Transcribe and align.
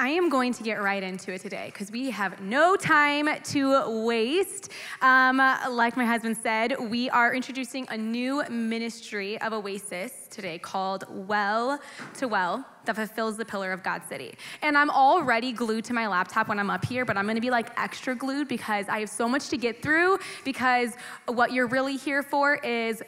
I 0.00 0.08
am 0.08 0.30
going 0.30 0.54
to 0.54 0.62
get 0.62 0.80
right 0.80 1.02
into 1.02 1.30
it 1.30 1.42
today 1.42 1.66
because 1.66 1.90
we 1.90 2.08
have 2.08 2.40
no 2.40 2.74
time 2.74 3.28
to 3.38 4.02
waste. 4.02 4.70
Um, 5.02 5.36
like 5.36 5.94
my 5.94 6.06
husband 6.06 6.38
said, 6.38 6.74
we 6.88 7.10
are 7.10 7.34
introducing 7.34 7.86
a 7.90 7.98
new 7.98 8.42
ministry 8.48 9.38
of 9.42 9.52
Oasis 9.52 10.26
today 10.30 10.58
called 10.58 11.04
Well 11.10 11.78
to 12.14 12.28
Well 12.28 12.64
that 12.86 12.96
fulfills 12.96 13.36
the 13.36 13.44
pillar 13.44 13.72
of 13.72 13.82
God's 13.82 14.08
city. 14.08 14.32
And 14.62 14.78
I'm 14.78 14.88
already 14.88 15.52
glued 15.52 15.84
to 15.84 15.92
my 15.92 16.06
laptop 16.06 16.48
when 16.48 16.58
I'm 16.58 16.70
up 16.70 16.86
here, 16.86 17.04
but 17.04 17.18
I'm 17.18 17.26
gonna 17.26 17.38
be 17.42 17.50
like 17.50 17.68
extra 17.78 18.14
glued 18.14 18.48
because 18.48 18.88
I 18.88 19.00
have 19.00 19.10
so 19.10 19.28
much 19.28 19.50
to 19.50 19.58
get 19.58 19.82
through. 19.82 20.18
Because 20.46 20.94
what 21.26 21.52
you're 21.52 21.66
really 21.66 21.98
here 21.98 22.22
for 22.22 22.54
is 22.54 23.02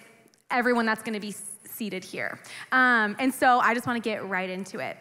everyone 0.51 0.85
that's 0.85 1.03
gonna 1.03 1.21
be 1.21 1.35
seated 1.65 2.05
here. 2.05 2.39
Um, 2.71 3.17
and 3.19 3.33
so 3.33 3.61
I 3.61 3.73
just 3.73 3.87
wanna 3.87 4.01
get 4.01 4.29
right 4.29 4.51
into 4.51 4.79
it. 4.79 4.99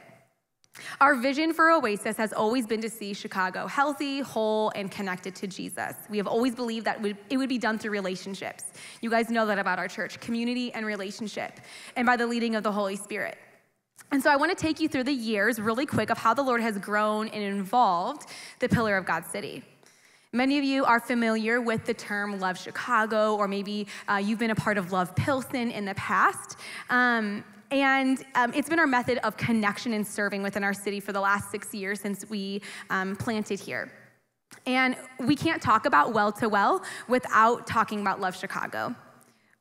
Our 1.02 1.16
vision 1.16 1.54
for 1.54 1.70
Oasis 1.70 2.16
has 2.18 2.32
always 2.32 2.66
been 2.66 2.82
to 2.82 2.90
see 2.90 3.14
Chicago 3.14 3.68
healthy, 3.68 4.22
whole, 4.22 4.72
and 4.76 4.90
connected 4.90 5.36
to 5.36 5.48
Jesus. 5.48 5.96
We 6.10 6.18
have 6.18 6.28
always 6.28 6.56
believed 6.56 6.86
that 6.86 7.04
it 7.30 7.38
would 7.38 7.50
be 7.50 7.58
done 7.58 7.78
through 7.78 7.92
relationships. 7.92 8.66
You 9.02 9.10
guys 9.10 9.30
know 9.30 9.46
that 9.48 9.60
about 9.60 9.80
our 9.80 9.88
church 9.88 10.20
community 10.20 10.72
and 10.74 10.86
relationship, 10.86 11.60
and 11.96 12.06
by 12.06 12.16
the 12.16 12.28
leading 12.28 12.56
of 12.56 12.64
the 12.64 12.72
Holy 12.72 12.96
Spirit. 12.96 13.38
And 14.12 14.22
so 14.22 14.30
I 14.30 14.36
want 14.36 14.58
to 14.58 14.62
take 14.62 14.80
you 14.80 14.90
through 14.90 15.06
the 15.06 15.14
years 15.14 15.60
really 15.60 15.86
quick 15.86 16.10
of 16.10 16.18
how 16.18 16.34
the 16.34 16.44
Lord 16.44 16.62
has 16.62 16.78
grown 16.78 17.28
and 17.30 17.44
involved 17.44 18.30
the 18.60 18.68
pillar 18.68 18.98
of 18.98 19.06
God's 19.06 19.30
city. 19.30 19.64
Many 20.34 20.58
of 20.58 20.64
you 20.64 20.86
are 20.86 21.02
familiar 21.02 21.60
with 21.60 21.86
the 21.86 21.94
term 21.94 22.40
Love 22.40 22.58
Chicago, 22.58 23.36
or 23.36 23.50
maybe 23.50 23.88
uh, 24.08 24.16
you've 24.16 24.40
been 24.40 24.52
a 24.52 24.56
part 24.56 24.78
of 24.78 24.94
Love 24.94 25.14
Pilsen 25.16 25.72
in 25.72 25.84
the 25.84 25.96
past. 25.96 26.58
Um, 26.90 27.44
and 27.72 28.24
um, 28.36 28.54
it's 28.54 28.70
been 28.70 28.80
our 28.80 28.88
method 28.88 29.18
of 29.20 29.38
connection 29.38 29.94
and 29.94 30.06
serving 30.06 30.44
within 30.44 30.64
our 30.64 30.74
city 30.74 31.00
for 31.00 31.14
the 31.14 31.22
last 31.22 31.50
six 31.50 31.74
years 31.74 32.00
since 32.02 32.30
we 32.30 32.62
um, 32.90 33.16
planted 33.16 33.60
here. 33.60 33.92
And 34.66 34.96
we 35.20 35.36
can't 35.36 35.62
talk 35.62 35.86
about 35.86 36.14
well 36.14 36.32
to 36.34 36.50
well 36.50 36.84
without 37.08 37.66
talking 37.66 38.02
about 38.02 38.20
Love 38.20 38.36
Chicago. 38.36 38.94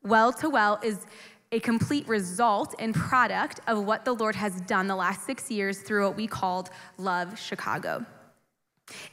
Well 0.03 0.33
to 0.35 0.51
well 0.51 0.81
is 0.83 1.07
a 1.53 1.61
complete 1.61 2.07
result 2.09 2.75
and 2.79 2.95
product 2.95 3.61
of 3.67 3.85
what 3.85 4.05
the 4.05 4.13
Lord 4.13 4.35
has 4.35 4.61
done 4.63 4.87
the 4.89 4.97
last 4.97 5.25
six 5.25 5.51
years 5.51 5.81
through 5.81 6.07
what 6.07 6.17
we 6.17 6.27
called 6.27 6.71
Love 6.99 7.39
Chicago. 7.39 8.05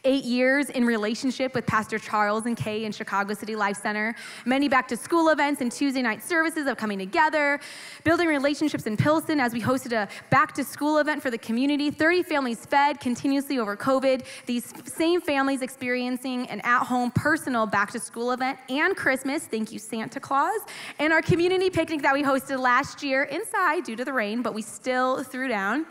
Eight 0.04 0.24
years 0.24 0.70
in 0.70 0.86
relationship 0.86 1.54
with 1.56 1.66
Pastor 1.66 2.00
Charles 2.00 2.46
and 2.46 2.56
Kay 2.56 2.86
in 2.86 2.92
Chicago 2.92 3.34
City 3.34 3.56
Life 3.56 3.78
Center. 3.78 4.16
Many 4.46 4.68
back 4.68 4.88
to 4.90 4.98
school 4.98 5.30
events 5.30 5.62
and 5.62 5.72
Tuesday 5.72 6.02
night 6.02 6.24
services 6.24 6.68
of 6.68 6.78
coming 6.78 7.00
together. 7.00 7.60
Building 8.04 8.28
relationships 8.28 8.86
in 8.86 8.98
Pilsen 8.98 9.40
as 9.40 9.54
we 9.54 9.62
hosted 9.62 9.92
a 9.94 10.08
back 10.30 10.54
to 10.54 10.64
school 10.64 10.98
event 11.00 11.22
for 11.22 11.32
the 11.32 11.38
community. 11.38 11.92
30 11.92 12.24
families 12.24 12.66
fed 12.66 13.00
continuously 13.00 13.60
over 13.60 13.76
COVID. 13.76 14.24
These 14.46 14.74
same 14.86 15.22
families 15.22 15.62
experiencing 15.62 16.48
an 16.50 16.62
at 16.62 16.84
home 16.84 17.12
personal 17.12 17.66
back 17.66 17.92
to 17.92 18.00
school 18.00 18.32
event 18.32 18.60
and 18.70 18.96
Christmas. 18.96 19.46
Thank 19.46 19.72
you, 19.72 19.80
Santa 19.80 20.20
Claus. 20.20 20.62
And 21.00 21.14
our 21.14 21.22
community 21.22 21.70
picnic 21.70 22.02
that 22.02 22.14
we 22.14 22.24
hosted 22.24 22.60
last 22.60 23.04
year 23.04 23.24
inside 23.24 23.84
due 23.84 23.96
to 23.96 24.06
the 24.06 24.14
rain, 24.14 24.42
but 24.42 24.54
we 24.54 24.62
still 24.62 25.24
threw 25.24 25.48
down. 25.48 25.86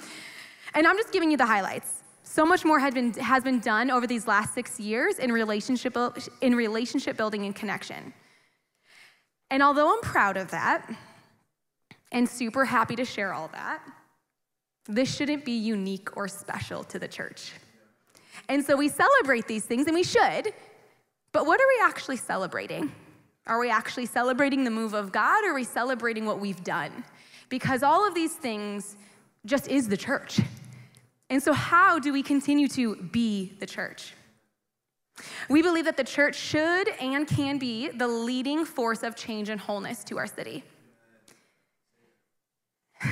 And 0.74 0.86
I'm 0.86 0.96
just 0.96 1.12
giving 1.12 1.30
you 1.30 1.36
the 1.36 1.46
highlights. 1.46 1.95
So 2.36 2.44
much 2.44 2.66
more 2.66 2.78
been, 2.90 3.14
has 3.14 3.42
been 3.42 3.60
done 3.60 3.90
over 3.90 4.06
these 4.06 4.26
last 4.26 4.52
six 4.52 4.78
years 4.78 5.18
in 5.18 5.32
relationship, 5.32 5.96
in 6.42 6.54
relationship 6.54 7.16
building 7.16 7.46
and 7.46 7.56
connection. 7.56 8.12
And 9.50 9.62
although 9.62 9.90
I'm 9.90 10.02
proud 10.02 10.36
of 10.36 10.50
that 10.50 10.86
and 12.12 12.28
super 12.28 12.66
happy 12.66 12.94
to 12.96 13.06
share 13.06 13.32
all 13.32 13.48
that, 13.54 13.80
this 14.86 15.16
shouldn't 15.16 15.46
be 15.46 15.52
unique 15.52 16.14
or 16.14 16.28
special 16.28 16.84
to 16.84 16.98
the 16.98 17.08
church. 17.08 17.52
And 18.50 18.62
so 18.62 18.76
we 18.76 18.90
celebrate 18.90 19.48
these 19.48 19.64
things, 19.64 19.86
and 19.86 19.94
we 19.94 20.04
should, 20.04 20.52
but 21.32 21.46
what 21.46 21.58
are 21.58 21.66
we 21.66 21.88
actually 21.88 22.18
celebrating? 22.18 22.92
Are 23.46 23.58
we 23.58 23.70
actually 23.70 24.04
celebrating 24.04 24.62
the 24.62 24.70
move 24.70 24.92
of 24.92 25.10
God, 25.10 25.42
or 25.42 25.52
are 25.52 25.54
we 25.54 25.64
celebrating 25.64 26.26
what 26.26 26.38
we've 26.38 26.62
done? 26.62 27.02
Because 27.48 27.82
all 27.82 28.06
of 28.06 28.14
these 28.14 28.34
things 28.34 28.98
just 29.46 29.68
is 29.68 29.88
the 29.88 29.96
church. 29.96 30.40
And 31.28 31.42
so, 31.42 31.52
how 31.52 31.98
do 31.98 32.12
we 32.12 32.22
continue 32.22 32.68
to 32.68 32.96
be 32.96 33.56
the 33.58 33.66
church? 33.66 34.14
We 35.48 35.62
believe 35.62 35.86
that 35.86 35.96
the 35.96 36.04
church 36.04 36.36
should 36.36 36.88
and 37.00 37.26
can 37.26 37.58
be 37.58 37.88
the 37.88 38.06
leading 38.06 38.64
force 38.64 39.02
of 39.02 39.16
change 39.16 39.48
and 39.48 39.60
wholeness 39.60 40.04
to 40.04 40.18
our 40.18 40.26
city. 40.26 40.62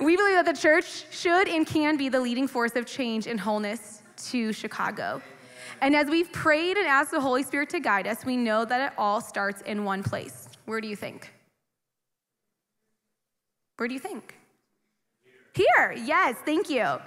we 0.00 0.16
believe 0.16 0.34
that 0.34 0.46
the 0.46 0.52
church 0.60 1.06
should 1.10 1.48
and 1.48 1.66
can 1.66 1.96
be 1.96 2.08
the 2.08 2.20
leading 2.20 2.48
force 2.48 2.74
of 2.76 2.86
change 2.86 3.26
and 3.26 3.38
wholeness 3.38 4.02
to 4.30 4.52
Chicago. 4.52 5.22
And 5.80 5.94
as 5.94 6.08
we've 6.08 6.32
prayed 6.32 6.76
and 6.76 6.86
asked 6.86 7.10
the 7.12 7.20
Holy 7.20 7.42
Spirit 7.42 7.70
to 7.70 7.80
guide 7.80 8.06
us, 8.06 8.24
we 8.24 8.36
know 8.36 8.64
that 8.64 8.92
it 8.92 8.98
all 8.98 9.20
starts 9.20 9.62
in 9.62 9.84
one 9.84 10.02
place. 10.02 10.48
Where 10.64 10.80
do 10.80 10.88
you 10.88 10.96
think? 10.96 11.32
Where 13.76 13.86
do 13.88 13.94
you 13.94 14.00
think? 14.00 14.34
Here, 15.56 15.94
yes, 16.04 16.36
thank 16.44 16.68
you. 16.68 16.98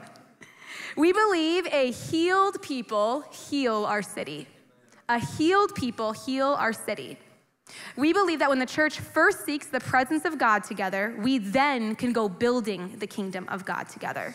We 0.97 1.13
believe 1.13 1.67
a 1.67 1.91
healed 1.91 2.59
people 2.63 3.23
heal 3.31 3.85
our 3.85 4.01
city. 4.01 4.47
A 5.07 5.19
healed 5.19 5.75
people 5.75 6.13
heal 6.13 6.47
our 6.47 6.73
city. 6.73 7.19
We 7.95 8.11
believe 8.11 8.39
that 8.39 8.49
when 8.49 8.57
the 8.57 8.65
church 8.65 8.99
first 8.99 9.45
seeks 9.45 9.67
the 9.67 9.79
presence 9.79 10.25
of 10.25 10.39
God 10.39 10.63
together, 10.63 11.15
we 11.19 11.37
then 11.37 11.95
can 11.95 12.11
go 12.11 12.27
building 12.27 12.95
the 12.97 13.05
kingdom 13.05 13.45
of 13.49 13.65
God 13.65 13.87
together. 13.87 14.33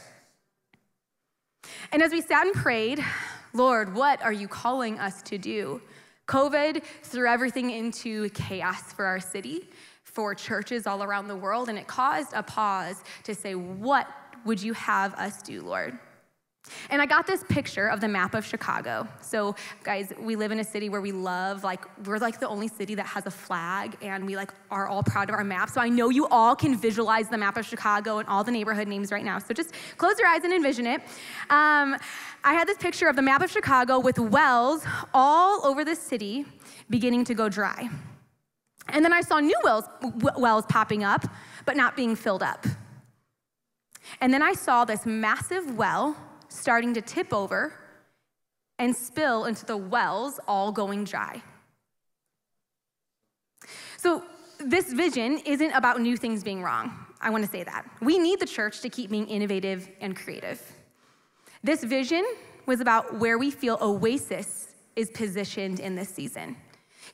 And 1.91 2.01
as 2.01 2.13
we 2.13 2.21
sat 2.21 2.47
and 2.47 2.55
prayed, 2.55 3.05
Lord, 3.53 3.97
what 3.97 4.23
are 4.23 4.33
you 4.33 4.47
calling 4.47 5.01
us 5.01 5.23
to 5.23 5.39
do? 5.39 5.83
COVID 6.29 6.85
threw 7.03 7.29
everything 7.29 7.71
into 7.71 8.29
chaos 8.31 8.93
for 8.93 9.07
our 9.07 9.19
city 9.19 9.69
for 10.15 10.35
churches 10.35 10.87
all 10.87 11.03
around 11.03 11.29
the 11.29 11.37
world, 11.37 11.69
and 11.69 11.77
it 11.77 11.87
caused 11.87 12.33
a 12.33 12.43
pause 12.43 13.03
to 13.25 13.35
say, 13.35 13.55
What 13.55 14.09
would 14.45 14.63
you 14.63 14.73
have 14.73 15.13
us 15.15 15.43
do, 15.43 15.61
Lord? 15.61 15.99
And 16.89 17.03
I 17.03 17.07
got 17.07 17.27
this 17.27 17.45
picture 17.45 17.89
of 17.89 18.01
the 18.01 18.09
map 18.09 18.35
of 18.35 18.45
Chicago. 18.45 19.07
So, 19.21 19.55
guys, 19.83 20.15
we 20.19 20.35
live 20.35 20.51
in 20.51 20.61
a 20.61 20.65
city 20.65 20.89
where 20.89 21.03
we 21.03 21.13
love, 21.13 21.63
like, 21.63 21.85
we're 22.07 22.19
like 22.19 22.41
the 22.41 22.49
only 22.49 22.69
city 22.69 22.95
that 22.95 23.07
has 23.07 23.27
a 23.27 23.31
flag, 23.31 23.99
and 24.01 24.25
we 24.25 24.35
like 24.35 24.51
are 24.71 24.89
all 24.89 25.03
proud 25.03 25.29
of 25.29 25.35
our 25.35 25.45
map. 25.45 25.69
So 25.69 25.81
I 25.81 25.91
know 25.91 26.09
you 26.09 26.27
all 26.29 26.57
can 26.57 26.75
visualize 26.75 27.29
the 27.29 27.37
map 27.37 27.59
of 27.59 27.67
Chicago 27.67 28.19
and 28.19 28.29
all 28.29 28.45
the 28.45 28.51
neighborhood 28.53 28.89
names 28.89 29.13
right 29.13 29.25
now. 29.25 29.39
So 29.39 29.53
just 29.53 29.75
close 29.99 30.19
your 30.19 30.29
eyes 30.29 30.45
and 30.45 30.55
envision 30.55 30.87
it. 30.87 31.03
Um, 31.51 31.97
I 32.45 32.55
had 32.55 32.67
this 32.67 32.79
picture 32.79 33.09
of 33.09 33.17
the 33.17 33.23
map 33.23 33.43
of 33.43 33.51
Chicago 33.51 33.99
with 33.99 34.19
wells 34.19 34.87
all 35.13 35.67
over 35.67 35.85
the 35.85 35.97
city 35.97 36.47
beginning 36.89 37.25
to 37.25 37.35
go 37.35 37.49
dry. 37.51 37.91
And 38.89 39.05
then 39.05 39.13
I 39.13 39.23
saw 39.23 39.41
new 39.41 39.59
wells, 39.65 39.85
wells 40.37 40.65
popping 40.69 41.05
up, 41.05 41.25
but 41.65 41.77
not 41.77 41.97
being 41.97 42.15
filled 42.17 42.43
up. 42.43 42.67
And 44.21 44.33
then 44.33 44.43
I 44.43 44.53
saw 44.53 44.85
this 44.85 45.07
massive 45.07 45.77
well 45.77 46.17
starting 46.49 46.95
to 46.95 47.01
tip 47.01 47.33
over 47.33 47.73
and 48.79 48.95
spill 48.95 49.45
into 49.45 49.65
the 49.65 49.77
wells, 49.77 50.39
all 50.47 50.73
going 50.73 51.05
dry. 51.05 51.43
So, 53.97 54.23
this 54.59 54.93
vision 54.93 55.39
isn't 55.45 55.73
about 55.73 56.01
new 56.01 56.17
things 56.17 56.43
being 56.45 56.63
wrong. 56.63 56.93
I 57.21 57.31
want 57.31 57.45
to 57.45 57.51
say 57.51 57.65
that. 57.65 57.85
We 58.01 58.19
need 58.19 58.39
the 58.39 58.47
church 58.47 58.81
to 58.81 58.89
keep 58.89 59.11
being 59.11 59.27
innovative 59.27 59.91
and 60.01 60.17
creative. 60.17 60.61
This 61.63 61.83
vision 61.83 62.25
was 62.67 62.81
about 62.81 63.19
where 63.19 63.37
we 63.37 63.51
feel 63.51 63.79
Oasis 63.81 64.75
is 64.97 65.11
positioned 65.11 65.81
in 65.81 65.95
this 65.95 66.09
season. 66.09 66.57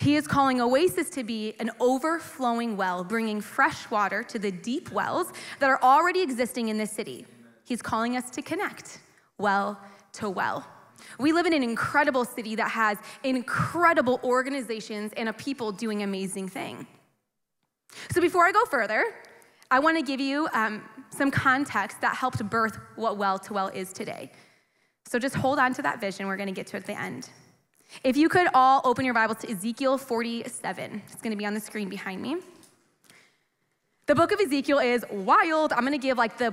He 0.01 0.17
is 0.17 0.27
calling 0.27 0.63
Oasis 0.63 1.11
to 1.11 1.25
be 1.25 1.55
an 1.61 1.71
overflowing 1.79 2.77
well, 2.77 3.05
bringing 3.05 3.43
fresh 3.43 3.91
water 3.91 4.23
to 4.25 4.39
the 4.39 4.51
deep 4.51 4.91
wells 4.91 5.31
that 5.59 5.69
are 5.69 5.81
already 5.83 6.23
existing 6.23 6.69
in 6.69 6.79
this 6.79 6.91
city. 6.91 7.27
He's 7.65 7.83
calling 7.83 8.17
us 8.17 8.31
to 8.31 8.41
connect 8.41 9.01
well 9.37 9.79
to 10.15 10.31
well. 10.31 10.67
We 11.19 11.33
live 11.33 11.45
in 11.45 11.53
an 11.53 11.63
incredible 11.63 12.25
city 12.25 12.55
that 12.57 12.71
has 12.71 12.97
incredible 13.25 14.21
organizations 14.25 15.13
and 15.19 15.29
a 15.29 15.35
people 15.35 15.71
doing 15.71 16.03
amazing 16.03 16.49
things. 16.49 16.87
So 18.11 18.23
before 18.23 18.47
I 18.47 18.53
go 18.53 18.65
further, 18.65 19.05
I 19.71 19.81
want 19.81 19.99
to 19.99 20.03
give 20.03 20.21
you 20.21 20.49
um, 20.55 20.83
some 21.11 21.31
context 21.31 22.01
that 22.01 22.17
helped 22.17 22.43
birth 22.49 22.79
what 22.97 23.19
well 23.19 23.39
to 23.41 23.53
well 23.53 23.69
is 23.69 23.93
today. 23.93 24.33
So 25.07 25.19
just 25.19 25.35
hold 25.35 25.59
on 25.59 25.75
to 25.75 25.83
that 25.83 26.01
vision. 26.01 26.27
We're 26.27 26.37
going 26.37 26.49
to 26.49 26.55
get 26.55 26.67
to 26.69 26.77
it 26.77 26.81
at 26.81 26.87
the 26.87 26.99
end. 26.99 27.29
If 28.05 28.17
you 28.17 28.29
could 28.29 28.49
all 28.55 28.81
open 28.85 29.05
your 29.05 29.15
Bibles 29.15 29.39
to 29.39 29.51
Ezekiel 29.51 29.99
47, 29.99 31.03
it's 31.07 31.21
going 31.21 31.33
to 31.33 31.37
be 31.37 31.45
on 31.45 31.55
the 31.55 31.61
screen 31.61 31.89
behind 31.89 32.23
me. 32.23 32.37
The 34.07 34.15
book 34.15 34.33
of 34.33 34.41
Ezekiel 34.41 34.79
is 34.81 35.05
wild. 35.11 35.73
I'm 35.73 35.81
going 35.81 35.93
to 35.93 35.99
give 35.99 36.19
like 36.19 36.37
the 36.37 36.53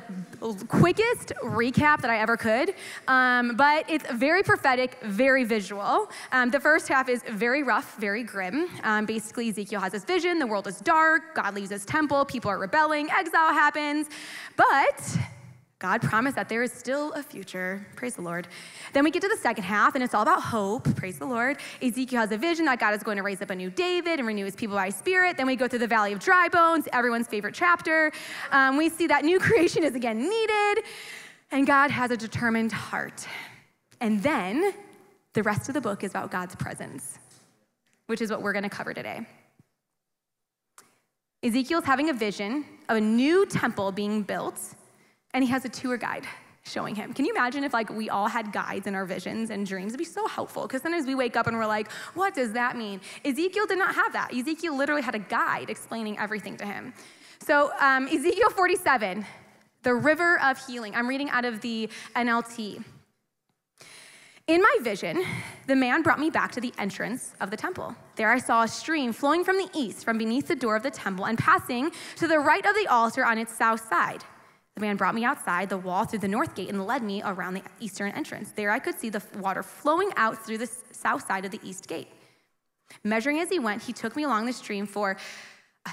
quickest 0.68 1.34
recap 1.44 2.01
that 2.01 2.12
I 2.12 2.19
ever 2.19 2.38
could, 2.38 2.75
um, 3.07 3.56
but 3.56 3.89
it's 3.89 4.07
very 4.12 4.44
prophetic, 4.44 5.00
very 5.01 5.44
visual. 5.44 6.10
Um, 6.31 6.51
the 6.51 6.60
first 6.60 6.88
half 6.88 7.10
is 7.10 7.24
very 7.24 7.63
rough, 7.63 7.98
very 7.98 8.24
grim. 8.24 8.68
Um, 8.84 9.06
basically, 9.06 9.50
Ezekiel 9.50 9.81
has 9.81 9.92
this 9.92 10.04
vision 10.04 10.38
the 10.38 10.45
world 10.45 10.68
is 10.68 10.80
dark, 10.81 11.34
God 11.34 11.56
leaves 11.56 11.72
his 11.72 11.84
temple, 11.84 12.25
people 12.25 12.51
are 12.51 12.60
rebelling, 12.60 13.10
exile 13.10 13.54
happens. 13.54 14.07
But 14.56 15.18
God 15.79 16.01
promised 16.01 16.35
that 16.35 16.50
there 16.50 16.63
is 16.63 16.71
still 16.71 17.12
a 17.13 17.21
future. 17.21 17.85
Praise 17.95 18.15
the 18.15 18.24
Lord. 18.24 18.47
Then 18.94 19.03
we 19.03 19.12
get 19.12 19.21
to 19.21 19.27
the 19.27 19.38
second 19.38 19.63
half, 19.63 19.94
and 19.94 20.03
it's 20.03 20.15
all 20.15 20.24
about 20.24 20.41
hope. 20.41 20.95
Praise 20.95 21.19
the 21.19 21.25
Lord. 21.25 21.57
Ezekiel 21.83 22.21
has 22.21 22.31
a 22.31 22.38
vision 22.38 22.65
that 22.65 22.79
God 22.79 22.95
is 22.95 23.03
going 23.03 23.18
to 23.18 23.24
raise 23.24 23.44
up 23.44 23.51
a 23.51 23.56
new 23.56 23.69
David 23.69 24.18
and 24.18 24.27
renew 24.27 24.45
his 24.45 24.56
people 24.56 24.75
by 24.75 24.89
spirit. 24.89 25.38
Then 25.38 25.45
we 25.45 25.56
go 25.56 25.68
through 25.68 25.79
the 25.79 25.88
valley 25.88 26.13
of 26.13 26.19
dry 26.19 26.47
bones, 26.47 26.88
everyone's 26.94 27.27
favorite 27.27 27.53
chapter. 27.53 28.12
Um, 28.51 28.75
we 28.75 28.89
see 28.89 29.06
that 29.06 29.24
new 29.24 29.38
creation 29.47 29.83
is 29.83 29.94
again 29.94 30.18
needed, 30.18 30.83
and 31.51 31.68
God 31.68 31.91
has 31.91 32.09
a 32.09 32.18
determined 32.18 32.71
heart. 32.71 33.27
And 34.01 34.24
then 34.24 34.74
the 35.33 35.44
rest 35.44 35.69
of 35.69 35.75
the 35.75 35.81
book 35.81 36.03
is 36.03 36.09
about 36.09 36.31
God's 36.31 36.56
presence, 36.56 37.19
which 38.07 38.21
is 38.21 38.31
what 38.31 38.41
we're 38.41 38.53
going 38.53 38.63
to 38.63 38.69
cover 38.69 38.95
today. 38.95 39.27
Ezekiel's 41.44 41.85
having 41.85 42.09
a 42.09 42.13
vision 42.13 42.65
of 42.89 42.97
a 42.97 43.01
new 43.01 43.45
temple 43.45 43.91
being 43.91 44.24
built 44.24 44.74
and 45.38 45.44
he 45.44 45.51
has 45.51 45.66
a 45.66 45.69
tour 45.69 45.98
guide 45.98 46.25
showing 46.63 46.95
him. 46.95 47.13
Can 47.13 47.24
you 47.24 47.31
imagine 47.31 47.63
if 47.63 47.72
like 47.72 47.92
we 47.92 48.10
all 48.10 48.28
had 48.28 48.51
guides 48.51 48.88
in 48.88 48.95
our 48.95 49.06
visions 49.06 49.51
and 49.51 49.68
dreams? 49.68 49.89
It'd 49.94 50.00
be 50.00 50.04
so 50.04 50.25
helpful 50.28 50.63
because 50.63 50.81
sometimes 50.81 51.06
we 51.06 51.13
wake 51.13 51.38
up 51.38 51.45
and 51.45 51.56
we're 51.56 51.68
like, 51.68 51.92
what 52.16 52.34
does 52.34 52.54
that 52.54 52.75
mean? 52.75 53.00
Ezekiel 53.24 53.68
did 53.68 53.78
not 53.78 53.94
have 53.94 54.13
that. 54.13 54.34
Ezekiel 54.34 54.75
literally 54.75 55.04
had 55.04 55.13
a 55.13 55.19
guide 55.19 55.69
explaining 55.69 56.18
everything 56.18 56.57
to 56.57 56.66
him. 56.66 56.92
So 57.45 57.72
um, 57.80 58.07
Ezekiel 58.07 58.50
47, 58.50 59.28
the 59.84 59.94
river 59.94 60.42
of 60.42 60.57
healing. 60.66 60.95
I'm 60.95 61.07
reading 61.07 61.30
out 61.30 61.45
of 61.45 61.62
the 61.62 61.88
NLT. 62.16 62.84
In 64.48 64.62
my 64.63 64.78
vision, 64.81 65.24
the 65.68 65.75
man 65.75 66.01
brought 66.01 66.19
me 66.19 66.31
back 66.31 66.51
to 66.54 66.62
the 66.62 66.74
entrance 66.80 67.36
of 67.39 67.51
the 67.51 67.57
temple. 67.57 67.95
There 68.16 68.31
I 68.31 68.39
saw 68.39 68.63
a 68.63 68.68
stream 68.68 69.13
flowing 69.13 69.44
from 69.44 69.57
the 69.57 69.69
east, 69.75 70.04
from 70.04 70.18
beneath 70.18 70.48
the 70.48 70.56
door 70.56 70.75
of 70.75 70.81
the 70.81 70.89
temple, 70.89 71.28
and 71.28 71.38
passing 71.38 71.92
to 72.16 72.28
the 72.28 72.39
right 72.39 72.66
of 72.66 72.74
the 72.74 72.88
altar 72.88 73.24
on 73.24 73.38
its 73.38 73.56
south 73.56 73.88
side. 73.88 74.24
The 74.77 74.81
man 74.81 74.95
brought 74.95 75.15
me 75.15 75.25
outside 75.25 75.69
the 75.69 75.77
wall 75.79 76.06
through 76.06 76.19
the 76.19 76.27
north 76.27 76.53
gate 76.53 76.69
and 76.69 76.85
led 76.85 77.01
me 77.01 77.24
around 77.25 77.56
the 77.56 77.63
eastern 77.79 78.12
entrance. 78.12 78.51
There 78.51 78.69
I 78.69 78.77
could 78.77 78.94
see 79.00 79.09
the 79.09 79.24
water 79.39 79.63
flowing 79.63 80.12
out 80.18 80.45
through 80.45 80.59
the 80.59 80.69
south 80.91 81.25
side 81.25 81.45
of 81.45 81.50
the 81.50 81.59
east 81.63 81.88
gate. 81.88 82.09
Measuring 83.03 83.39
as 83.39 83.50
he 83.50 83.57
went, 83.57 83.81
he 83.81 83.91
took 83.91 84.15
me 84.15 84.21
along 84.21 84.45
the 84.45 84.53
stream 84.53 84.85
for 84.85 85.18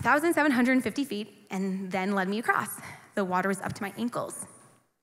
1,750 0.03 1.05
feet 1.07 1.47
and 1.51 1.91
then 1.91 2.15
led 2.15 2.29
me 2.29 2.41
across. 2.41 2.79
The 3.15 3.25
water 3.25 3.49
was 3.49 3.63
up 3.63 3.73
to 3.73 3.83
my 3.83 3.95
ankles. 3.97 4.45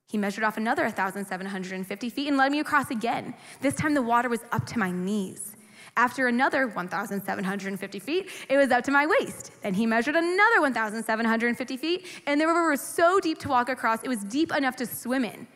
He 0.08 0.16
measured 0.16 0.44
off 0.44 0.58
another 0.58 0.84
1,750 0.84 2.10
feet 2.12 2.28
and 2.28 2.38
led 2.38 2.52
me 2.52 2.60
across 2.60 2.92
again. 2.92 3.34
This 3.62 3.74
time 3.74 3.96
the 3.96 4.04
water 4.04 4.30
was 4.30 4.42
up 4.52 4.68
to 4.68 4.78
my 4.78 4.92
knees. 4.92 5.56
After 5.98 6.28
another 6.28 6.68
1,750 6.68 8.00
feet, 8.00 8.30
it 8.50 8.58
was 8.58 8.72
up 8.72 8.84
to 8.86 8.92
my 8.92 9.06
waist. 9.06 9.52
And 9.64 9.76
he 9.76 9.86
measured 9.86 10.16
another 10.16 10.62
1,750 10.62 11.78
feet, 11.78 12.06
and 12.26 12.40
the 12.40 12.48
river 12.48 12.70
was 12.70 12.82
so 12.82 13.20
deep 13.20 13.38
to 13.40 13.50
walk 13.50 13.70
across, 13.70 14.04
it 14.04 14.08
was 14.08 14.24
deep 14.24 14.56
enough 14.56 14.76
to 14.78 14.86
swim 14.86 15.26
in, 15.26 15.48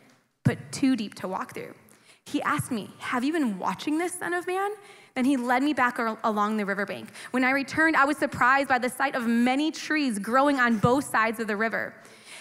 but 0.44 0.58
too 0.72 0.94
deep 0.94 1.14
to 1.14 1.28
walk 1.28 1.54
through. 1.54 1.74
He 2.26 2.42
asked 2.42 2.70
me, 2.70 2.90
Have 2.98 3.24
you 3.24 3.32
been 3.32 3.58
watching 3.58 3.98
this, 3.98 4.14
Son 4.14 4.34
of 4.34 4.46
Man? 4.46 4.70
Then 5.14 5.24
he 5.24 5.36
led 5.36 5.62
me 5.62 5.72
back 5.72 5.98
along 6.24 6.56
the 6.56 6.66
riverbank. 6.66 7.08
When 7.30 7.44
I 7.44 7.50
returned, 7.50 7.96
I 7.96 8.04
was 8.04 8.18
surprised 8.18 8.68
by 8.68 8.78
the 8.78 8.90
sight 8.90 9.14
of 9.14 9.26
many 9.26 9.70
trees 9.70 10.18
growing 10.18 10.60
on 10.60 10.76
both 10.76 11.04
sides 11.04 11.40
of 11.40 11.46
the 11.46 11.56
river. 11.56 11.94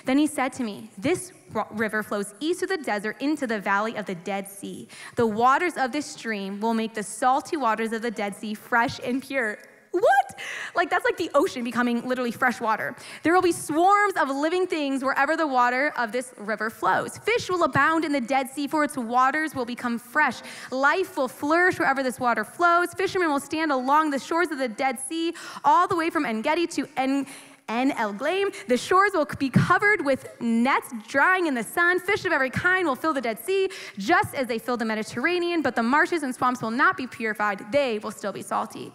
Then 0.06 0.18
he 0.18 0.28
said 0.28 0.54
to 0.54 0.64
me, 0.64 0.90
This 0.98 1.34
river 1.72 2.04
flows 2.04 2.34
east 2.40 2.64
of 2.64 2.70
the 2.70 2.78
desert 2.78 3.18
into 3.22 3.48
the 3.48 3.60
valley 3.60 3.96
of 3.96 4.06
the 4.06 4.16
Dead 4.16 4.48
Sea. 4.48 4.88
The 5.16 5.26
waters 5.26 5.74
of 5.78 5.92
this 5.92 6.06
stream 6.06 6.60
will 6.60 6.74
make 6.74 6.94
the 6.94 7.04
salty 7.04 7.58
waters 7.58 7.92
of 7.92 8.02
the 8.02 8.12
Dead 8.12 8.36
Sea 8.36 8.54
fresh 8.54 9.00
and 9.04 9.22
pure. 9.22 9.58
What? 9.92 10.40
Like, 10.76 10.90
that's 10.90 11.06
like 11.06 11.16
the 11.16 11.32
ocean 11.34 11.64
becoming 11.64 12.06
literally 12.06 12.32
fresh 12.32 12.60
water. 12.60 12.96
There 13.24 13.34
will 13.34 13.42
be 13.42 13.54
swarms 13.54 14.14
of 14.20 14.30
living 14.30 14.68
things 14.68 15.04
wherever 15.04 15.38
the 15.38 15.48
water 15.48 15.94
of 15.98 16.12
this 16.12 16.34
river 16.38 16.70
flows. 16.70 17.18
Fish 17.20 17.50
will 17.50 17.64
abound 17.64 18.04
in 18.04 18.12
the 18.12 18.20
Dead 18.20 18.50
Sea, 18.50 18.68
for 18.68 18.84
its 18.84 18.98
waters 18.98 19.56
will 19.56 19.66
become 19.66 19.98
fresh. 19.98 20.42
Life 20.70 21.16
will 21.16 21.30
flourish 21.30 21.80
wherever 21.80 22.04
this 22.04 22.20
water 22.20 22.44
flows. 22.44 22.94
Fishermen 22.94 23.30
will 23.30 23.40
stand 23.40 23.72
along 23.72 24.10
the 24.10 24.20
shores 24.20 24.52
of 24.52 24.58
the 24.58 24.68
Dead 24.68 25.00
Sea, 25.00 25.34
all 25.64 25.88
the 25.88 25.96
way 25.96 26.10
from 26.10 26.26
En 26.26 26.42
Gedi 26.42 26.68
to 26.68 26.88
En. 26.98 27.26
En 27.68 27.92
Eglaim. 27.92 28.54
The 28.68 28.78
shores 28.78 29.12
will 29.14 29.28
be 29.40 29.50
covered 29.50 30.06
with 30.06 30.30
nets 30.40 30.94
drying 31.08 31.48
in 31.48 31.54
the 31.54 31.64
sun. 31.64 32.00
Fish 32.00 32.26
of 32.26 32.32
every 32.32 32.50
kind 32.50 32.88
will 32.88 32.96
fill 32.96 33.14
the 33.14 33.22
Dead 33.22 33.40
Sea, 33.40 33.70
just 33.98 34.36
as 34.36 34.48
they 34.48 34.60
fill 34.60 34.78
the 34.78 34.86
Mediterranean, 34.86 35.62
but 35.62 35.76
the 35.76 35.84
marshes 35.84 36.24
and 36.24 36.34
swamps 36.34 36.62
will 36.62 36.72
not 36.72 36.98
be 36.98 37.08
purified. 37.08 37.72
They 37.72 38.00
will 38.00 38.12
still 38.12 38.32
be 38.32 38.42
salty. 38.42 38.92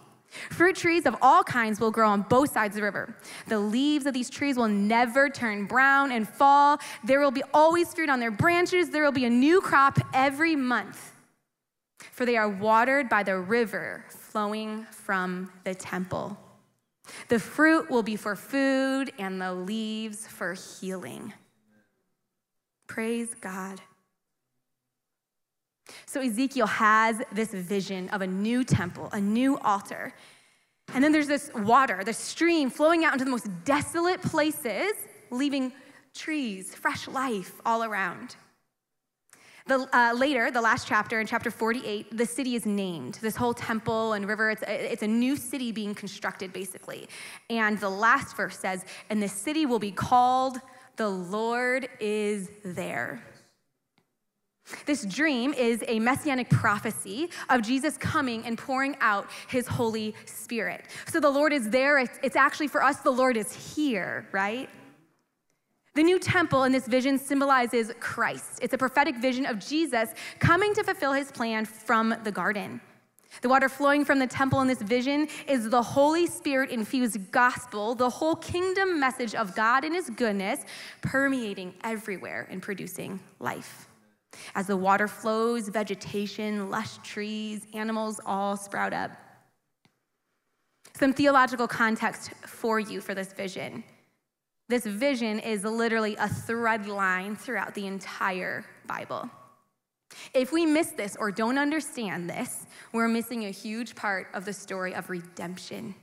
Fruit 0.51 0.77
trees 0.77 1.07
of 1.07 1.17
all 1.21 1.43
kinds 1.43 1.81
will 1.81 1.91
grow 1.91 2.09
on 2.09 2.23
both 2.23 2.53
sides 2.53 2.77
of 2.77 2.81
the 2.81 2.85
river. 2.85 3.17
The 3.49 3.59
leaves 3.59 4.07
of 4.07 4.15
these 4.15 4.31
trees 4.31 4.57
will 4.57 4.69
never 4.69 5.29
turn 5.29 5.67
brown 5.67 6.13
and 6.13 6.29
fall. 6.29 6.79
There 7.03 7.21
will 7.21 7.33
be 7.33 7.43
always 7.53 7.93
fruit 7.93 8.09
on 8.09 8.21
their 8.21 8.31
branches. 8.31 8.91
There 8.91 9.03
will 9.03 9.11
be 9.11 9.25
a 9.25 9.31
new 9.31 9.61
crop 9.61 9.99
every 10.15 10.55
month. 10.55 11.13
For 12.13 12.25
they 12.25 12.37
are 12.37 12.49
watered 12.49 13.09
by 13.09 13.25
the 13.25 13.39
river 13.39 14.05
flowing 14.09 14.85
from 14.93 15.51
the 15.65 15.75
temple. 15.75 16.39
The 17.29 17.39
fruit 17.39 17.91
will 17.91 18.03
be 18.03 18.17
for 18.17 18.37
food, 18.37 19.13
and 19.19 19.41
the 19.41 19.53
leaves 19.53 20.27
for 20.27 20.55
healing. 20.55 21.33
Praise 22.87 23.35
God. 23.41 23.81
So 26.07 26.21
Ezekiel 26.21 26.67
has 26.67 27.23
this 27.33 27.53
vision 27.53 28.09
of 28.11 28.23
a 28.23 28.27
new 28.27 28.65
temple, 28.65 29.09
a 29.13 29.21
new 29.21 29.59
altar. 29.59 30.13
And 30.95 31.03
then 31.05 31.13
there's 31.13 31.29
this 31.29 31.51
water, 31.55 32.03
the 32.05 32.13
stream 32.13 32.69
flowing 32.69 33.05
out 33.05 33.13
into 33.13 33.25
the 33.25 33.31
most 33.31 33.49
desolate 33.65 34.21
places, 34.23 34.93
leaving 35.31 35.73
trees, 36.15 36.75
fresh 36.75 37.07
life 37.07 37.61
all 37.65 37.85
around. 37.85 38.35
The, 39.71 39.89
uh, 39.97 40.15
later, 40.15 40.51
the 40.51 40.61
last 40.61 40.89
chapter, 40.89 41.21
in 41.21 41.29
chapter 41.29 41.49
48, 41.49 42.17
the 42.17 42.27
city 42.27 42.57
is 42.57 42.67
named. 42.67 43.21
This 43.23 43.37
whole 43.37 43.55
temple 43.55 44.15
and 44.15 44.27
river, 44.27 44.51
it's, 44.51 44.65
it's 44.67 45.05
a 45.05 45.07
new 45.07 45.37
city 45.37 45.71
being 45.71 45.95
constructed, 45.95 46.53
basically. 46.53 47.09
And 47.51 47.79
the 47.79 47.89
last 47.89 48.37
verse 48.37 48.59
says, 48.59 48.85
And 49.11 49.23
the 49.23 49.29
city 49.29 49.67
will 49.67 49.79
be 49.79 49.93
called, 49.93 50.61
The 50.97 51.09
Lord 51.09 51.89
is 52.01 52.51
there. 52.65 53.23
This 54.87 55.05
dream 55.05 55.55
is 55.55 55.85
a 55.87 56.01
messianic 56.01 56.51
prophecy 56.51 57.31
of 57.49 57.63
Jesus 57.63 57.97
coming 57.97 58.45
and 58.47 58.59
pouring 58.59 58.97
out 59.01 59.31
his 59.47 59.69
Holy 59.69 60.17
Spirit. 60.25 60.85
So 61.07 61.21
the 61.21 61.31
Lord 61.31 61.53
is 61.53 61.71
there. 61.71 61.99
It's 61.99 62.35
actually 62.35 62.67
for 62.67 62.83
us, 62.83 62.97
the 63.03 63.13
Lord 63.13 63.37
is 63.37 63.77
here, 63.77 64.27
right? 64.33 64.69
The 65.95 66.03
new 66.05 66.21
temple 66.21 66.65
in 66.65 66.73
this 66.73 66.87
vision 66.87 67.19
symbolizes 67.19 67.93
Christ. 67.99 68.61
It's 68.63 68.75
a 68.75 68.79
prophetic 68.79 69.17
vision 69.17 69.45
of 69.45 69.59
Jesus 69.59 70.11
coming 70.39 70.73
to 70.75 70.85
fulfill 70.85 71.13
his 71.13 71.33
plan 71.33 71.65
from 71.65 72.15
the 72.23 72.31
garden. 72.31 72.81
The 73.43 73.49
water 73.49 73.69
flowing 73.69 74.05
from 74.05 74.19
the 74.19 74.27
temple 74.27 74.61
in 74.61 74.69
this 74.69 74.83
vision 74.83 75.29
is 75.49 75.69
the 75.69 75.83
Holy 75.83 76.27
Spirit 76.27 76.71
infused 76.71 77.31
gospel, 77.31 77.95
the 77.95 78.11
whole 78.11 78.37
kingdom 78.37 79.01
message 79.01 79.35
of 79.35 79.55
God 79.55 79.85
and 79.85 79.95
his 79.95 80.11
goodness 80.11 80.61
permeating 81.01 81.75
everywhere 81.83 82.47
and 82.51 82.61
producing 82.61 83.21
life. 83.39 83.89
As 84.55 84.67
the 84.67 84.77
water 84.77 85.09
flows, 85.09 85.69
vegetation, 85.69 86.71
lush 86.71 86.99
trees, 86.99 87.67
animals 87.75 88.21
all 88.27 88.57
sprout 88.57 88.93
up. 88.93 89.11
Some 90.95 91.13
theological 91.13 91.67
context 91.67 92.31
for 92.47 92.79
you 92.79 93.01
for 93.01 93.15
this 93.15 93.33
vision. 93.33 93.83
This 94.71 94.87
vision 94.87 95.41
is 95.41 95.65
literally 95.65 96.15
a 96.15 96.29
thread 96.29 96.87
line 96.87 97.35
throughout 97.35 97.75
the 97.75 97.89
entire 97.89 98.65
Bible. 98.87 99.29
If 100.33 100.53
we 100.53 100.65
miss 100.65 100.93
this 100.93 101.17
or 101.19 101.33
don't 101.33 101.59
understand 101.59 102.31
this, 102.31 102.69
we're 102.93 103.09
missing 103.09 103.47
a 103.47 103.51
huge 103.51 103.97
part 103.97 104.29
of 104.33 104.45
the 104.45 104.53
story 104.53 104.95
of 104.95 105.11
redemption. 105.11 105.97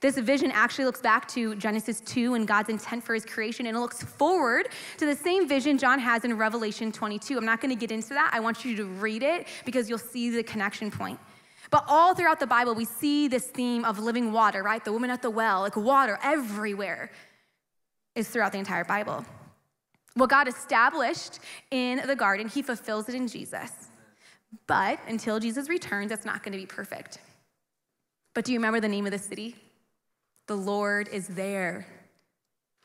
This 0.00 0.18
vision 0.18 0.50
actually 0.50 0.86
looks 0.86 1.00
back 1.00 1.28
to 1.28 1.54
Genesis 1.54 2.00
2 2.00 2.34
and 2.34 2.48
God's 2.48 2.68
intent 2.68 3.04
for 3.04 3.14
his 3.14 3.24
creation, 3.24 3.66
and 3.66 3.76
it 3.76 3.80
looks 3.80 4.02
forward 4.02 4.66
to 4.98 5.06
the 5.06 5.14
same 5.14 5.46
vision 5.46 5.78
John 5.78 6.00
has 6.00 6.24
in 6.24 6.36
Revelation 6.36 6.90
22. 6.90 7.38
I'm 7.38 7.44
not 7.44 7.60
going 7.60 7.72
to 7.72 7.78
get 7.78 7.92
into 7.92 8.08
that. 8.08 8.32
I 8.34 8.40
want 8.40 8.64
you 8.64 8.74
to 8.74 8.86
read 8.86 9.22
it 9.22 9.46
because 9.64 9.88
you'll 9.88 9.98
see 9.98 10.30
the 10.30 10.42
connection 10.42 10.90
point. 10.90 11.20
But 11.74 11.86
all 11.88 12.14
throughout 12.14 12.38
the 12.38 12.46
Bible, 12.46 12.76
we 12.76 12.84
see 12.84 13.26
this 13.26 13.46
theme 13.46 13.84
of 13.84 13.98
living 13.98 14.30
water, 14.30 14.62
right? 14.62 14.84
The 14.84 14.92
woman 14.92 15.10
at 15.10 15.22
the 15.22 15.30
well, 15.30 15.62
like 15.62 15.74
water 15.74 16.20
everywhere. 16.22 17.10
is 18.14 18.28
throughout 18.28 18.52
the 18.52 18.58
entire 18.58 18.84
Bible. 18.84 19.24
What 20.14 20.30
God 20.30 20.46
established 20.46 21.40
in 21.72 22.06
the 22.06 22.14
garden, 22.14 22.46
He 22.46 22.62
fulfills 22.62 23.08
it 23.08 23.16
in 23.16 23.26
Jesus. 23.26 23.72
But 24.68 25.00
until 25.08 25.40
Jesus 25.40 25.68
returns, 25.68 26.12
it's 26.12 26.24
not 26.24 26.44
going 26.44 26.52
to 26.52 26.58
be 26.58 26.64
perfect. 26.64 27.18
But 28.34 28.44
do 28.44 28.52
you 28.52 28.60
remember 28.60 28.78
the 28.78 28.86
name 28.86 29.04
of 29.04 29.10
the 29.10 29.18
city? 29.18 29.56
The 30.46 30.56
Lord 30.56 31.08
is 31.08 31.26
there. 31.26 31.88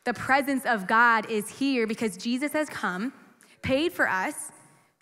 The 0.05 0.15
presence 0.15 0.65
of 0.65 0.87
God 0.87 1.29
is 1.29 1.47
here 1.47 1.85
because 1.85 2.17
Jesus 2.17 2.53
has 2.53 2.67
come, 2.69 3.13
paid 3.61 3.93
for 3.93 4.09
us, 4.09 4.51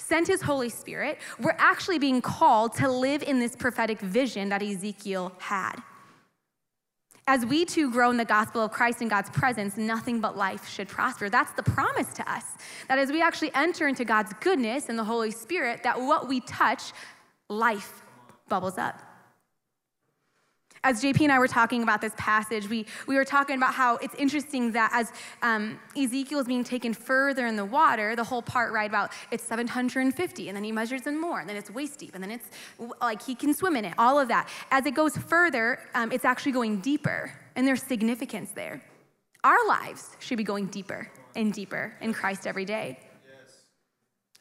sent 0.08 0.28
his 0.28 0.42
Holy 0.42 0.70
Spirit. 0.70 1.20
We're 1.40 1.56
actually 1.58 2.00
being 2.00 2.22
called 2.22 2.76
to 2.76 2.88
live 2.88 3.24
in 3.24 3.40
this 3.40 3.56
prophetic 3.56 4.00
vision 4.00 4.50
that 4.50 4.64
Ezekiel 4.64 5.34
had. 5.40 5.76
As 7.30 7.46
we 7.46 7.66
too 7.66 7.92
grow 7.92 8.10
in 8.10 8.16
the 8.16 8.24
gospel 8.24 8.62
of 8.62 8.72
Christ 8.72 9.02
in 9.02 9.10
God's 9.10 9.30
presence, 9.32 9.76
nothing 9.76 10.22
but 10.22 10.38
life 10.38 10.70
should 10.70 10.88
prosper. 10.88 11.30
That's 11.30 11.52
the 11.54 11.64
promise 11.64 12.14
to 12.14 12.32
us. 12.32 12.46
That 12.88 13.00
as 13.00 13.12
we 13.12 13.22
actually 13.22 13.52
enter 13.54 13.90
into 13.90 14.06
God's 14.06 14.32
goodness 14.40 14.88
and 14.88 14.98
the 14.98 15.04
Holy 15.04 15.32
Spirit, 15.32 15.84
that 15.84 16.00
what 16.00 16.30
we 16.30 16.40
touch, 16.40 16.94
life 17.50 18.02
bubbles 18.48 18.78
up. 18.78 19.07
As 20.84 21.01
JP 21.01 21.22
and 21.22 21.31
I 21.31 21.39
were 21.39 21.48
talking 21.48 21.84
about 21.84 22.01
this 22.01 22.13
passage, 22.17 22.69
we, 22.69 22.86
we 23.07 23.15
were 23.15 23.25
talking 23.25 23.57
about 23.57 23.74
how 23.74 23.98
it's 23.98 24.15
interesting 24.15 24.72
that 24.74 24.91
as 24.93 25.12
um, 25.41 25.79
Ezekiel 25.96 26.39
is 26.39 26.48
being 26.48 26.63
taken 26.63 26.93
further 26.93 27.48
in 27.48 27.55
the 27.55 27.65
water, 27.65 28.15
the 28.15 28.24
whole 28.24 28.41
part, 28.41 28.72
right, 28.72 28.89
about 28.89 29.12
it's 29.31 29.43
750, 29.43 30.48
and 30.48 30.55
then 30.55 30.63
he 30.63 30.72
measures 30.72 31.07
in 31.07 31.19
more, 31.19 31.39
and 31.39 31.50
then 31.50 31.57
it's 31.57 31.72
waist 31.72 32.00
deep, 32.00 32.13
and 32.15 32.24
then 32.24 32.31
it's 32.31 32.50
like 33.01 33.22
he 33.22 33.36
can 33.36 33.53
swim 33.53 33.75
in 33.75 33.86
it, 33.86 33.93
all 33.98 34.19
of 34.19 34.27
that. 34.27 34.50
As 34.72 34.86
it 34.86 34.96
goes 34.96 35.17
further, 35.17 35.79
um, 35.93 36.12
it's 36.12 36.25
actually 36.25 36.51
going 36.51 36.79
deeper, 36.79 37.31
and 37.55 37.67
there's 37.67 37.84
significance 37.84 38.51
there. 38.51 38.81
Our 39.43 39.67
lives 39.67 40.15
should 40.19 40.38
be 40.38 40.43
going 40.43 40.67
deeper 40.67 41.10
and 41.36 41.53
deeper 41.53 41.93
in 42.01 42.13
Christ 42.13 42.48
every 42.48 42.65
day. 42.65 43.00
Yes. 43.25 43.53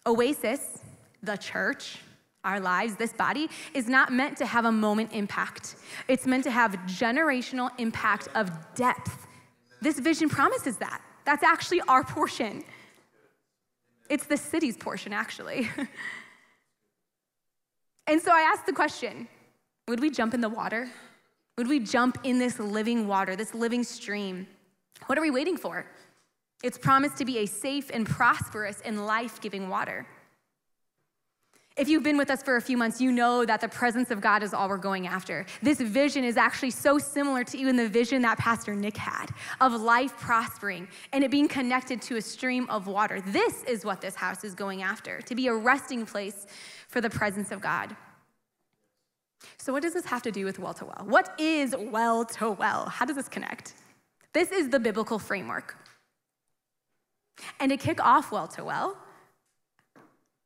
Oasis, 0.06 0.80
the 1.22 1.36
church, 1.36 1.98
our 2.46 2.60
lives, 2.60 2.96
this 2.96 3.12
body, 3.12 3.48
is 3.74 3.88
not 3.88 4.12
meant 4.12 4.38
to 4.38 4.46
have 4.46 4.64
a 4.64 4.72
moment 4.72 5.10
impact. 5.12 5.76
It's 6.08 6.26
meant 6.26 6.44
to 6.44 6.50
have 6.50 6.72
generational 6.86 7.70
impact 7.78 8.28
of 8.34 8.50
depth. 8.74 9.26
This 9.82 9.98
vision 9.98 10.28
promises 10.28 10.76
that. 10.78 11.02
That's 11.24 11.42
actually 11.42 11.80
our 11.82 12.04
portion. 12.04 12.64
It's 14.08 14.26
the 14.26 14.36
city's 14.36 14.76
portion, 14.76 15.12
actually. 15.12 15.68
and 18.06 18.22
so 18.22 18.30
I 18.32 18.42
asked 18.42 18.66
the 18.66 18.72
question 18.72 19.28
would 19.88 20.00
we 20.00 20.10
jump 20.10 20.34
in 20.34 20.40
the 20.40 20.48
water? 20.48 20.88
Would 21.58 21.68
we 21.68 21.80
jump 21.80 22.18
in 22.24 22.38
this 22.38 22.58
living 22.58 23.06
water, 23.06 23.36
this 23.36 23.54
living 23.54 23.82
stream? 23.82 24.46
What 25.06 25.18
are 25.18 25.22
we 25.22 25.30
waiting 25.30 25.56
for? 25.56 25.86
It's 26.62 26.78
promised 26.78 27.16
to 27.18 27.24
be 27.24 27.38
a 27.38 27.46
safe 27.46 27.90
and 27.92 28.06
prosperous 28.06 28.80
and 28.84 29.06
life 29.06 29.40
giving 29.40 29.68
water. 29.68 30.06
If 31.76 31.90
you've 31.90 32.02
been 32.02 32.16
with 32.16 32.30
us 32.30 32.42
for 32.42 32.56
a 32.56 32.61
few 32.62 32.78
months, 32.78 33.02
you 33.02 33.12
know 33.12 33.45
that 33.45 33.61
the 33.61 33.68
presence 33.68 34.11
of 34.11 34.23
God 34.23 34.42
is 34.42 34.54
all 34.54 34.66
we're 34.66 34.78
going 34.78 35.06
after. 35.06 35.45
This 35.61 35.78
vision 35.78 36.25
is 36.25 36.38
actually 36.38 36.71
so 36.71 36.97
similar 36.97 37.45
to 37.45 37.59
even 37.59 37.76
the 37.76 37.87
vision 37.87 38.23
that 38.23 38.38
Pastor 38.38 38.75
Nick 38.75 38.97
had 38.97 39.26
of 39.61 39.75
life 39.75 40.16
prospering 40.16 40.88
and 41.12 41.23
it 41.23 41.30
being 41.30 41.49
connected 41.49 42.00
to 42.02 42.16
a 42.16 42.23
stream 42.23 42.66
of 42.71 42.87
water. 42.87 43.21
This 43.21 43.62
is 43.64 43.85
what 43.85 44.00
this 44.00 44.14
house 44.14 44.42
is 44.42 44.54
going 44.54 44.83
after 44.83 45.21
to 45.21 45.35
be 45.35 45.49
a 45.49 45.54
resting 45.54 46.06
place 46.06 46.47
for 46.88 47.02
the 47.02 47.11
presence 47.11 47.52
of 47.52 47.61
God. 47.61 47.95
So, 49.59 49.71
what 49.75 49.83
does 49.83 49.92
this 49.92 50.06
have 50.06 50.23
to 50.23 50.33
do 50.33 50.47
with 50.47 50.59
well 50.59 50.73
to 50.75 50.87
well? 50.87 51.04
What 51.04 51.38
is 51.38 51.75
well 51.76 52.25
to 52.25 52.52
well? 52.52 52.87
How 52.87 53.04
does 53.04 53.16
this 53.16 53.28
connect? 53.28 53.75
This 54.33 54.50
is 54.50 54.71
the 54.71 54.80
biblical 54.80 55.18
framework. 55.18 55.76
And 57.61 57.71
to 57.71 57.76
kick 57.76 58.02
off 58.02 58.33
well 58.33 58.49
to 58.49 58.64
well, 58.64 58.97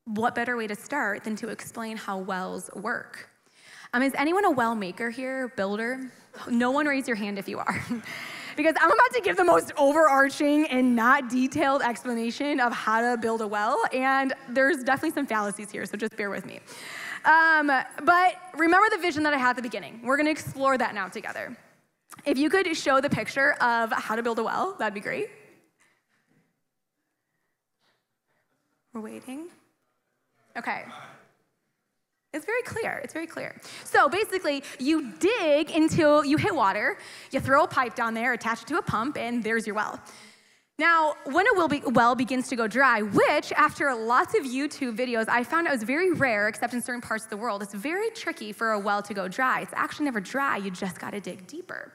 what 0.04 0.34
better 0.34 0.56
way 0.56 0.66
to 0.66 0.74
start 0.74 1.24
than 1.24 1.36
to 1.36 1.48
explain 1.48 1.96
how 1.96 2.18
wells 2.18 2.70
work? 2.74 3.30
Um, 3.92 4.02
is 4.02 4.12
anyone 4.16 4.44
a 4.44 4.50
well 4.50 4.74
maker 4.74 5.10
here, 5.10 5.48
builder? 5.56 6.10
No 6.48 6.70
one 6.70 6.86
raise 6.86 7.08
your 7.08 7.16
hand 7.16 7.38
if 7.38 7.48
you 7.48 7.58
are. 7.58 7.84
because 8.56 8.74
I'm 8.80 8.90
about 8.90 9.12
to 9.14 9.20
give 9.20 9.36
the 9.36 9.44
most 9.44 9.72
overarching 9.76 10.66
and 10.66 10.94
not 10.94 11.28
detailed 11.28 11.82
explanation 11.82 12.60
of 12.60 12.72
how 12.72 13.00
to 13.00 13.20
build 13.20 13.40
a 13.40 13.46
well, 13.46 13.82
and 13.92 14.34
there's 14.48 14.84
definitely 14.84 15.12
some 15.12 15.26
fallacies 15.26 15.70
here, 15.70 15.86
so 15.86 15.96
just 15.96 16.16
bear 16.16 16.30
with 16.30 16.46
me. 16.46 16.60
Um, 17.24 17.66
but 17.66 18.36
remember 18.56 18.88
the 18.90 18.98
vision 18.98 19.22
that 19.24 19.34
I 19.34 19.38
had 19.38 19.50
at 19.50 19.56
the 19.56 19.62
beginning. 19.62 20.00
We're 20.04 20.16
gonna 20.16 20.30
explore 20.30 20.78
that 20.78 20.94
now 20.94 21.08
together. 21.08 21.56
If 22.24 22.38
you 22.38 22.50
could 22.50 22.76
show 22.76 23.00
the 23.00 23.10
picture 23.10 23.52
of 23.54 23.92
how 23.92 24.16
to 24.16 24.22
build 24.22 24.38
a 24.38 24.44
well, 24.44 24.74
that'd 24.78 24.94
be 24.94 25.00
great. 25.00 25.30
We're 28.92 29.00
waiting. 29.00 29.48
Okay. 30.56 30.84
It's 32.32 32.46
very 32.46 32.62
clear. 32.62 33.00
It's 33.02 33.12
very 33.12 33.26
clear. 33.26 33.60
So 33.84 34.08
basically, 34.08 34.62
you 34.78 35.12
dig 35.18 35.70
until 35.70 36.24
you 36.24 36.36
hit 36.36 36.54
water, 36.54 36.96
you 37.32 37.40
throw 37.40 37.64
a 37.64 37.68
pipe 37.68 37.96
down 37.96 38.14
there, 38.14 38.32
attach 38.32 38.62
it 38.62 38.68
to 38.68 38.78
a 38.78 38.82
pump, 38.82 39.16
and 39.16 39.42
there's 39.42 39.66
your 39.66 39.74
well. 39.74 40.00
Now, 40.78 41.14
when 41.24 41.44
a 41.46 41.90
well 41.90 42.14
begins 42.14 42.48
to 42.48 42.56
go 42.56 42.66
dry, 42.66 43.02
which 43.02 43.52
after 43.52 43.94
lots 43.94 44.34
of 44.34 44.44
YouTube 44.44 44.96
videos, 44.96 45.28
I 45.28 45.44
found 45.44 45.66
it 45.66 45.70
was 45.70 45.82
very 45.82 46.12
rare, 46.12 46.48
except 46.48 46.72
in 46.72 46.80
certain 46.80 47.02
parts 47.02 47.24
of 47.24 47.30
the 47.30 47.36
world, 47.36 47.62
it's 47.62 47.74
very 47.74 48.10
tricky 48.10 48.52
for 48.52 48.72
a 48.72 48.78
well 48.78 49.02
to 49.02 49.12
go 49.12 49.28
dry. 49.28 49.60
It's 49.60 49.74
actually 49.74 50.06
never 50.06 50.20
dry, 50.20 50.56
you 50.56 50.70
just 50.70 50.98
gotta 50.98 51.20
dig 51.20 51.46
deeper. 51.46 51.92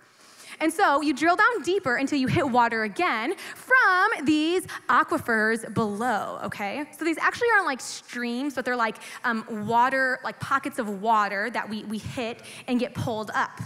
And 0.60 0.72
so 0.72 1.02
you 1.02 1.14
drill 1.14 1.36
down 1.36 1.62
deeper 1.64 1.96
until 1.96 2.20
you 2.20 2.28
hit 2.28 2.50
water 2.50 2.84
again 2.84 3.36
from 3.56 4.26
these 4.26 4.66
aquifers 4.90 5.72
below, 5.74 6.40
okay? 6.44 6.86
So 6.98 7.06
these 7.06 7.18
actually 7.18 7.50
aren't 7.54 7.66
like 7.66 7.82
streams, 7.82 8.56
but 8.56 8.66
they're 8.66 8.76
like 8.76 8.98
um, 9.24 9.68
water, 9.68 10.20
like 10.24 10.40
pockets 10.40 10.80
of 10.80 11.02
water 11.02 11.50
that 11.50 11.70
we, 11.70 11.84
we 11.86 11.98
hit 11.98 12.42
and 12.68 12.80
get 12.80 12.94
pulled 12.94 13.32
up. 13.34 13.60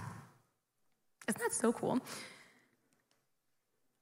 Isn't 1.27 1.41
that 1.41 1.53
so 1.53 1.71
cool? 1.71 1.99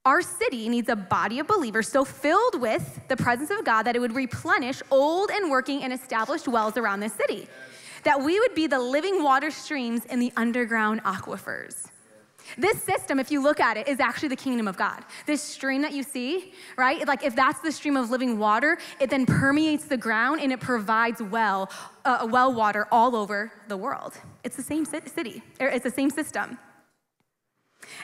Our 0.06 0.22
city 0.22 0.70
needs 0.70 0.88
a 0.88 0.96
body 0.96 1.40
of 1.40 1.48
believers 1.48 1.90
so 1.90 2.06
filled 2.06 2.62
with 2.62 3.02
the 3.10 3.18
presence 3.18 3.50
of 3.50 3.66
God 3.66 3.84
that 3.84 3.96
it 3.98 4.00
would 4.00 4.16
replenish 4.16 4.82
old 4.90 5.30
and 5.32 5.52
working 5.52 5.84
and 5.84 5.92
established 5.92 6.48
wells 6.48 6.78
around 6.78 7.02
this 7.02 7.12
city. 7.12 7.50
That 8.06 8.22
we 8.22 8.40
would 8.40 8.56
be 8.56 8.68
the 8.68 8.80
living 8.80 9.22
water 9.22 9.52
streams 9.52 10.06
in 10.06 10.20
the 10.20 10.32
underground 10.38 11.04
aquifers. 11.04 11.88
This 12.58 12.82
system, 12.84 13.20
if 13.20 13.32
you 13.32 13.42
look 13.42 13.60
at 13.60 13.78
it, 13.78 13.88
is 13.88 14.00
actually 14.00 14.30
the 14.30 14.36
kingdom 14.36 14.68
of 14.68 14.78
God. 14.78 15.04
This 15.26 15.42
stream 15.42 15.82
that 15.82 15.94
you 15.94 16.04
see, 16.04 16.54
right? 16.78 17.06
Like 17.08 17.24
if 17.24 17.36
that's 17.36 17.60
the 17.62 17.72
stream 17.72 17.98
of 17.98 18.10
living 18.10 18.40
water, 18.40 18.78
it 19.00 19.10
then 19.10 19.26
permeates 19.26 19.86
the 19.86 19.98
ground 19.98 20.42
and 20.42 20.52
it 20.52 20.60
provides 20.60 21.22
well, 21.22 21.70
uh, 22.06 22.28
well 22.30 22.54
water 22.54 22.88
all 22.92 23.16
over 23.16 23.52
the 23.68 23.78
world. 23.78 24.14
It's 24.44 24.56
the 24.56 24.64
same 24.64 24.86
city, 24.86 25.42
it's 25.60 25.84
the 25.84 25.92
same 25.92 26.10
system. 26.10 26.58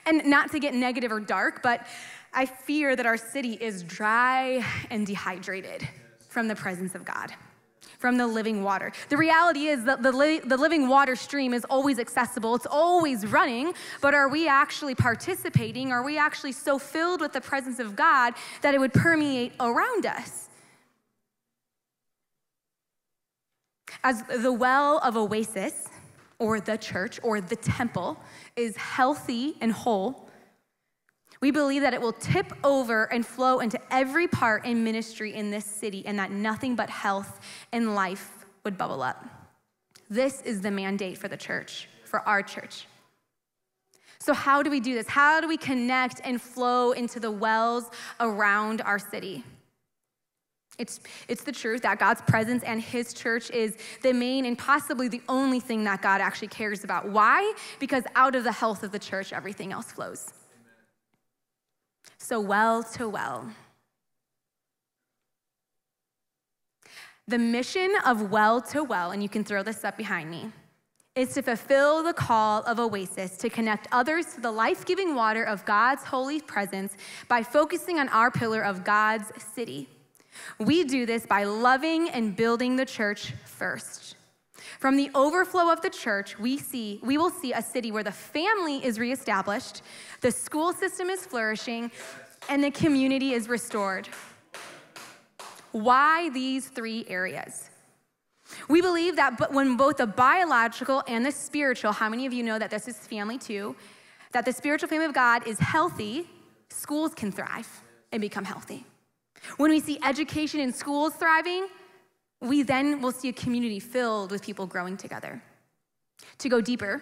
And 0.05 0.25
not 0.25 0.51
to 0.51 0.59
get 0.59 0.73
negative 0.73 1.12
or 1.12 1.19
dark, 1.19 1.62
but 1.62 1.85
I 2.33 2.45
fear 2.45 2.95
that 2.95 3.05
our 3.05 3.17
city 3.17 3.53
is 3.53 3.83
dry 3.83 4.65
and 4.89 5.05
dehydrated 5.05 5.88
from 6.29 6.47
the 6.47 6.55
presence 6.55 6.95
of 6.95 7.05
God 7.05 7.33
from 8.03 8.17
the 8.17 8.27
living 8.27 8.63
water. 8.63 8.91
The 9.07 9.15
reality 9.15 9.67
is 9.67 9.86
that 9.86 10.03
the, 10.03 10.12
li- 10.12 10.39
the 10.39 10.57
living 10.57 10.89
water 10.89 11.15
stream 11.15 11.53
is 11.53 11.63
always 11.69 12.00
accessible, 12.00 12.53
it's 12.53 12.65
always 12.65 13.25
running, 13.25 13.74
but 14.01 14.13
are 14.13 14.27
we 14.27 14.45
actually 14.45 14.93
participating? 14.93 15.93
Are 15.93 16.03
we 16.03 16.17
actually 16.17 16.51
so 16.51 16.77
filled 16.77 17.22
with 17.22 17.31
the 17.31 17.39
presence 17.39 17.79
of 17.79 17.95
God 17.95 18.33
that 18.62 18.75
it 18.75 18.79
would 18.81 18.91
permeate 18.91 19.53
around 19.62 20.05
us? 20.05 20.50
As 24.03 24.24
the 24.24 24.51
well 24.51 24.98
of 24.98 25.15
oasis, 25.15 25.88
or 26.39 26.60
the 26.60 26.77
church, 26.77 27.22
or 27.24 27.39
the 27.39 27.55
temple, 27.55 28.19
is 28.57 28.75
healthy 28.75 29.55
and 29.62 29.72
whole, 29.72 30.22
we 31.43 31.51
believe 31.51 31.81
that 31.81 31.93
it 31.93 32.00
will 32.00 32.13
tip 32.13 32.53
over 32.63 33.03
and 33.12 33.25
flow 33.25 33.59
into 33.59 33.77
every 33.91 34.29
part 34.29 34.65
in 34.65 34.81
ministry 34.81 35.33
in 35.33 35.51
this 35.51 35.65
city, 35.65 36.01
and 36.05 36.17
that 36.17 36.31
nothing 36.31 36.73
but 36.73 36.89
health 36.89 37.41
and 37.73 37.95
life 37.95 38.45
would 38.63 38.77
bubble 38.77 39.03
up. 39.03 39.25
This 40.09 40.41
is 40.43 40.62
the 40.62 40.71
mandate 40.71 41.17
for 41.17 41.27
the 41.27 41.35
church, 41.35 41.89
for 42.05 42.21
our 42.21 42.43
church. 42.43 42.88
So, 44.19 44.33
how 44.33 44.63
do 44.63 44.69
we 44.69 44.79
do 44.79 44.93
this? 44.93 45.05
How 45.09 45.41
do 45.41 45.50
we 45.50 45.57
connect 45.57 46.21
and 46.23 46.41
flow 46.41 46.93
into 46.93 47.19
the 47.19 47.29
wells 47.29 47.91
around 48.21 48.79
our 48.79 48.97
city? 48.97 49.43
It's, 50.79 51.01
it's 51.27 51.43
the 51.43 51.51
truth 51.51 51.81
that 51.81 52.00
God's 52.00 52.21
presence 52.21 52.63
and 52.63 52.81
His 52.81 53.13
church 53.13 53.51
is 53.51 53.75
the 54.01 54.13
main 54.13 54.45
and 54.45 54.57
possibly 54.57 55.09
the 55.09 55.21
only 55.27 55.59
thing 55.59 55.83
that 55.83 56.01
God 56.01 56.21
actually 56.21 56.47
cares 56.47 56.85
about. 56.85 57.09
Why? 57.09 57.53
Because 57.81 58.05
out 58.15 58.33
of 58.33 58.45
the 58.45 58.53
health 58.53 58.81
of 58.81 58.93
the 58.93 59.00
church, 59.00 59.33
everything 59.33 59.73
else 59.73 59.91
flows. 59.91 60.31
So, 62.23 62.39
well 62.39 62.83
to 62.93 63.09
well. 63.09 63.51
The 67.27 67.37
mission 67.37 67.91
of 68.05 68.31
well 68.31 68.61
to 68.61 68.81
well, 68.81 69.11
and 69.11 69.21
you 69.21 69.27
can 69.27 69.43
throw 69.43 69.61
this 69.61 69.83
up 69.83 69.97
behind 69.97 70.31
me, 70.31 70.49
is 71.17 71.33
to 71.33 71.41
fulfill 71.41 72.01
the 72.01 72.13
call 72.13 72.63
of 72.63 72.79
Oasis 72.79 73.35
to 73.39 73.49
connect 73.49 73.89
others 73.91 74.35
to 74.35 74.39
the 74.39 74.51
life 74.51 74.85
giving 74.85 75.15
water 75.15 75.43
of 75.43 75.65
God's 75.65 76.05
holy 76.05 76.39
presence 76.39 76.95
by 77.27 77.43
focusing 77.43 77.99
on 77.99 78.07
our 78.07 78.31
pillar 78.31 78.61
of 78.61 78.85
God's 78.85 79.29
city. 79.43 79.89
We 80.59 80.85
do 80.85 81.05
this 81.05 81.25
by 81.25 81.43
loving 81.43 82.09
and 82.09 82.37
building 82.37 82.77
the 82.77 82.85
church 82.85 83.33
first. 83.43 84.02
From 84.83 84.97
the 84.97 85.09
overflow 85.15 85.71
of 85.71 85.81
the 85.81 85.89
church, 85.89 86.37
we 86.37 86.57
see 86.57 86.99
we 87.01 87.17
will 87.17 87.29
see 87.29 87.53
a 87.53 87.61
city 87.61 87.89
where 87.89 88.03
the 88.03 88.11
family 88.11 88.83
is 88.83 88.99
reestablished, 88.99 89.81
the 90.19 90.29
school 90.29 90.73
system 90.73 91.09
is 91.09 91.25
flourishing, 91.25 91.89
and 92.49 92.61
the 92.61 92.69
community 92.69 93.31
is 93.31 93.47
restored. 93.47 94.09
Why 95.71 96.27
these 96.31 96.67
three 96.67 97.05
areas? 97.07 97.69
We 98.67 98.81
believe 98.81 99.15
that 99.15 99.53
when 99.53 99.77
both 99.77 99.95
the 99.95 100.05
biological 100.05 101.01
and 101.07 101.25
the 101.25 101.31
spiritual, 101.31 101.93
how 101.93 102.09
many 102.09 102.25
of 102.25 102.33
you 102.33 102.43
know 102.43 102.59
that 102.59 102.69
this 102.69 102.89
is 102.89 102.97
family 102.97 103.37
too? 103.37 103.77
That 104.33 104.43
the 104.43 104.51
spiritual 104.51 104.89
family 104.89 105.05
of 105.05 105.13
God 105.13 105.47
is 105.47 105.59
healthy, 105.59 106.27
schools 106.69 107.13
can 107.13 107.31
thrive 107.31 107.69
and 108.11 108.19
become 108.19 108.43
healthy. 108.43 108.85
When 109.55 109.71
we 109.71 109.79
see 109.79 109.97
education 110.03 110.59
in 110.59 110.73
schools 110.73 111.13
thriving, 111.13 111.69
we 112.43 112.62
then 112.62 113.01
will 113.01 113.12
see 113.12 113.29
a 113.29 113.33
community 113.33 113.79
filled 113.79 114.29
with 114.31 114.43
people 114.43 114.67
growing 114.67 114.97
together. 114.97 115.41
To 116.39 116.50
go 116.50 116.59
deeper, 116.59 117.01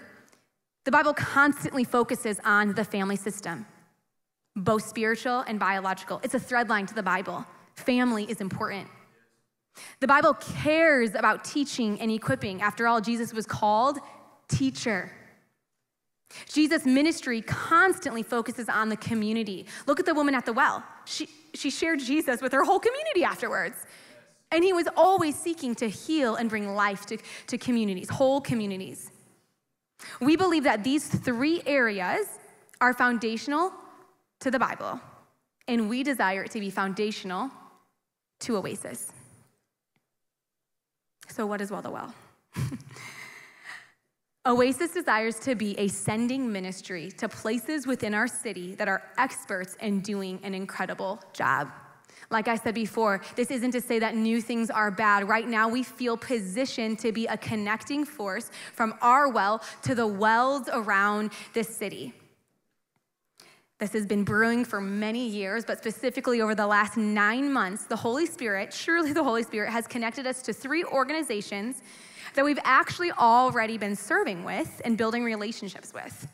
the 0.85 0.91
Bible 0.91 1.13
constantly 1.13 1.83
focuses 1.83 2.39
on 2.45 2.73
the 2.73 2.83
family 2.85 3.15
system, 3.15 3.65
both 4.55 4.83
spiritual 4.87 5.39
and 5.47 5.59
biological. 5.59 6.21
It's 6.23 6.35
a 6.35 6.39
thread 6.39 6.69
line 6.69 6.85
to 6.85 6.93
the 6.93 7.03
Bible. 7.03 7.45
Family 7.75 8.25
is 8.29 8.39
important. 8.39 8.87
The 9.99 10.07
Bible 10.07 10.33
cares 10.33 11.15
about 11.15 11.43
teaching 11.43 11.99
and 11.99 12.11
equipping. 12.11 12.61
After 12.61 12.87
all, 12.87 13.01
Jesus 13.01 13.33
was 13.33 13.45
called 13.45 13.97
teacher. 14.47 15.11
Jesus' 16.47 16.85
ministry 16.85 17.41
constantly 17.41 18.23
focuses 18.23 18.69
on 18.69 18.89
the 18.89 18.97
community. 18.97 19.65
Look 19.87 19.99
at 19.99 20.05
the 20.05 20.13
woman 20.13 20.35
at 20.35 20.45
the 20.45 20.53
well. 20.53 20.83
She, 21.05 21.27
she 21.53 21.69
shared 21.69 21.99
Jesus 21.99 22.41
with 22.41 22.51
her 22.53 22.63
whole 22.63 22.79
community 22.79 23.23
afterwards. 23.23 23.85
And 24.51 24.63
he 24.63 24.73
was 24.73 24.87
always 24.97 25.37
seeking 25.37 25.75
to 25.75 25.87
heal 25.87 26.35
and 26.35 26.49
bring 26.49 26.75
life 26.75 27.05
to, 27.07 27.17
to 27.47 27.57
communities, 27.57 28.09
whole 28.09 28.41
communities. 28.41 29.11
We 30.19 30.35
believe 30.35 30.63
that 30.63 30.83
these 30.83 31.07
three 31.07 31.61
areas 31.65 32.27
are 32.81 32.93
foundational 32.93 33.71
to 34.39 34.51
the 34.51 34.59
Bible, 34.59 34.99
and 35.67 35.89
we 35.89 36.03
desire 36.03 36.43
it 36.43 36.51
to 36.51 36.59
be 36.59 36.69
foundational 36.69 37.51
to 38.39 38.57
Oasis. 38.57 39.11
So, 41.29 41.45
what 41.45 41.61
is 41.61 41.71
Well 41.71 41.81
the 41.81 41.91
Well? 41.91 42.13
Oasis 44.43 44.91
desires 44.91 45.39
to 45.41 45.53
be 45.53 45.77
a 45.77 45.87
sending 45.87 46.51
ministry 46.51 47.11
to 47.11 47.29
places 47.29 47.85
within 47.85 48.15
our 48.15 48.27
city 48.27 48.73
that 48.73 48.87
are 48.87 49.03
experts 49.19 49.75
in 49.81 49.99
doing 49.99 50.39
an 50.41 50.55
incredible 50.55 51.21
job. 51.31 51.69
Like 52.31 52.47
I 52.47 52.55
said 52.55 52.73
before, 52.73 53.21
this 53.35 53.51
isn't 53.51 53.71
to 53.71 53.81
say 53.81 53.99
that 53.99 54.15
new 54.15 54.41
things 54.41 54.69
are 54.69 54.89
bad. 54.89 55.27
Right 55.27 55.47
now, 55.47 55.67
we 55.67 55.83
feel 55.83 56.15
positioned 56.15 56.97
to 56.99 57.11
be 57.11 57.27
a 57.27 57.37
connecting 57.37 58.05
force 58.05 58.49
from 58.73 58.95
our 59.01 59.29
well 59.29 59.61
to 59.83 59.93
the 59.93 60.07
wells 60.07 60.69
around 60.71 61.31
this 61.53 61.75
city. 61.75 62.13
This 63.79 63.93
has 63.93 64.05
been 64.05 64.23
brewing 64.23 64.63
for 64.63 64.79
many 64.79 65.27
years, 65.27 65.65
but 65.65 65.79
specifically 65.79 66.39
over 66.39 66.53
the 66.53 66.67
last 66.67 66.97
nine 66.97 67.51
months, 67.51 67.85
the 67.85 67.95
Holy 67.95 68.27
Spirit, 68.27 68.71
surely 68.71 69.11
the 69.11 69.23
Holy 69.23 69.43
Spirit, 69.43 69.71
has 69.71 69.87
connected 69.87 70.27
us 70.27 70.41
to 70.43 70.53
three 70.53 70.83
organizations 70.85 71.81
that 72.35 72.45
we've 72.45 72.59
actually 72.63 73.11
already 73.11 73.77
been 73.77 73.95
serving 73.95 74.43
with 74.43 74.81
and 74.85 74.97
building 74.97 75.23
relationships 75.23 75.93
with. 75.93 76.27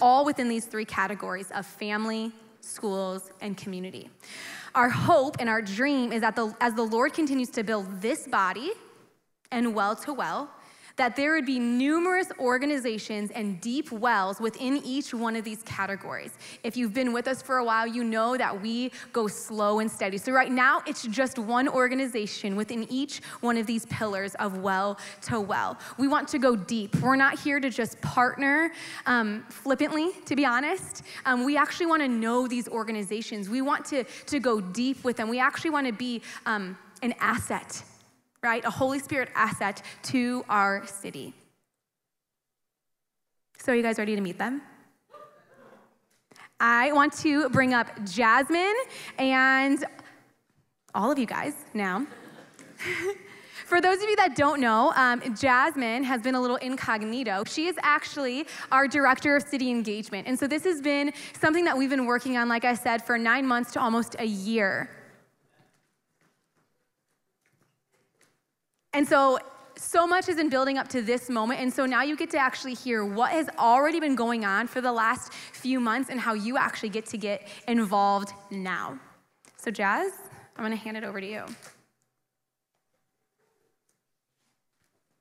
All 0.00 0.24
within 0.24 0.48
these 0.48 0.66
three 0.66 0.84
categories 0.84 1.50
of 1.52 1.66
family, 1.66 2.32
schools, 2.64 3.30
and 3.40 3.56
community. 3.56 4.10
Our 4.74 4.88
hope 4.88 5.36
and 5.38 5.48
our 5.48 5.62
dream 5.62 6.12
is 6.12 6.22
that 6.22 6.34
the, 6.34 6.54
as 6.60 6.74
the 6.74 6.82
Lord 6.82 7.12
continues 7.12 7.50
to 7.50 7.62
build 7.62 8.00
this 8.00 8.26
body 8.26 8.72
and 9.52 9.74
well 9.74 9.94
to 9.96 10.12
well, 10.12 10.50
that 10.96 11.16
there 11.16 11.32
would 11.32 11.46
be 11.46 11.58
numerous 11.58 12.28
organizations 12.38 13.30
and 13.32 13.60
deep 13.60 13.90
wells 13.90 14.40
within 14.40 14.76
each 14.84 15.12
one 15.12 15.34
of 15.34 15.44
these 15.44 15.62
categories. 15.62 16.32
If 16.62 16.76
you've 16.76 16.94
been 16.94 17.12
with 17.12 17.26
us 17.26 17.42
for 17.42 17.58
a 17.58 17.64
while, 17.64 17.86
you 17.86 18.04
know 18.04 18.36
that 18.36 18.62
we 18.62 18.92
go 19.12 19.26
slow 19.26 19.80
and 19.80 19.90
steady. 19.90 20.18
So, 20.18 20.32
right 20.32 20.52
now, 20.52 20.82
it's 20.86 21.02
just 21.02 21.38
one 21.38 21.68
organization 21.68 22.54
within 22.54 22.86
each 22.90 23.20
one 23.40 23.56
of 23.56 23.66
these 23.66 23.86
pillars 23.86 24.34
of 24.36 24.58
well 24.58 24.98
to 25.22 25.40
well. 25.40 25.78
We 25.98 26.06
want 26.06 26.28
to 26.28 26.38
go 26.38 26.54
deep. 26.54 26.94
We're 26.96 27.16
not 27.16 27.38
here 27.38 27.58
to 27.58 27.70
just 27.70 28.00
partner 28.00 28.72
um, 29.06 29.44
flippantly, 29.48 30.12
to 30.26 30.36
be 30.36 30.44
honest. 30.44 31.02
Um, 31.26 31.44
we 31.44 31.56
actually 31.56 31.86
want 31.86 32.02
to 32.02 32.08
know 32.08 32.46
these 32.46 32.68
organizations, 32.68 33.48
we 33.48 33.62
want 33.62 33.84
to, 33.86 34.04
to 34.04 34.38
go 34.38 34.60
deep 34.60 35.02
with 35.02 35.16
them. 35.16 35.28
We 35.28 35.40
actually 35.40 35.70
want 35.70 35.86
to 35.86 35.92
be 35.92 36.22
um, 36.46 36.78
an 37.02 37.14
asset 37.18 37.82
right? 38.44 38.64
A 38.64 38.70
Holy 38.70 38.98
Spirit 38.98 39.30
asset 39.34 39.82
to 40.04 40.44
our 40.48 40.86
city. 40.86 41.32
So, 43.58 43.72
are 43.72 43.74
you 43.74 43.82
guys 43.82 43.98
ready 43.98 44.14
to 44.14 44.20
meet 44.20 44.38
them? 44.38 44.60
I 46.60 46.92
want 46.92 47.14
to 47.14 47.48
bring 47.48 47.74
up 47.74 47.88
Jasmine 48.04 48.76
and 49.18 49.84
all 50.94 51.10
of 51.10 51.18
you 51.18 51.26
guys 51.26 51.54
now. 51.72 52.06
For 53.64 53.80
those 53.80 53.96
of 53.96 54.08
you 54.10 54.16
that 54.16 54.36
don't 54.36 54.60
know, 54.60 54.92
um, 54.94 55.34
Jasmine 55.34 56.04
has 56.04 56.20
been 56.20 56.34
a 56.34 56.40
little 56.40 56.56
incognito. 56.56 57.44
She 57.46 57.66
is 57.66 57.76
actually 57.82 58.46
our 58.70 58.86
director 58.86 59.36
of 59.36 59.42
city 59.42 59.70
engagement. 59.70 60.28
And 60.28 60.38
so 60.38 60.46
this 60.46 60.64
has 60.64 60.82
been 60.82 61.12
something 61.40 61.64
that 61.64 61.76
we've 61.76 61.88
been 61.88 62.04
working 62.04 62.36
on, 62.36 62.46
like 62.48 62.66
I 62.66 62.74
said, 62.74 63.02
for 63.02 63.16
nine 63.16 63.46
months 63.46 63.72
to 63.72 63.80
almost 63.80 64.16
a 64.18 64.26
year. 64.26 64.90
And 68.94 69.08
so, 69.08 69.40
so 69.76 70.06
much 70.06 70.26
has 70.26 70.36
been 70.36 70.48
building 70.48 70.78
up 70.78 70.86
to 70.88 71.02
this 71.02 71.28
moment. 71.28 71.60
And 71.60 71.72
so 71.72 71.84
now 71.84 72.02
you 72.02 72.16
get 72.16 72.30
to 72.30 72.38
actually 72.38 72.74
hear 72.74 73.04
what 73.04 73.32
has 73.32 73.48
already 73.58 73.98
been 73.98 74.14
going 74.14 74.44
on 74.44 74.68
for 74.68 74.80
the 74.80 74.92
last 74.92 75.32
few 75.32 75.80
months 75.80 76.10
and 76.10 76.20
how 76.20 76.34
you 76.34 76.56
actually 76.56 76.90
get 76.90 77.06
to 77.06 77.18
get 77.18 77.48
involved 77.66 78.32
now. 78.52 79.00
So, 79.56 79.72
Jazz, 79.72 80.12
I'm 80.56 80.64
going 80.64 80.78
to 80.78 80.82
hand 80.82 80.96
it 80.96 81.02
over 81.02 81.20
to 81.20 81.26
you. 81.26 81.44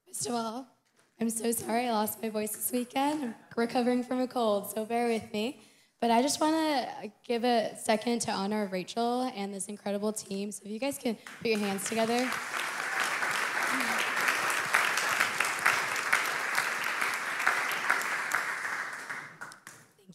First 0.06 0.28
of 0.28 0.34
all, 0.36 0.68
I'm 1.20 1.32
so 1.32 1.52
sorry 1.52 1.88
I 1.88 1.92
lost 1.92 2.22
my 2.22 2.30
voice 2.30 2.52
this 2.52 2.72
weekend. 2.72 3.24
I'm 3.24 3.36
recovering 3.56 4.04
from 4.04 4.20
a 4.20 4.28
cold, 4.28 4.70
so 4.70 4.86
bear 4.86 5.08
with 5.08 5.34
me. 5.34 5.62
But 6.00 6.12
I 6.12 6.22
just 6.22 6.40
want 6.40 6.56
to 6.56 7.12
give 7.26 7.44
a 7.44 7.76
second 7.78 8.20
to 8.24 8.32
honor 8.32 8.70
Rachel 8.72 9.32
and 9.36 9.52
this 9.52 9.66
incredible 9.66 10.14
team. 10.14 10.52
So 10.52 10.62
if 10.66 10.70
you 10.72 10.80
guys 10.80 11.00
can 11.00 11.18
put 11.42 11.48
your 11.50 11.60
hands 11.60 11.90
together. 11.90 12.30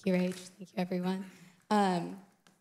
You, 0.09 0.15
Rach. 0.15 0.51
Thank 0.57 0.61
you, 0.61 0.79
everyone. 0.79 1.27
Um, 1.69 2.17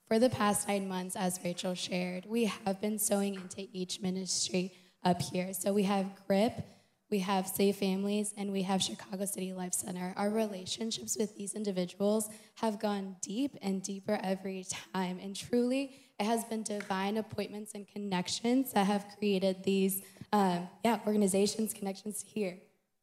for 0.05 0.19
the 0.19 0.29
past 0.29 0.67
nine 0.67 0.85
months, 0.85 1.15
as 1.15 1.39
Rachel 1.45 1.75
shared, 1.75 2.25
we 2.25 2.43
have 2.43 2.81
been 2.81 2.99
sowing 2.99 3.35
into 3.35 3.69
each 3.71 4.01
ministry 4.01 4.73
up 5.05 5.21
here. 5.21 5.53
So 5.53 5.71
we 5.71 5.83
have 5.83 6.07
GRIP, 6.27 6.61
we 7.09 7.19
have 7.19 7.47
Safe 7.47 7.77
Families, 7.77 8.33
and 8.35 8.51
we 8.51 8.63
have 8.63 8.83
Chicago 8.83 9.23
City 9.23 9.53
Life 9.53 9.71
Center. 9.71 10.13
Our 10.17 10.29
relationships 10.29 11.15
with 11.17 11.37
these 11.37 11.53
individuals 11.53 12.27
have 12.55 12.81
gone 12.81 13.15
deep 13.21 13.55
and 13.61 13.81
deeper 13.81 14.19
every 14.21 14.65
time. 14.93 15.17
And 15.23 15.33
truly, 15.33 15.95
it 16.19 16.25
has 16.25 16.43
been 16.43 16.63
divine 16.63 17.15
appointments 17.15 17.71
and 17.75 17.87
connections 17.87 18.73
that 18.73 18.87
have 18.87 19.05
created 19.17 19.63
these, 19.63 20.01
um, 20.33 20.67
yeah, 20.83 20.99
organizations, 21.07 21.73
connections 21.73 22.25
here. 22.27 22.57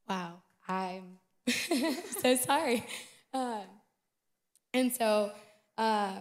Wow, 0.06 0.42
I'm 0.68 1.16
so 2.20 2.36
sorry. 2.36 2.84
Um, 3.32 3.62
and 4.74 4.92
so 4.94 5.32
um, 5.78 6.20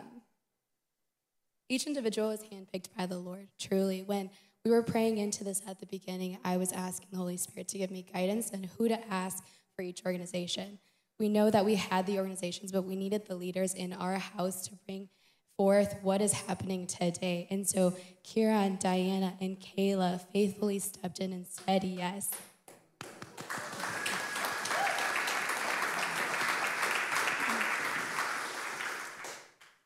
each 1.69 1.87
individual 1.87 2.29
is 2.29 2.41
handpicked 2.41 2.87
by 2.97 3.05
the 3.05 3.17
Lord, 3.17 3.47
truly. 3.59 4.03
When 4.03 4.29
we 4.63 4.71
were 4.71 4.83
praying 4.83 5.17
into 5.17 5.43
this 5.43 5.61
at 5.67 5.79
the 5.79 5.85
beginning, 5.85 6.37
I 6.45 6.57
was 6.57 6.71
asking 6.71 7.09
the 7.11 7.17
Holy 7.17 7.37
Spirit 7.37 7.67
to 7.69 7.77
give 7.77 7.91
me 7.91 8.05
guidance 8.13 8.51
and 8.51 8.67
who 8.77 8.87
to 8.87 9.07
ask 9.11 9.43
for 9.75 9.81
each 9.81 10.05
organization. 10.05 10.79
We 11.19 11.29
know 11.29 11.49
that 11.49 11.65
we 11.65 11.75
had 11.75 12.05
the 12.05 12.17
organizations, 12.17 12.71
but 12.71 12.83
we 12.83 12.95
needed 12.95 13.27
the 13.27 13.35
leaders 13.35 13.73
in 13.73 13.91
our 13.93 14.17
house 14.17 14.67
to 14.67 14.75
bring 14.85 15.09
forth 15.57 15.95
what 16.01 16.21
is 16.21 16.33
happening 16.33 16.87
today. 16.87 17.47
And 17.49 17.67
so 17.67 17.95
Kira 18.23 18.65
and 18.65 18.79
Diana 18.79 19.33
and 19.39 19.59
Kayla 19.59 20.21
faithfully 20.31 20.79
stepped 20.79 21.19
in 21.19 21.33
and 21.33 21.45
said 21.45 21.83
yes. 21.83 22.29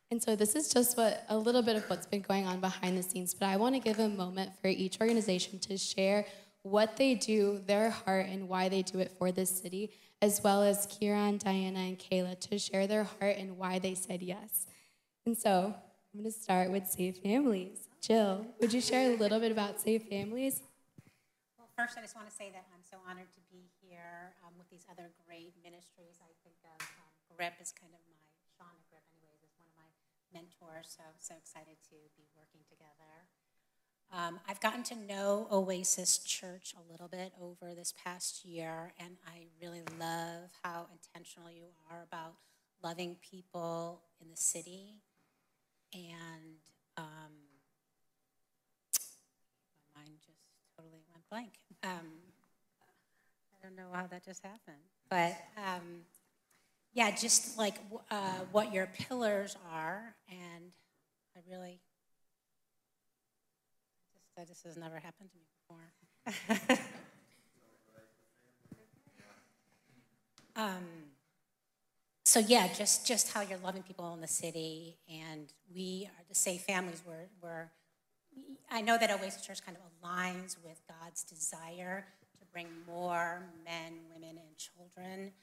And 0.10 0.24
so 0.24 0.38
this 0.38 0.56
is 0.56 0.70
just 0.70 0.96
what 0.96 1.26
a 1.28 1.38
little 1.38 1.62
bit 1.62 1.76
of 1.76 1.84
what's 1.90 2.06
been 2.06 2.22
going 2.22 2.48
on 2.48 2.62
behind 2.62 2.98
the 2.98 3.04
scenes, 3.04 3.34
but 3.34 3.50
I 3.50 3.58
want 3.58 3.76
to 3.76 3.80
give 3.80 4.00
a 4.00 4.08
moment 4.08 4.52
for 4.62 4.70
each 4.70 5.02
organization 5.02 5.60
to 5.60 5.78
share 5.78 6.26
what 6.64 6.96
they 6.96 7.16
do, 7.16 7.62
their 7.66 7.90
heart, 7.90 8.28
and 8.28 8.48
why 8.48 8.70
they 8.70 8.82
do 8.84 9.00
it 9.00 9.12
for 9.18 9.32
this 9.32 9.50
city, 9.50 9.92
as 10.22 10.42
well 10.44 10.64
as 10.64 10.88
Kieran, 10.88 11.38
Diana, 11.38 11.80
and 11.80 12.00
Kayla 12.00 12.40
to 12.40 12.58
share 12.58 12.88
their 12.88 13.04
heart 13.04 13.36
and 13.38 13.58
why 13.58 13.80
they 13.80 13.96
said 13.96 14.22
yes. 14.22 14.66
And 15.26 15.38
so 15.38 15.76
I'm 15.76 16.22
going 16.22 16.32
to 16.32 16.32
start 16.32 16.72
with 16.72 16.88
Safe 16.88 17.18
Families. 17.18 17.88
Jill, 18.02 18.48
would 18.62 18.72
you 18.72 18.80
share 18.80 19.12
a 19.12 19.18
little 19.18 19.40
bit 19.40 19.52
about 19.52 19.80
Safe 19.80 20.08
Families? 20.08 20.62
Well, 21.58 21.68
first, 21.76 21.98
I 21.98 22.02
just 22.02 22.16
want 22.16 22.30
to 22.30 22.36
say 22.36 22.50
that 22.52 22.64
I'm 22.72 22.84
so 22.84 22.98
honored 23.10 23.28
to 23.36 23.42
be 23.52 23.68
here 23.84 24.32
um, 24.48 24.56
with 24.58 24.70
these 24.72 24.88
other 24.88 25.12
great 25.28 25.52
ministries. 25.64 26.16
I 26.24 26.32
think 26.48 26.56
of 26.64 26.80
um, 26.80 27.12
GRIP 27.36 27.60
is 27.60 27.76
kind 27.76 27.92
of 27.92 28.00
my, 28.08 28.16
Sean 28.56 28.72
GRIP, 28.88 29.04
anyways, 29.12 29.44
is 29.44 29.52
mentors, 30.34 30.96
so 30.98 31.04
so 31.20 31.36
excited 31.38 31.78
to 31.90 31.96
be 32.16 32.26
working 32.36 32.62
together. 32.70 33.28
Um, 34.12 34.40
I've 34.48 34.62
gotten 34.62 34.84
to 34.84 34.96
know 34.96 35.48
Oasis 35.52 36.20
Church 36.20 36.74
a 36.78 36.92
little 36.92 37.10
bit 37.10 37.34
over 37.42 37.76
this 37.76 37.94
past 38.04 38.46
year, 38.46 38.94
and 39.00 39.18
I 39.28 39.48
really 39.62 39.82
love 40.00 40.50
how 40.64 40.88
intentional 40.92 41.52
you 41.52 41.66
are 41.92 42.04
about 42.04 42.36
loving 42.82 43.18
people 43.30 44.02
in 44.22 44.30
the 44.30 44.38
city. 44.38 45.02
And 45.94 46.60
um, 46.98 47.34
my 49.96 50.02
mind 50.02 50.20
just 50.26 50.40
totally 50.78 51.02
went 51.12 51.30
blank. 51.30 51.54
Um, 51.84 52.08
I 53.54 53.66
don't 53.66 53.76
know 53.76 53.90
how 53.94 54.08
that 54.08 54.24
just 54.24 54.44
happened. 54.44 54.78
But 55.10 55.38
um, 55.58 56.04
yeah, 56.98 57.12
just 57.12 57.60
like 57.60 57.76
uh, 58.10 58.40
what 58.52 58.74
your 58.74 58.88
pillars 58.88 59.56
are, 59.72 60.16
and 60.32 60.72
I 61.36 61.40
really 61.48 61.80
that 64.36 64.48
this 64.48 64.64
has 64.64 64.76
never 64.78 64.96
happened 64.96 65.30
to 65.30 65.38
me 65.38 66.66
before. 66.66 66.80
um, 70.56 70.86
so 72.26 72.40
yeah, 72.40 72.68
just 72.74 73.06
just 73.06 73.32
how 73.32 73.42
you're 73.42 73.60
loving 73.60 73.84
people 73.84 74.12
in 74.16 74.22
the 74.22 74.28
city, 74.28 74.98
and 75.08 75.54
we 75.72 76.10
are 76.18 76.24
the 76.28 76.34
safe 76.34 76.62
families. 76.62 77.04
Where 77.06 77.28
where 77.42 77.72
I 78.72 78.82
know 78.82 78.98
that 78.98 79.12
Oasis 79.12 79.46
Church 79.46 79.64
kind 79.64 79.78
of 79.78 79.84
aligns 80.02 80.58
with 80.66 80.82
God's 80.88 81.22
desire 81.22 82.08
to 82.40 82.46
bring 82.52 82.66
more 82.88 83.44
men, 83.64 84.00
women, 84.12 84.40
and 84.40 84.58
children 84.58 85.34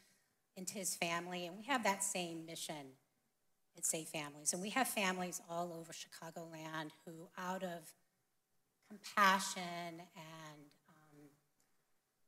into 0.57 0.75
His 0.75 0.95
family, 0.95 1.47
and 1.47 1.57
we 1.57 1.65
have 1.65 1.85
that 1.85 2.03
same 2.03 2.47
mission 2.47 2.95
at 3.77 3.85
Safe 3.85 4.09
Families, 4.09 4.53
and 4.53 4.63
we 4.63 4.71
have 4.71 4.89
families 4.89 5.41
all 5.49 5.73
over 5.73 5.93
Chicagoland 5.93 6.91
who, 7.05 7.29
out 7.37 7.63
of 7.63 7.93
compassion 8.89 9.63
and 10.17 10.63
um, 10.89 11.19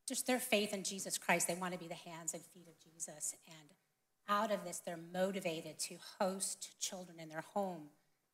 just 0.07 0.27
their 0.27 0.39
faith 0.39 0.73
in 0.73 0.83
Jesus 0.83 1.17
Christ. 1.17 1.47
They 1.47 1.55
want 1.55 1.73
to 1.73 1.79
be 1.79 1.87
the 1.87 1.93
hands 1.93 2.33
and 2.33 2.43
feet 2.43 2.67
of 2.67 2.73
Jesus. 2.79 3.35
And 3.47 3.69
out 4.27 4.51
of 4.51 4.63
this, 4.65 4.81
they're 4.85 4.99
motivated 5.13 5.79
to 5.79 5.95
host 6.19 6.79
children 6.79 7.19
in 7.19 7.29
their 7.29 7.43
home 7.53 7.89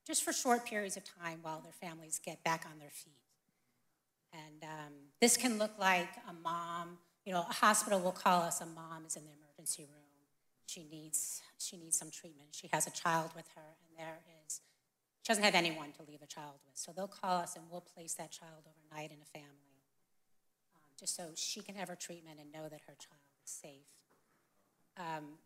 just 0.05 0.23
for 0.23 0.33
short 0.33 0.65
periods 0.65 0.97
of 0.97 1.03
time 1.03 1.39
while 1.41 1.61
their 1.61 1.71
families 1.71 2.19
get 2.23 2.43
back 2.43 2.65
on 2.71 2.79
their 2.79 2.89
feet. 2.89 3.13
And 4.33 4.63
um, 4.63 4.93
this 5.21 5.37
can 5.37 5.57
look 5.59 5.71
like 5.79 6.09
a 6.27 6.33
mom, 6.33 6.97
you 7.25 7.31
know, 7.31 7.45
a 7.47 7.53
hospital 7.53 7.99
will 7.99 8.11
call 8.11 8.41
us, 8.41 8.61
a 8.61 8.65
mom 8.65 9.05
is 9.05 9.15
in 9.15 9.23
the 9.23 9.42
emergency 9.63 9.83
room. 9.83 10.03
She 10.65 10.83
needs, 10.83 11.41
she 11.57 11.77
needs 11.77 11.97
some 11.97 12.09
treatment. 12.09 12.49
She 12.51 12.69
has 12.73 12.87
a 12.87 12.91
child 12.91 13.31
with 13.35 13.45
her, 13.55 13.75
and 13.87 13.97
there 13.97 14.19
is 14.45 14.61
she 15.21 15.31
doesn't 15.31 15.43
have 15.43 15.55
anyone 15.55 15.93
to 15.93 16.03
leave 16.03 16.21
a 16.21 16.27
child 16.27 16.55
with. 16.65 16.75
So 16.75 16.91
they'll 16.93 17.07
call 17.07 17.37
us 17.37 17.55
and 17.55 17.63
we'll 17.71 17.79
place 17.79 18.13
that 18.15 18.29
child 18.29 18.67
overnight 18.67 19.09
in 19.09 19.19
a 19.21 19.25
family 19.25 19.79
um, 20.75 20.81
just 20.99 21.15
so 21.15 21.29
she 21.35 21.61
can 21.61 21.75
have 21.75 21.87
her 21.87 21.95
treatment 21.95 22.39
and 22.41 22.51
know 22.51 22.63
that 22.63 22.81
her 22.87 22.95
child 22.99 23.23
is 23.45 23.49
safe. 23.49 23.87
Um, 24.97 25.39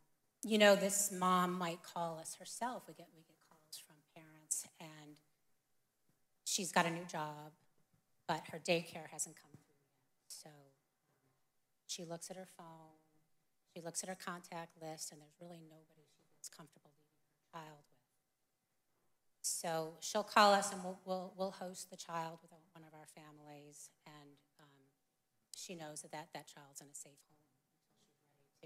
you 0.44 0.58
know, 0.58 0.76
this 0.76 1.12
mom 1.12 1.54
might 1.54 1.84
call 1.84 2.18
us 2.18 2.38
herself. 2.40 2.84
We 2.88 2.96
get, 2.96 3.08
we 3.16 3.22
get 3.22 3.38
calls 3.48 3.78
from 3.86 3.98
parents, 4.16 4.66
and 4.80 5.18
she's 6.44 6.72
got 6.72 6.88
a 6.88 6.90
new 6.90 7.06
job, 7.06 7.54
but 8.28 8.42
her 8.52 8.58
daycare 8.58 9.10
hasn't 9.12 9.36
come 9.36 9.52
through 9.52 9.78
yet. 9.78 10.26
So 10.28 10.50
um, 10.50 10.74
she 11.86 12.04
looks 12.04 12.32
at 12.32 12.36
her 12.36 12.48
phone, 12.58 12.98
she 13.78 13.86
looks 13.86 14.02
at 14.02 14.10
her 14.10 14.18
contact 14.18 14.74
list, 14.82 15.14
and 15.14 15.22
there's 15.22 15.38
really 15.38 15.62
nobody 15.62 16.02
she 16.10 16.26
feels 16.34 16.50
comfortable 16.50 16.90
leaving 16.98 17.30
her 17.30 17.46
child 17.54 17.86
with. 17.86 18.10
So 19.46 19.94
she'll 20.02 20.26
call 20.26 20.58
us 20.58 20.74
and 20.74 20.82
we'll, 20.84 20.98
we'll, 21.06 21.32
we'll 21.38 21.54
host 21.54 21.94
the 21.94 21.96
child 21.96 22.42
with 22.42 22.50
one 22.74 22.82
of 22.82 22.98
our 22.98 23.06
families. 23.14 23.94
And 24.10 24.34
um, 24.58 24.82
she 25.56 25.78
knows 25.78 26.02
that, 26.02 26.12
that 26.12 26.34
that 26.34 26.50
child's 26.50 26.82
in 26.82 26.90
a 26.90 26.98
safe 26.98 27.22
home 27.30 27.38
until 27.38 27.70
she's 27.70 27.86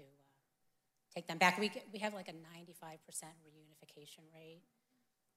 to 0.00 0.08
uh, 0.08 1.12
take 1.12 1.28
them 1.28 1.36
back. 1.36 1.60
We, 1.60 1.68
get, 1.68 1.84
we 1.92 2.00
have 2.00 2.14
like 2.16 2.32
a 2.32 2.36
95% 2.40 2.72
reunification 3.44 4.24
rate. 4.32 4.64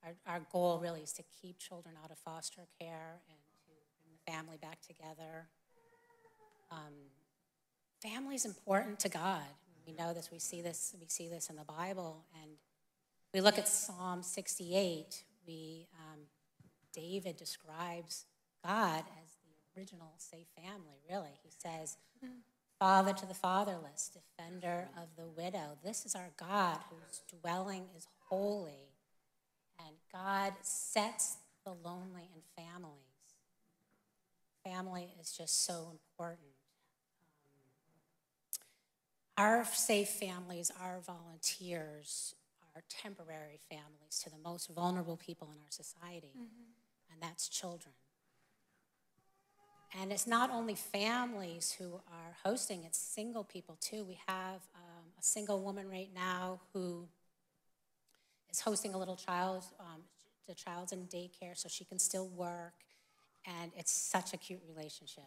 Our, 0.07 0.15
our 0.25 0.41
goal 0.55 0.79
really 0.79 1.01
is 1.01 1.11
to 1.19 1.23
keep 1.41 1.59
children 1.59 1.95
out 2.01 2.11
of 2.11 2.17
foster 2.17 2.63
care 2.79 3.19
and 3.27 3.39
to 3.43 3.55
bring 3.67 4.15
the 4.15 4.31
family 4.31 4.55
back 4.55 4.79
together. 4.81 5.51
Um, 6.71 7.11
family 8.01 8.35
is 8.35 8.45
important 8.45 8.99
to 8.99 9.09
God. 9.09 9.43
We 9.85 9.93
know 9.93 10.13
this. 10.13 10.31
We 10.31 10.39
see 10.39 10.61
this. 10.61 10.95
We 10.99 11.07
see 11.07 11.29
this 11.29 11.49
in 11.49 11.55
the 11.55 11.63
Bible, 11.63 12.25
and 12.41 12.51
we 13.33 13.41
look 13.41 13.57
at 13.57 13.67
Psalm 13.67 14.23
68 14.23 15.23
we, 15.47 15.87
um, 15.99 16.21
David 16.93 17.37
describes 17.37 18.25
God 18.63 19.03
as 19.21 19.31
the 19.43 19.79
original 19.79 20.13
safe 20.17 20.47
family, 20.55 20.97
really. 21.09 21.39
He 21.43 21.51
says, 21.51 21.97
Father 22.79 23.13
to 23.13 23.25
the 23.25 23.33
fatherless, 23.33 24.11
defender 24.11 24.89
of 24.97 25.09
the 25.17 25.27
widow. 25.27 25.77
This 25.83 26.05
is 26.05 26.15
our 26.15 26.31
God 26.37 26.79
whose 26.89 27.21
dwelling 27.39 27.85
is 27.95 28.07
holy. 28.29 28.89
And 29.79 29.95
God 30.11 30.53
sets 30.61 31.37
the 31.65 31.71
lonely 31.71 32.29
in 32.33 32.41
families. 32.55 32.99
Family 34.63 35.13
is 35.19 35.31
just 35.31 35.65
so 35.65 35.89
important. 35.91 36.54
Our 39.37 39.65
safe 39.65 40.09
families, 40.09 40.71
our 40.81 41.01
volunteers, 41.01 42.35
are 42.75 42.83
temporary 42.89 43.59
families 43.69 44.21
to 44.23 44.29
the 44.29 44.37
most 44.37 44.69
vulnerable 44.69 45.17
people 45.17 45.49
in 45.51 45.59
our 45.59 45.71
society, 45.71 46.31
mm-hmm. 46.35 47.11
and 47.11 47.21
that's 47.21 47.49
children. 47.49 47.93
And 49.97 50.11
it's 50.11 50.27
not 50.27 50.51
only 50.51 50.75
families 50.75 51.75
who 51.77 52.01
are 52.11 52.35
hosting, 52.43 52.83
it's 52.83 52.97
single 52.97 53.45
people 53.45 53.77
too. 53.79 54.03
We 54.03 54.19
have 54.27 54.61
um, 54.75 55.05
a 55.17 55.23
single 55.23 55.61
woman 55.61 55.89
right 55.89 56.09
now 56.13 56.59
who 56.73 57.07
is 58.51 58.59
hosting 58.59 58.93
a 58.93 58.97
little 58.97 59.15
child. 59.15 59.63
Um, 59.79 60.01
the 60.47 60.53
child's 60.53 60.91
in 60.91 61.07
daycare, 61.07 61.57
so 61.57 61.69
she 61.69 61.85
can 61.85 61.97
still 61.97 62.27
work. 62.27 62.73
And 63.45 63.71
it's 63.77 63.91
such 63.91 64.33
a 64.33 64.37
cute 64.37 64.61
relationship. 64.67 65.23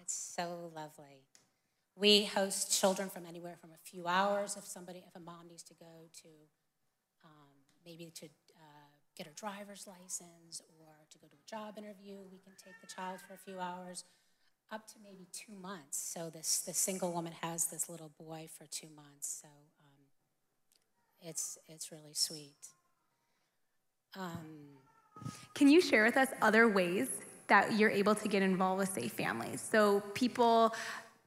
It's 0.00 0.14
so 0.14 0.72
lovely. 0.74 1.24
We 2.00 2.24
host 2.24 2.72
children 2.80 3.10
from 3.10 3.26
anywhere 3.26 3.56
from 3.60 3.70
a 3.72 3.90
few 3.90 4.06
hours 4.06 4.56
if 4.56 4.64
somebody, 4.64 5.04
if 5.06 5.14
a 5.14 5.20
mom 5.20 5.48
needs 5.50 5.62
to 5.64 5.74
go 5.74 6.08
to 6.22 6.28
um, 7.22 7.52
maybe 7.84 8.10
to 8.14 8.26
uh, 8.56 8.88
get 9.14 9.26
her 9.26 9.34
driver's 9.36 9.86
license 9.86 10.62
or 10.78 10.94
to 11.10 11.18
go 11.18 11.26
to 11.26 11.34
a 11.34 11.50
job 11.50 11.76
interview, 11.76 12.16
we 12.32 12.38
can 12.38 12.54
take 12.64 12.72
the 12.80 12.86
child 12.86 13.18
for 13.28 13.34
a 13.34 13.36
few 13.36 13.60
hours, 13.60 14.04
up 14.72 14.86
to 14.86 14.94
maybe 15.04 15.26
two 15.30 15.52
months. 15.52 15.98
So 15.98 16.30
this 16.30 16.60
the 16.60 16.72
single 16.72 17.12
woman 17.12 17.34
has 17.42 17.66
this 17.66 17.90
little 17.90 18.12
boy 18.18 18.48
for 18.56 18.64
two 18.70 18.88
months. 18.96 19.42
So 19.42 19.48
um, 19.48 21.28
it's 21.28 21.58
it's 21.68 21.92
really 21.92 22.14
sweet. 22.14 22.56
Um, 24.16 24.78
can 25.54 25.68
you 25.68 25.82
share 25.82 26.04
with 26.04 26.16
us 26.16 26.28
other 26.40 26.66
ways 26.66 27.08
that 27.48 27.78
you're 27.78 27.90
able 27.90 28.14
to 28.14 28.26
get 28.28 28.42
involved 28.42 28.78
with 28.78 28.88
safe 28.88 29.12
families? 29.12 29.60
So 29.60 30.00
people 30.14 30.74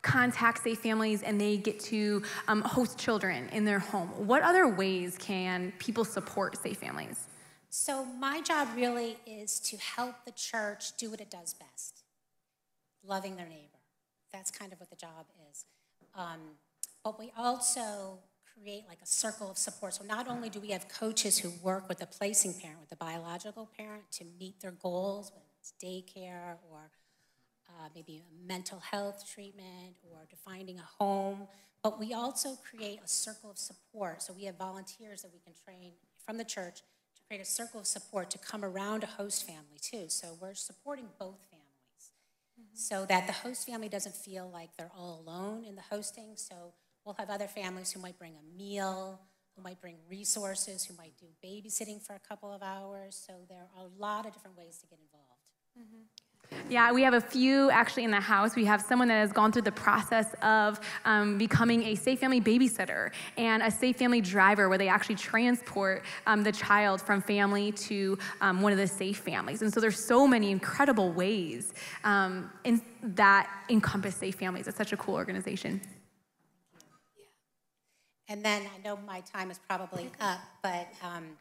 contact 0.04 0.64
safe 0.64 0.80
families 0.80 1.24
and 1.24 1.42
they 1.42 1.58
get 1.58 1.80
to 1.80 2.22
um, 2.48 2.62
host 2.62 3.00
children 3.00 3.50
in 3.52 3.66
their 3.66 3.80
home. 3.80 4.10
What 4.28 4.44
other 4.44 4.68
ways 4.68 5.18
can 5.18 5.74
people 5.80 6.06
support 6.06 6.58
safe 6.58 6.78
families? 6.78 7.28
So, 7.70 8.06
my 8.06 8.42
job 8.42 8.68
really 8.76 9.18
is 9.26 9.60
to 9.62 9.78
help 9.78 10.26
the 10.26 10.32
church 10.32 10.96
do 10.98 11.10
what 11.10 11.20
it 11.20 11.32
does 11.32 11.56
best 11.56 12.04
loving 13.06 13.36
their 13.36 13.48
neighbor. 13.48 13.80
That's 14.32 14.52
kind 14.52 14.72
of 14.72 14.80
what 14.80 14.90
the 14.90 14.96
job 14.96 15.26
is. 15.52 15.66
Um, 16.16 16.40
but 17.04 17.20
we 17.20 17.32
also 17.38 18.20
create 18.54 18.84
like 18.88 19.00
a 19.02 19.08
circle 19.08 19.50
of 19.50 19.58
support. 19.58 19.96
So, 19.96 20.04
not 20.04 20.28
only 20.28 20.50
do 20.50 20.60
we 20.60 20.70
have 20.70 20.88
coaches 20.88 21.40
who 21.40 21.52
work 21.64 21.90
with 21.90 21.98
the 21.98 22.06
placing 22.06 22.54
parent, 22.54 22.80
with 22.80 22.90
the 22.90 22.96
biological 22.96 23.70
parent 23.78 24.04
to 24.14 24.26
meet 24.40 24.62
their 24.62 24.72
goals, 24.72 25.32
whether 25.32 25.46
it's 25.60 25.74
daycare 25.84 26.58
or 26.70 26.92
uh, 27.80 27.90
maybe 27.96 28.24
a 28.24 28.48
mental 28.48 28.80
health 28.80 29.26
treatment 29.34 29.96
or 30.12 30.26
to 30.30 30.36
finding 30.36 30.80
a 30.80 30.88
home. 31.00 31.48
But 31.84 32.00
we 32.00 32.14
also 32.14 32.58
create 32.70 33.00
a 33.04 33.08
circle 33.08 33.52
of 33.52 33.58
support. 33.58 34.22
So 34.22 34.34
we 34.34 34.46
have 34.46 34.58
volunteers 34.58 35.22
that 35.24 35.32
we 35.34 35.40
can 35.40 35.54
train 35.66 35.94
from 36.26 36.38
the 36.38 36.46
church 36.46 36.78
to 37.16 37.22
create 37.28 37.42
a 37.42 37.46
circle 37.46 37.80
of 37.82 37.88
support 37.88 38.30
to 38.32 38.38
come 38.38 38.64
around 38.64 39.04
a 39.04 39.08
host 39.08 39.46
family 39.46 39.80
too. 39.82 40.06
So 40.10 40.38
we're 40.40 40.54
supporting 40.56 41.08
both 41.20 41.40
families. 41.50 41.60
so 42.74 43.06
that 43.06 43.28
the 43.28 43.34
host 43.34 43.68
family 43.68 43.90
doesn't 43.90 44.16
feel 44.16 44.50
like 44.52 44.70
they're 44.78 44.92
all 44.98 45.22
alone 45.26 45.64
in 45.66 45.76
the 45.76 45.82
hosting. 45.82 46.34
So 46.36 46.74
we'll 47.06 47.16
have 47.16 47.30
other 47.30 47.48
families 47.48 47.92
who 47.92 48.00
might 48.00 48.18
bring 48.18 48.34
a 48.36 48.58
meal, 48.58 49.20
who 49.56 49.62
might 49.64 49.80
bring 49.82 49.98
resources, 50.10 50.86
who 50.86 50.96
might 50.96 51.14
do 51.18 51.28
babysitting 51.46 52.02
for 52.06 52.16
a 52.16 52.20
couple 52.20 52.52
of 52.54 52.64
hours. 52.64 53.22
So 53.28 53.34
there 53.50 53.60
are 53.78 53.86
a 53.86 53.90
lot 54.02 54.26
of 54.26 54.34
different 54.34 54.58
ways 54.58 54.78
to 54.80 54.88
get 54.88 55.00
involved. 55.00 55.30
Yeah, 56.70 56.92
we 56.92 57.04
have 57.04 57.14
a 57.14 57.22
few 57.22 57.70
actually 57.70 58.04
in 58.04 58.12
the 58.12 58.20
house. 58.20 58.56
We 58.56 58.66
have 58.66 58.82
someone 58.82 59.08
that 59.10 59.20
has 59.20 59.32
gone 59.32 59.52
through 59.52 59.64
the 59.64 59.72
process 59.72 60.34
of 60.42 60.80
um, 61.06 61.38
becoming 61.38 61.84
a 61.84 61.96
safe 61.96 62.20
family 62.20 62.42
babysitter 62.42 63.12
and 63.38 63.62
a 63.62 63.70
safe 63.70 63.98
family 63.98 64.22
driver, 64.22 64.70
where 64.70 64.78
they 64.78 64.88
actually 64.88 65.16
transport 65.16 66.04
um, 66.26 66.44
the 66.44 66.52
child 66.52 67.02
from 67.02 67.22
family 67.22 67.72
to 67.74 68.18
um, 68.42 68.62
one 68.62 68.72
of 68.72 68.78
the 68.78 68.88
safe 68.88 69.18
families. 69.20 69.62
And 69.62 69.74
so 69.74 69.80
there's 69.80 70.04
so 70.04 70.26
many 70.28 70.52
incredible 70.52 71.12
ways 71.12 71.74
um, 72.04 72.50
in, 72.64 72.82
that 73.04 73.50
encompass 73.70 74.16
safe 74.16 74.36
families. 74.36 74.68
It's 74.68 74.78
such 74.78 74.94
a 74.94 74.98
cool 74.98 75.16
organization. 75.16 75.82
Yeah. 77.18 77.24
And 78.30 78.44
then 78.44 78.64
I 78.64 78.82
know 78.84 78.98
my 79.06 79.22
time 79.22 79.52
is 79.52 79.60
probably 79.60 80.10
up, 80.20 80.40
but 80.62 80.88
um, 81.04 81.38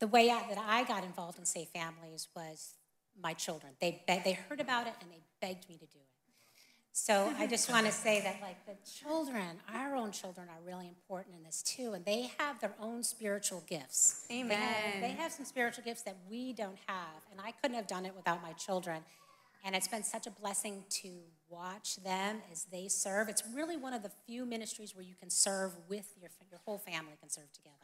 the 0.00 0.08
way 0.08 0.30
I, 0.30 0.46
that 0.48 0.58
I 0.58 0.84
got 0.84 1.04
involved 1.04 1.38
in 1.38 1.44
Safe 1.44 1.68
Families 1.68 2.28
was 2.34 2.74
my 3.22 3.34
children. 3.34 3.72
They, 3.80 4.02
they 4.06 4.38
heard 4.48 4.60
about 4.60 4.86
it 4.86 4.94
and 5.00 5.10
they 5.10 5.20
begged 5.40 5.68
me 5.68 5.76
to 5.76 5.86
do 5.86 5.98
it. 5.98 6.10
So 6.92 7.32
I 7.38 7.46
just 7.46 7.70
want 7.70 7.86
to 7.86 7.92
say 7.92 8.20
that, 8.20 8.40
like, 8.42 8.66
the 8.66 8.74
children, 8.84 9.60
our 9.72 9.94
own 9.94 10.10
children, 10.10 10.48
are 10.48 10.58
really 10.66 10.88
important 10.88 11.36
in 11.36 11.44
this 11.44 11.62
too, 11.62 11.92
and 11.92 12.04
they 12.04 12.32
have 12.38 12.60
their 12.60 12.74
own 12.80 13.04
spiritual 13.04 13.62
gifts. 13.68 14.26
Amen. 14.30 14.48
They 14.48 14.56
have, 14.56 15.00
they 15.00 15.22
have 15.22 15.32
some 15.32 15.44
spiritual 15.46 15.84
gifts 15.84 16.02
that 16.02 16.16
we 16.28 16.52
don't 16.52 16.76
have, 16.86 17.22
and 17.30 17.40
I 17.40 17.52
couldn't 17.52 17.76
have 17.76 17.86
done 17.86 18.06
it 18.06 18.14
without 18.16 18.42
my 18.42 18.52
children. 18.54 19.02
And 19.64 19.76
it's 19.76 19.88
been 19.88 20.02
such 20.02 20.26
a 20.26 20.30
blessing 20.30 20.82
to 21.02 21.10
watch 21.48 21.96
them 22.02 22.42
as 22.50 22.66
they 22.72 22.88
serve. 22.88 23.28
It's 23.28 23.44
really 23.54 23.76
one 23.76 23.94
of 23.94 24.02
the 24.02 24.10
few 24.26 24.44
ministries 24.44 24.96
where 24.96 25.04
you 25.04 25.14
can 25.14 25.30
serve 25.30 25.76
with 25.88 26.12
your, 26.20 26.30
your 26.50 26.60
whole 26.64 26.78
family 26.78 27.12
can 27.20 27.30
serve 27.30 27.52
together. 27.52 27.76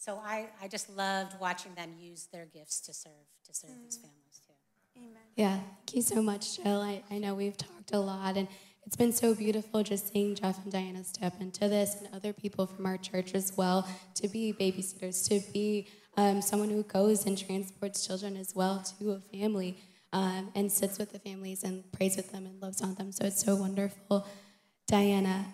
So 0.00 0.18
I, 0.24 0.46
I 0.62 0.66
just 0.66 0.88
loved 0.96 1.38
watching 1.38 1.74
them 1.74 1.90
use 2.00 2.26
their 2.32 2.46
gifts 2.46 2.80
to 2.86 2.94
serve 2.94 3.12
to 3.44 3.54
serve 3.54 3.72
mm. 3.72 3.84
these 3.84 3.98
families 3.98 4.40
too. 4.46 4.54
Amen. 4.96 5.12
Yeah, 5.36 5.56
thank 5.56 5.94
you 5.94 6.00
so 6.00 6.22
much, 6.22 6.56
Jill. 6.56 6.80
I, 6.80 7.02
I 7.10 7.18
know 7.18 7.34
we've 7.34 7.56
talked 7.58 7.92
a 7.92 7.98
lot, 7.98 8.38
and 8.38 8.48
it's 8.86 8.96
been 8.96 9.12
so 9.12 9.34
beautiful 9.34 9.82
just 9.82 10.10
seeing 10.10 10.34
Jeff 10.34 10.62
and 10.62 10.72
Diana 10.72 11.04
step 11.04 11.34
into 11.38 11.68
this 11.68 11.96
and 11.96 12.08
other 12.14 12.32
people 12.32 12.64
from 12.64 12.86
our 12.86 12.96
church 12.96 13.34
as 13.34 13.52
well 13.58 13.86
to 14.14 14.26
be 14.26 14.54
babysitters, 14.58 15.28
to 15.28 15.52
be 15.52 15.88
um, 16.16 16.40
someone 16.40 16.70
who 16.70 16.82
goes 16.82 17.26
and 17.26 17.36
transports 17.36 18.06
children 18.06 18.38
as 18.38 18.54
well 18.54 18.82
to 18.98 19.10
a 19.10 19.20
family 19.20 19.76
um, 20.14 20.50
and 20.54 20.72
sits 20.72 20.98
with 20.98 21.12
the 21.12 21.18
families 21.18 21.62
and 21.62 21.84
prays 21.92 22.16
with 22.16 22.32
them 22.32 22.46
and 22.46 22.58
loves 22.62 22.80
on 22.80 22.94
them. 22.94 23.12
So 23.12 23.26
it's 23.26 23.44
so 23.44 23.54
wonderful. 23.54 24.26
Diana, 24.88 25.44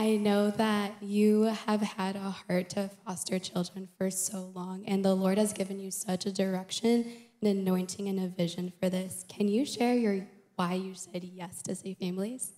I 0.00 0.16
know 0.16 0.50
that 0.52 0.94
you 1.02 1.42
have 1.66 1.82
had 1.82 2.16
a 2.16 2.30
heart 2.30 2.70
to 2.70 2.88
foster 3.04 3.38
children 3.38 3.86
for 3.98 4.10
so 4.10 4.50
long, 4.54 4.82
and 4.86 5.04
the 5.04 5.14
Lord 5.14 5.36
has 5.36 5.52
given 5.52 5.78
you 5.78 5.90
such 5.90 6.24
a 6.24 6.32
direction, 6.32 7.04
an 7.42 7.48
anointing, 7.48 8.08
and 8.08 8.18
a 8.18 8.26
vision 8.26 8.72
for 8.80 8.88
this. 8.88 9.26
Can 9.28 9.46
you 9.46 9.66
share 9.66 9.92
your 9.92 10.26
why 10.56 10.72
you 10.72 10.94
said 10.94 11.22
yes 11.22 11.60
to 11.64 11.74
Safe 11.74 11.98
Families? 11.98 12.52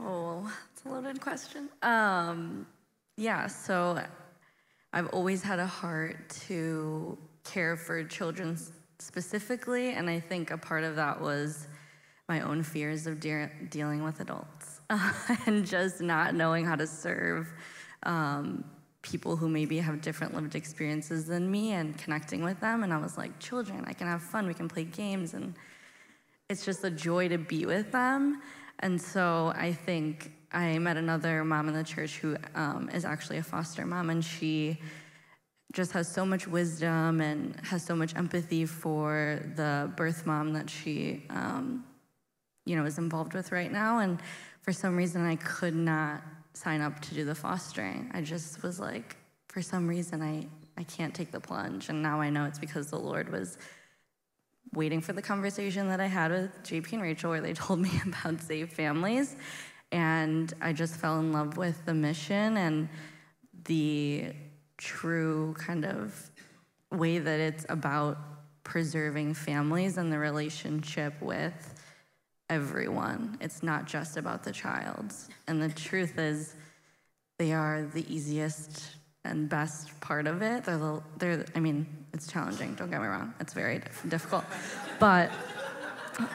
Oh, 0.00 0.50
it's 0.72 0.86
a 0.86 0.88
loaded 0.88 1.20
question. 1.20 1.68
Um, 1.82 2.66
yeah, 3.18 3.46
so 3.46 4.02
I've 4.90 5.08
always 5.08 5.42
had 5.42 5.58
a 5.58 5.66
heart 5.66 6.30
to 6.46 7.18
care 7.44 7.76
for 7.76 8.02
children 8.04 8.56
specifically, 9.00 9.90
and 9.90 10.08
I 10.08 10.18
think 10.18 10.50
a 10.50 10.56
part 10.56 10.84
of 10.84 10.96
that 10.96 11.20
was 11.20 11.68
my 12.28 12.40
own 12.42 12.62
fears 12.62 13.06
of 13.06 13.20
de- 13.20 13.50
dealing 13.70 14.04
with 14.04 14.20
adults 14.20 14.80
and 15.46 15.66
just 15.66 16.00
not 16.00 16.34
knowing 16.34 16.64
how 16.64 16.76
to 16.76 16.86
serve 16.86 17.52
um, 18.02 18.64
people 19.00 19.36
who 19.36 19.48
maybe 19.48 19.78
have 19.78 20.00
different 20.00 20.34
lived 20.34 20.54
experiences 20.54 21.26
than 21.26 21.50
me 21.50 21.72
and 21.72 21.96
connecting 21.96 22.42
with 22.42 22.60
them. 22.60 22.82
And 22.82 22.92
I 22.92 22.98
was 22.98 23.16
like, 23.16 23.38
children, 23.38 23.84
I 23.86 23.92
can 23.94 24.06
have 24.06 24.22
fun, 24.22 24.46
we 24.46 24.54
can 24.54 24.68
play 24.68 24.84
games, 24.84 25.34
and 25.34 25.54
it's 26.50 26.64
just 26.64 26.84
a 26.84 26.90
joy 26.90 27.28
to 27.28 27.38
be 27.38 27.64
with 27.64 27.92
them. 27.92 28.42
And 28.80 29.00
so 29.00 29.52
I 29.56 29.72
think 29.72 30.32
I 30.52 30.78
met 30.78 30.96
another 30.96 31.44
mom 31.44 31.68
in 31.68 31.74
the 31.74 31.84
church 31.84 32.18
who 32.18 32.36
um, 32.54 32.90
is 32.92 33.04
actually 33.04 33.38
a 33.38 33.42
foster 33.42 33.86
mom, 33.86 34.10
and 34.10 34.24
she 34.24 34.78
just 35.72 35.92
has 35.92 36.10
so 36.10 36.24
much 36.24 36.46
wisdom 36.46 37.20
and 37.20 37.56
has 37.64 37.84
so 37.84 37.94
much 37.94 38.16
empathy 38.16 38.64
for 38.64 39.42
the 39.56 39.90
birth 39.96 40.24
mom 40.26 40.54
that 40.54 40.70
she, 40.70 41.24
um, 41.30 41.84
you 42.68 42.76
know, 42.76 42.84
is 42.84 42.98
involved 42.98 43.32
with 43.32 43.50
right 43.50 43.72
now. 43.72 44.00
And 44.00 44.20
for 44.60 44.72
some 44.72 44.94
reason, 44.94 45.24
I 45.24 45.36
could 45.36 45.74
not 45.74 46.22
sign 46.52 46.82
up 46.82 47.00
to 47.00 47.14
do 47.14 47.24
the 47.24 47.34
fostering. 47.34 48.10
I 48.12 48.20
just 48.20 48.62
was 48.62 48.78
like, 48.78 49.16
for 49.48 49.62
some 49.62 49.88
reason, 49.88 50.20
I, 50.20 50.46
I 50.76 50.84
can't 50.84 51.14
take 51.14 51.32
the 51.32 51.40
plunge. 51.40 51.88
And 51.88 52.02
now 52.02 52.20
I 52.20 52.28
know 52.28 52.44
it's 52.44 52.58
because 52.58 52.90
the 52.90 52.98
Lord 52.98 53.32
was 53.32 53.56
waiting 54.74 55.00
for 55.00 55.14
the 55.14 55.22
conversation 55.22 55.88
that 55.88 55.98
I 55.98 56.06
had 56.06 56.30
with 56.30 56.62
JP 56.62 56.92
and 56.92 57.02
Rachel, 57.02 57.30
where 57.30 57.40
they 57.40 57.52
told 57.54 57.80
me 57.80 57.90
about 58.06 58.42
Safe 58.42 58.70
Families. 58.70 59.36
And 59.90 60.52
I 60.60 60.74
just 60.74 60.96
fell 60.96 61.18
in 61.20 61.32
love 61.32 61.56
with 61.56 61.86
the 61.86 61.94
mission 61.94 62.58
and 62.58 62.90
the 63.64 64.32
true 64.76 65.54
kind 65.58 65.86
of 65.86 66.30
way 66.92 67.18
that 67.18 67.40
it's 67.40 67.64
about 67.70 68.18
preserving 68.62 69.32
families 69.32 69.96
and 69.96 70.12
the 70.12 70.18
relationship 70.18 71.14
with 71.22 71.77
everyone. 72.50 73.38
It's 73.40 73.62
not 73.62 73.86
just 73.86 74.16
about 74.16 74.42
the 74.42 74.52
child. 74.52 75.12
And 75.46 75.62
the 75.62 75.68
truth 75.68 76.18
is, 76.18 76.54
they 77.38 77.52
are 77.52 77.82
the 77.82 78.04
easiest 78.12 78.96
and 79.24 79.48
best 79.48 80.00
part 80.00 80.26
of 80.26 80.42
it. 80.42 80.64
They're, 80.64 80.78
the, 80.78 81.02
they're 81.18 81.44
I 81.54 81.60
mean, 81.60 81.86
it's 82.12 82.26
challenging, 82.26 82.74
don't 82.74 82.90
get 82.90 83.00
me 83.00 83.06
wrong. 83.06 83.34
It's 83.40 83.52
very 83.52 83.82
difficult. 84.08 84.44
But, 84.98 85.30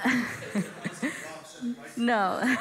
no. 1.97 2.55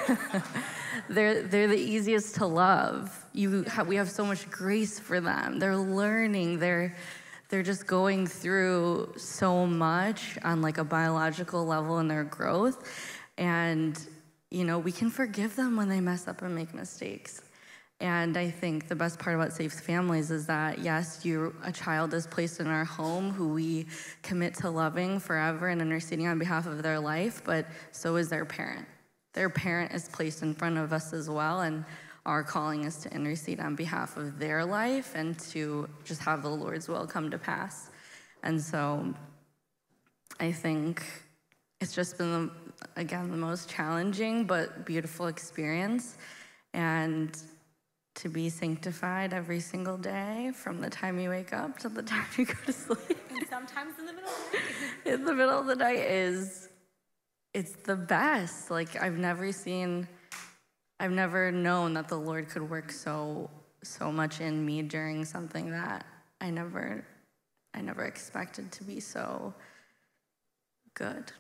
they're, 1.09 1.43
they're 1.43 1.69
the 1.69 1.77
easiest 1.77 2.37
to 2.37 2.47
love 2.47 3.23
you 3.33 3.63
have, 3.65 3.87
we 3.87 3.97
have 3.97 4.11
so 4.11 4.25
much 4.25 4.51
grace 4.51 4.99
for 4.99 5.21
them. 5.21 5.59
They're 5.59 5.77
learning. 5.77 6.59
They're 6.59 6.95
they're 7.49 7.63
just 7.63 7.87
going 7.87 8.27
through 8.27 9.13
so 9.19 9.67
much 9.67 10.39
on 10.43 10.63
like 10.63 10.79
a 10.79 10.85
biological 10.85 11.67
level 11.67 11.99
in 11.99 12.09
their 12.09 12.25
growth, 12.25 13.12
and 13.43 13.99
you 14.53 14.65
know 14.65 14.79
we 14.79 14.93
can 14.93 15.11
forgive 15.11 15.57
them 15.57 15.77
when 15.77 15.89
they 15.89 16.01
mess 16.01 16.29
up 16.29 16.43
and 16.43 16.55
make 16.55 16.73
mistakes. 16.73 17.43
And 18.01 18.37
I 18.37 18.51
think 18.51 18.89
the 18.89 18.97
best 18.97 19.19
part 19.19 19.37
about 19.37 19.53
Safe 19.53 19.73
Families 19.73 20.31
is 20.31 20.47
that 20.47 20.79
yes, 20.79 21.25
you 21.25 21.55
a 21.65 21.73
child 21.73 22.15
is 22.15 22.27
placed 22.27 22.61
in 22.61 22.69
our 22.69 22.85
home 22.85 23.33
who 23.33 23.49
we 23.49 23.87
commit 24.23 24.55
to 24.55 24.71
loving 24.71 25.19
forever 25.19 25.69
and 25.69 25.81
interceding 25.83 26.29
on 26.29 26.39
behalf 26.39 26.67
of 26.67 26.83
their 26.83 27.01
life, 27.01 27.43
but 27.45 27.67
so 27.91 28.17
is 28.17 28.29
their 28.29 28.45
parent. 28.45 28.87
Their 29.35 29.51
parent 29.51 29.93
is 29.93 30.09
placed 30.09 30.43
in 30.43 30.55
front 30.55 30.79
of 30.79 30.93
us 30.93 31.13
as 31.13 31.29
well, 31.29 31.63
and 31.63 31.85
our 32.25 32.45
calling 32.45 32.85
is 32.85 32.99
to 32.99 33.13
intercede 33.13 33.59
on 33.59 33.75
behalf 33.75 34.17
of 34.17 34.39
their 34.39 34.65
life 34.65 35.15
and 35.17 35.37
to 35.51 35.89
just 36.05 36.21
have 36.21 36.43
the 36.43 36.49
Lord's 36.49 36.87
will 36.87 37.07
come 37.07 37.29
to 37.31 37.39
pass. 37.39 37.91
And 38.45 38.61
so 38.61 39.13
I 40.39 40.53
think 40.53 41.03
it's 41.83 41.95
just 41.95 42.17
been, 42.17 42.31
the, 42.31 42.51
again, 42.97 43.31
the 43.31 43.37
most 43.37 43.69
challenging 43.69 44.45
but 44.45 44.85
beautiful 44.85 45.27
experience. 45.27 46.17
And 46.75 47.37
to 48.17 48.29
be 48.29 48.51
sanctified 48.51 49.33
every 49.33 49.61
single 49.61 49.97
day 49.97 50.53
from 50.55 50.81
the 50.81 50.91
time 50.91 51.19
you 51.19 51.31
wake 51.31 51.53
up 51.53 51.79
to 51.79 51.89
the 51.89 52.03
time 52.15 52.27
you 52.37 52.45
go 52.45 52.55
to 52.67 52.73
sleep. 52.73 53.19
And 53.31 53.49
sometimes 53.49 53.99
in 53.99 54.07
the 54.07 54.13
middle 54.13 54.31
of 54.31 54.51
the 54.51 54.59
night. 54.59 55.05
in 55.15 55.25
the 55.25 55.35
middle 55.35 55.61
of 55.61 55.67
the 55.67 55.77
night 55.77 55.99
is, 55.99 56.69
it's 57.55 57.73
the 57.85 57.97
best. 57.97 58.71
Like, 58.71 59.01
I've 59.03 59.19
never 59.19 59.53
seen 59.53 60.09
I've 61.03 61.11
never 61.11 61.51
known 61.51 61.95
that 61.95 62.07
the 62.07 62.17
Lord 62.17 62.49
could 62.49 62.71
work 62.71 62.93
so 62.93 63.51
so 63.83 64.13
much 64.13 64.41
in 64.41 64.65
me 64.65 64.83
during 64.83 65.25
something 65.25 65.73
that 65.73 66.07
I 66.41 66.51
never 66.51 67.05
I 67.75 67.81
never 67.81 68.05
expected 68.05 68.71
to 68.71 68.85
be 68.85 69.01
so 69.01 69.53
good. 70.95 71.33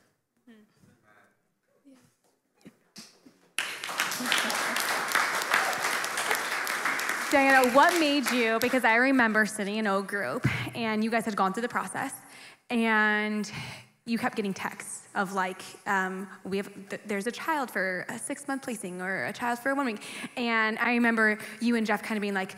Diana, 7.33 7.69
what 7.71 7.99
made 7.99 8.31
you, 8.31 8.59
because 8.61 8.85
I 8.85 8.97
remember 8.97 9.47
sitting 9.47 9.77
in 9.77 9.87
O 9.87 10.03
group 10.03 10.47
and 10.75 11.03
you 11.03 11.11
guys 11.11 11.25
had 11.25 11.35
gone 11.35 11.53
through 11.53 11.63
the 11.63 11.69
process 11.69 12.13
and 12.69 13.51
you 14.05 14.19
kept 14.19 14.37
getting 14.37 14.53
texts 14.53 15.09
of 15.15 15.33
like, 15.33 15.63
um, 15.87 16.29
we 16.45 16.59
have, 16.59 16.69
th- 16.91 17.01
there's 17.07 17.27
a 17.27 17.33
child 17.33 17.71
for 17.71 18.05
a 18.09 18.19
six 18.19 18.47
month 18.49 18.63
placing 18.63 19.01
or 19.01 19.25
a 19.27 19.33
child 19.33 19.59
for 19.61 19.75
one 19.75 19.87
week. 19.87 20.03
And 20.37 20.79
I 20.79 20.93
remember 20.95 21.39
you 21.61 21.77
and 21.77 21.87
Jeff 21.87 22.03
kind 22.03 22.19
of 22.19 22.23
being 22.23 22.35
like, 22.35 22.55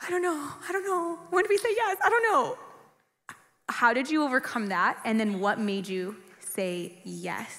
I 0.00 0.08
don't 0.10 0.22
know, 0.22 0.50
I 0.68 0.72
don't 0.72 0.84
know. 0.84 1.18
When 1.30 1.44
do 1.44 1.48
we 1.50 1.58
say 1.58 1.70
yes? 1.76 1.98
I 2.02 2.08
don't 2.08 2.22
know. 2.32 2.58
how 3.68 3.92
did 3.92 4.10
you 4.10 4.22
overcome 4.24 4.68
that? 4.68 4.98
And 5.04 5.18
then 5.20 5.40
what 5.40 5.58
made 5.60 5.86
you 5.88 6.16
say 6.40 7.00
yes? 7.04 7.58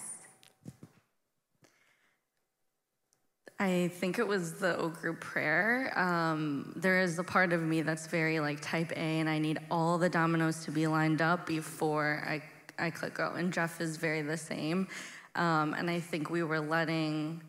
I 3.61 3.89
think 3.95 4.19
it 4.19 4.27
was 4.27 4.53
the 4.53 4.77
O 4.77 4.87
group 4.87 5.19
prayer. 5.19 5.91
Um, 5.99 6.71
there 6.77 7.01
is 7.01 7.19
a 7.19 7.23
part 7.25 7.51
of 7.51 7.61
me 7.61 7.81
that's 7.81 8.07
very 8.07 8.39
like 8.39 8.61
type 8.61 8.93
A, 8.93 9.19
and 9.19 9.29
I 9.29 9.37
need 9.37 9.59
all 9.69 9.97
the 9.97 10.07
dominoes 10.07 10.63
to 10.63 10.71
be 10.71 10.87
lined 10.87 11.21
up 11.21 11.45
before 11.45 12.23
I, 12.25 12.41
I 12.81 12.89
click 12.89 13.15
go. 13.15 13.33
And 13.33 13.51
Jeff 13.51 13.81
is 13.81 13.97
very 13.97 14.21
the 14.21 14.37
same. 14.37 14.87
Um, 15.35 15.73
and 15.73 15.89
I 15.89 15.99
think 15.99 16.29
we 16.29 16.41
were 16.41 16.61
letting, 16.61 17.43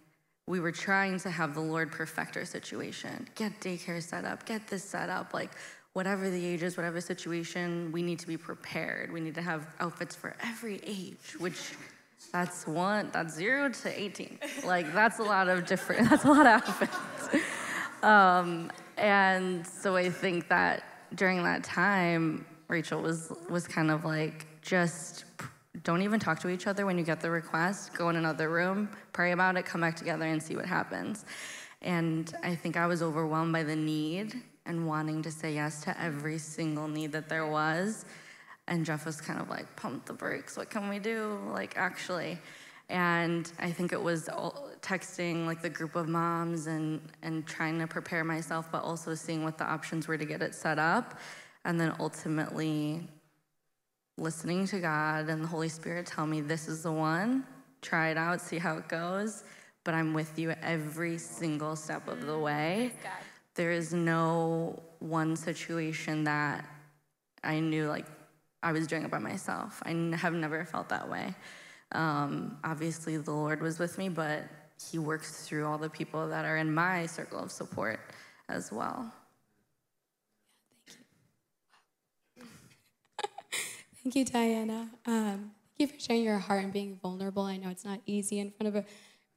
we 0.48 0.58
were 0.58 0.72
trying 0.72 1.20
to 1.20 1.30
have 1.30 1.54
the 1.54 1.60
Lord 1.60 1.92
perfect 1.92 2.36
our 2.36 2.44
situation, 2.44 3.28
get 3.36 3.60
daycare 3.60 4.02
set 4.02 4.24
up, 4.24 4.44
get 4.44 4.66
this 4.66 4.82
set 4.82 5.10
up, 5.10 5.32
like 5.32 5.52
whatever 5.92 6.28
the 6.28 6.44
age 6.44 6.64
is, 6.64 6.76
whatever 6.76 7.00
situation, 7.00 7.92
we 7.92 8.02
need 8.02 8.18
to 8.18 8.26
be 8.26 8.36
prepared. 8.36 9.12
We 9.12 9.20
need 9.20 9.36
to 9.36 9.42
have 9.42 9.68
outfits 9.78 10.16
for 10.16 10.34
every 10.42 10.80
age, 10.84 11.36
which 11.38 11.74
that's 12.32 12.66
one, 12.66 13.10
that's 13.12 13.34
zero 13.34 13.70
to 13.70 14.00
18. 14.00 14.38
Like, 14.64 14.92
that's 14.92 15.18
a 15.18 15.22
lot 15.22 15.48
of 15.48 15.66
different, 15.66 16.10
that's 16.10 16.24
a 16.24 16.28
lot 16.28 16.46
of 16.46 16.62
outfits. 16.62 16.96
Um, 18.02 18.70
and 18.96 19.66
so 19.66 19.96
I 19.96 20.10
think 20.10 20.48
that 20.48 20.84
during 21.14 21.42
that 21.44 21.64
time, 21.64 22.44
Rachel 22.68 23.02
was, 23.02 23.32
was 23.48 23.66
kind 23.66 23.90
of 23.90 24.04
like, 24.04 24.46
just 24.62 25.24
don't 25.82 26.02
even 26.02 26.20
talk 26.20 26.38
to 26.40 26.48
each 26.48 26.66
other 26.66 26.86
when 26.86 26.98
you 26.98 27.04
get 27.04 27.20
the 27.20 27.30
request. 27.30 27.94
Go 27.94 28.10
in 28.10 28.16
another 28.16 28.48
room, 28.48 28.88
pray 29.12 29.32
about 29.32 29.56
it, 29.56 29.64
come 29.64 29.80
back 29.80 29.96
together 29.96 30.24
and 30.26 30.42
see 30.42 30.56
what 30.56 30.66
happens. 30.66 31.24
And 31.82 32.32
I 32.42 32.54
think 32.54 32.76
I 32.76 32.86
was 32.86 33.02
overwhelmed 33.02 33.52
by 33.52 33.62
the 33.62 33.76
need 33.76 34.42
and 34.66 34.86
wanting 34.86 35.22
to 35.22 35.30
say 35.30 35.54
yes 35.54 35.82
to 35.84 36.00
every 36.00 36.38
single 36.38 36.86
need 36.86 37.12
that 37.12 37.28
there 37.28 37.46
was. 37.46 38.04
And 38.70 38.86
Jeff 38.86 39.04
was 39.04 39.20
kind 39.20 39.40
of 39.40 39.50
like, 39.50 39.74
pump 39.76 40.06
the 40.06 40.12
brakes. 40.12 40.56
What 40.56 40.70
can 40.70 40.88
we 40.88 41.00
do? 41.00 41.38
Like, 41.52 41.76
actually. 41.76 42.38
And 42.88 43.50
I 43.58 43.70
think 43.72 43.92
it 43.92 44.00
was 44.00 44.28
texting 44.80 45.44
like 45.44 45.60
the 45.60 45.68
group 45.68 45.96
of 45.96 46.08
moms 46.08 46.68
and, 46.68 47.00
and 47.22 47.46
trying 47.46 47.80
to 47.80 47.88
prepare 47.88 48.24
myself, 48.24 48.70
but 48.70 48.82
also 48.82 49.14
seeing 49.14 49.42
what 49.42 49.58
the 49.58 49.64
options 49.64 50.08
were 50.08 50.16
to 50.16 50.24
get 50.24 50.40
it 50.40 50.54
set 50.54 50.78
up. 50.78 51.18
And 51.64 51.80
then 51.80 51.94
ultimately 51.98 53.06
listening 54.16 54.66
to 54.68 54.78
God 54.78 55.28
and 55.28 55.42
the 55.42 55.48
Holy 55.48 55.68
Spirit 55.68 56.06
tell 56.06 56.26
me, 56.26 56.40
this 56.40 56.68
is 56.68 56.84
the 56.84 56.92
one. 56.92 57.44
Try 57.82 58.10
it 58.10 58.16
out, 58.16 58.40
see 58.40 58.58
how 58.58 58.76
it 58.76 58.88
goes. 58.88 59.42
But 59.82 59.94
I'm 59.94 60.14
with 60.14 60.38
you 60.38 60.54
every 60.62 61.18
single 61.18 61.74
step 61.74 62.06
of 62.06 62.24
the 62.24 62.34
mm, 62.34 62.42
way. 62.42 62.92
There 63.54 63.72
is 63.72 63.92
no 63.92 64.80
one 65.00 65.34
situation 65.34 66.24
that 66.24 66.64
I 67.42 67.60
knew 67.60 67.88
like 67.88 68.06
I 68.62 68.72
was 68.72 68.86
doing 68.86 69.04
it 69.04 69.10
by 69.10 69.18
myself. 69.18 69.82
I 69.84 69.90
have 70.16 70.34
never 70.34 70.64
felt 70.64 70.88
that 70.90 71.08
way. 71.08 71.34
Um, 71.92 72.58
obviously, 72.62 73.16
the 73.16 73.32
Lord 73.32 73.62
was 73.62 73.78
with 73.78 73.98
me, 73.98 74.08
but 74.08 74.44
He 74.90 74.98
works 74.98 75.46
through 75.46 75.66
all 75.66 75.78
the 75.78 75.88
people 75.88 76.28
that 76.28 76.44
are 76.44 76.56
in 76.56 76.72
my 76.72 77.06
circle 77.06 77.38
of 77.38 77.50
support 77.50 78.00
as 78.48 78.70
well. 78.70 79.12
Yeah, 82.36 82.44
thank 83.14 83.24
you, 83.24 83.24
thank 84.02 84.16
you 84.16 84.24
Diana. 84.24 84.90
Um, 85.06 85.52
thank 85.76 85.78
you 85.78 85.86
for 85.88 85.98
sharing 85.98 86.24
your 86.24 86.38
heart 86.38 86.64
and 86.64 86.72
being 86.72 86.98
vulnerable. 87.02 87.42
I 87.42 87.56
know 87.56 87.70
it's 87.70 87.84
not 87.84 88.00
easy 88.06 88.38
in 88.38 88.50
front 88.50 88.74
of 88.74 88.76
a 88.76 88.86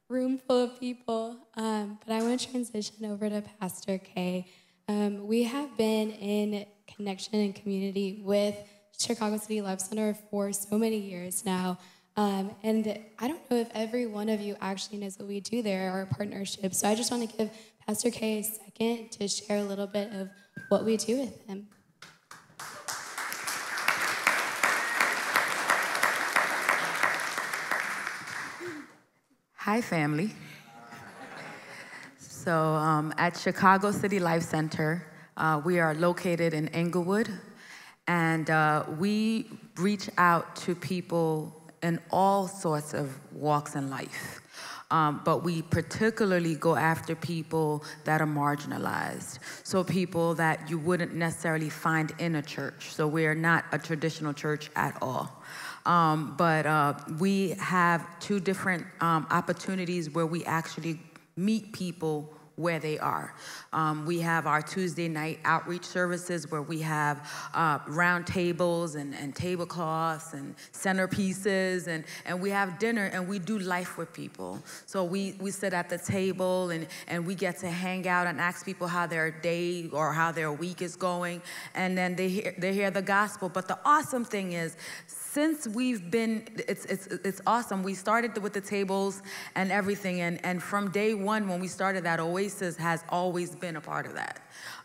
room 0.08 0.38
full 0.38 0.64
of 0.64 0.78
people, 0.78 1.38
um, 1.56 1.98
but 2.06 2.14
I 2.14 2.22
want 2.22 2.40
to 2.40 2.50
transition 2.50 3.04
over 3.06 3.28
to 3.30 3.42
Pastor 3.58 3.98
K. 3.98 4.46
Um, 4.86 5.26
we 5.26 5.44
have 5.44 5.76
been 5.78 6.10
in 6.10 6.66
connection 6.86 7.36
and 7.36 7.54
community 7.54 8.20
with 8.22 8.54
Chicago 8.98 9.36
City 9.36 9.60
Life 9.60 9.80
Center 9.80 10.14
for 10.30 10.52
so 10.52 10.78
many 10.78 10.98
years 10.98 11.44
now. 11.44 11.78
Um, 12.16 12.52
and 12.62 12.98
I 13.18 13.28
don't 13.28 13.50
know 13.50 13.56
if 13.56 13.68
every 13.74 14.06
one 14.06 14.28
of 14.28 14.40
you 14.40 14.56
actually 14.60 14.98
knows 14.98 15.18
what 15.18 15.28
we 15.28 15.40
do 15.40 15.62
there, 15.62 15.90
our 15.90 16.06
partnership. 16.06 16.72
So 16.74 16.88
I 16.88 16.94
just 16.94 17.10
want 17.10 17.28
to 17.28 17.36
give 17.36 17.50
Pastor 17.86 18.10
K 18.10 18.38
a 18.38 18.42
second 18.42 19.10
to 19.12 19.28
share 19.28 19.58
a 19.58 19.64
little 19.64 19.86
bit 19.88 20.12
of 20.12 20.30
what 20.68 20.84
we 20.84 20.96
do 20.96 21.18
with 21.20 21.46
him. 21.46 21.66
Hi, 29.56 29.80
family. 29.80 30.30
So, 32.18 32.54
um, 32.54 33.14
at 33.16 33.36
Chicago 33.38 33.90
City 33.90 34.20
Life 34.20 34.42
Center, 34.42 35.06
uh, 35.38 35.62
we 35.64 35.80
are 35.80 35.94
located 35.94 36.52
in 36.52 36.68
Englewood, 36.68 37.30
and 38.06 38.50
uh, 38.50 38.84
we 38.98 39.46
reach 39.76 40.08
out 40.18 40.56
to 40.56 40.74
people 40.74 41.54
in 41.82 42.00
all 42.10 42.48
sorts 42.48 42.94
of 42.94 43.18
walks 43.32 43.74
in 43.74 43.90
life. 43.90 44.40
Um, 44.90 45.22
but 45.24 45.42
we 45.42 45.62
particularly 45.62 46.54
go 46.54 46.76
after 46.76 47.14
people 47.14 47.82
that 48.04 48.20
are 48.20 48.26
marginalized. 48.26 49.38
So, 49.64 49.82
people 49.82 50.34
that 50.34 50.70
you 50.70 50.78
wouldn't 50.78 51.14
necessarily 51.14 51.70
find 51.70 52.12
in 52.18 52.36
a 52.36 52.42
church. 52.42 52.94
So, 52.94 53.08
we're 53.08 53.34
not 53.34 53.64
a 53.72 53.78
traditional 53.78 54.34
church 54.34 54.70
at 54.76 54.96
all. 55.02 55.42
Um, 55.86 56.34
but 56.36 56.66
uh, 56.66 56.94
we 57.18 57.50
have 57.58 58.06
two 58.20 58.40
different 58.40 58.86
um, 59.00 59.26
opportunities 59.30 60.10
where 60.10 60.26
we 60.26 60.44
actually 60.44 61.00
meet 61.36 61.72
people 61.72 62.32
where 62.56 62.78
they 62.78 62.98
are. 62.98 63.34
Um, 63.72 64.06
we 64.06 64.20
have 64.20 64.46
our 64.46 64.62
Tuesday 64.62 65.08
night 65.08 65.40
outreach 65.44 65.84
services 65.84 66.50
where 66.50 66.62
we 66.62 66.80
have 66.80 67.28
uh, 67.52 67.80
round 67.88 68.26
tables 68.26 68.94
and, 68.94 69.14
and 69.14 69.34
tablecloths 69.34 70.34
and 70.34 70.54
centerpieces, 70.72 71.88
and, 71.88 72.04
and 72.24 72.40
we 72.40 72.50
have 72.50 72.78
dinner 72.78 73.06
and 73.06 73.28
we 73.28 73.38
do 73.38 73.58
life 73.58 73.98
with 73.98 74.12
people. 74.12 74.62
So 74.86 75.02
we, 75.02 75.34
we 75.40 75.50
sit 75.50 75.72
at 75.72 75.88
the 75.88 75.98
table 75.98 76.70
and, 76.70 76.86
and 77.08 77.26
we 77.26 77.34
get 77.34 77.58
to 77.58 77.68
hang 77.68 78.06
out 78.06 78.26
and 78.26 78.40
ask 78.40 78.64
people 78.64 78.86
how 78.86 79.06
their 79.06 79.30
day 79.30 79.88
or 79.92 80.12
how 80.12 80.30
their 80.30 80.52
week 80.52 80.80
is 80.80 80.96
going, 80.96 81.42
and 81.74 81.98
then 81.98 82.14
they 82.14 82.28
hear, 82.28 82.54
they 82.58 82.72
hear 82.72 82.90
the 82.90 83.02
gospel. 83.02 83.48
But 83.48 83.68
the 83.68 83.78
awesome 83.84 84.24
thing 84.24 84.52
is, 84.52 84.76
since 85.34 85.66
we've 85.66 86.12
been, 86.12 86.46
it's, 86.68 86.84
it's, 86.84 87.08
it's 87.08 87.40
awesome. 87.44 87.82
We 87.82 87.94
started 87.94 88.40
with 88.40 88.52
the 88.52 88.60
tables 88.60 89.20
and 89.56 89.72
everything, 89.72 90.20
and, 90.20 90.42
and 90.46 90.62
from 90.62 90.92
day 90.92 91.14
one 91.14 91.48
when 91.48 91.58
we 91.58 91.66
started 91.66 92.04
that, 92.04 92.20
Oasis 92.20 92.76
has 92.76 93.02
always 93.08 93.56
been 93.56 93.74
a 93.74 93.80
part 93.80 94.06
of 94.06 94.14
that. 94.14 94.38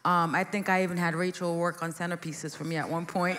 Um, 0.05 0.33
I 0.33 0.45
think 0.45 0.69
I 0.69 0.83
even 0.83 0.95
had 0.95 1.13
Rachel 1.13 1.57
work 1.57 1.83
on 1.83 1.91
centerpieces 1.91 2.55
for 2.55 2.63
me 2.63 2.77
at 2.77 2.89
one 2.89 3.05
point. 3.05 3.37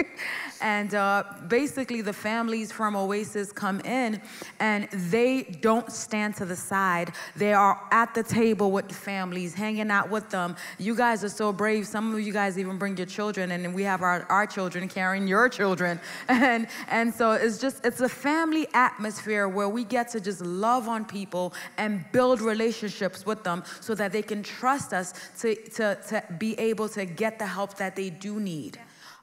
and 0.60 0.94
uh, 0.94 1.24
basically, 1.48 2.02
the 2.02 2.12
families 2.12 2.70
from 2.70 2.94
Oasis 2.94 3.50
come 3.50 3.80
in 3.80 4.20
and 4.60 4.88
they 4.90 5.42
don't 5.62 5.90
stand 5.90 6.36
to 6.36 6.44
the 6.44 6.54
side. 6.54 7.12
They 7.34 7.54
are 7.54 7.80
at 7.90 8.14
the 8.14 8.22
table 8.22 8.72
with 8.72 8.88
the 8.88 8.94
families, 8.94 9.54
hanging 9.54 9.90
out 9.90 10.10
with 10.10 10.28
them. 10.28 10.56
You 10.78 10.94
guys 10.94 11.24
are 11.24 11.30
so 11.30 11.50
brave. 11.50 11.86
Some 11.86 12.14
of 12.14 12.20
you 12.20 12.32
guys 12.32 12.58
even 12.58 12.76
bring 12.76 12.98
your 12.98 13.06
children, 13.06 13.50
and 13.50 13.74
we 13.74 13.82
have 13.84 14.02
our, 14.02 14.26
our 14.28 14.46
children 14.46 14.88
carrying 14.88 15.26
your 15.26 15.48
children. 15.48 16.00
And, 16.46 16.68
and 16.88 17.12
so 17.12 17.32
it's 17.32 17.58
just, 17.58 17.84
it's 17.84 18.00
a 18.00 18.08
family 18.08 18.68
atmosphere 18.74 19.48
where 19.48 19.68
we 19.68 19.84
get 19.84 20.10
to 20.10 20.20
just 20.20 20.42
love 20.42 20.86
on 20.86 21.04
people 21.04 21.54
and 21.78 22.04
build 22.12 22.40
relationships 22.40 23.24
with 23.24 23.42
them 23.42 23.64
so 23.80 23.94
that 23.94 24.12
they 24.12 24.22
can 24.22 24.42
trust 24.42 24.92
us 24.92 25.14
to, 25.40 25.54
to 25.70 25.95
to, 26.08 26.22
be 26.38 26.58
able 26.58 26.88
to 26.90 27.04
get 27.04 27.38
the 27.38 27.46
help 27.46 27.76
that 27.76 27.96
they 27.96 28.10
do 28.10 28.40
need. 28.40 28.78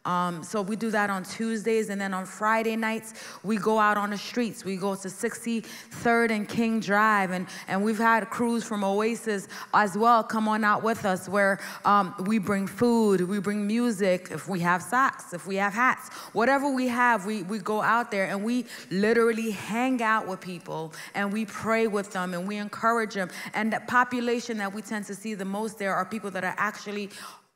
Um, 0.05 0.43
so 0.43 0.61
we 0.61 0.75
do 0.75 0.91
that 0.91 1.09
on 1.09 1.23
Tuesdays, 1.23 1.89
and 1.89 1.99
then 1.99 2.13
on 2.13 2.25
Friday 2.25 2.75
nights 2.75 3.13
we 3.43 3.57
go 3.57 3.79
out 3.79 3.97
on 3.97 4.09
the 4.09 4.17
streets. 4.17 4.65
We 4.65 4.75
go 4.75 4.95
to 4.95 5.07
63rd 5.07 6.31
and 6.31 6.47
King 6.47 6.79
Drive, 6.81 7.31
and, 7.31 7.47
and 7.67 7.83
we've 7.83 7.97
had 7.97 8.29
crews 8.29 8.63
from 8.63 8.83
Oasis 8.83 9.47
as 9.73 9.97
well 9.97 10.23
come 10.23 10.47
on 10.47 10.63
out 10.63 10.83
with 10.83 11.05
us, 11.05 11.29
where 11.29 11.59
um, 11.85 12.13
we 12.27 12.37
bring 12.37 12.67
food, 12.67 13.21
we 13.21 13.39
bring 13.39 13.65
music, 13.65 14.29
if 14.31 14.49
we 14.49 14.59
have 14.59 14.81
socks, 14.81 15.33
if 15.33 15.47
we 15.47 15.55
have 15.55 15.73
hats, 15.73 16.09
whatever 16.33 16.69
we 16.69 16.87
have, 16.87 17.25
we, 17.25 17.43
we 17.43 17.59
go 17.59 17.81
out 17.81 18.11
there 18.11 18.25
and 18.25 18.43
we 18.43 18.65
literally 18.91 19.51
hang 19.51 20.01
out 20.01 20.27
with 20.27 20.41
people 20.41 20.93
and 21.15 21.31
we 21.31 21.45
pray 21.45 21.87
with 21.87 22.11
them 22.11 22.33
and 22.33 22.47
we 22.47 22.57
encourage 22.57 23.13
them. 23.13 23.29
And 23.53 23.71
the 23.71 23.81
population 23.87 24.57
that 24.57 24.73
we 24.73 24.81
tend 24.81 25.05
to 25.05 25.15
see 25.15 25.33
the 25.33 25.45
most 25.45 25.79
there 25.79 25.95
are 25.95 26.05
people 26.05 26.31
that 26.31 26.43
are 26.43 26.55
actually 26.57 27.09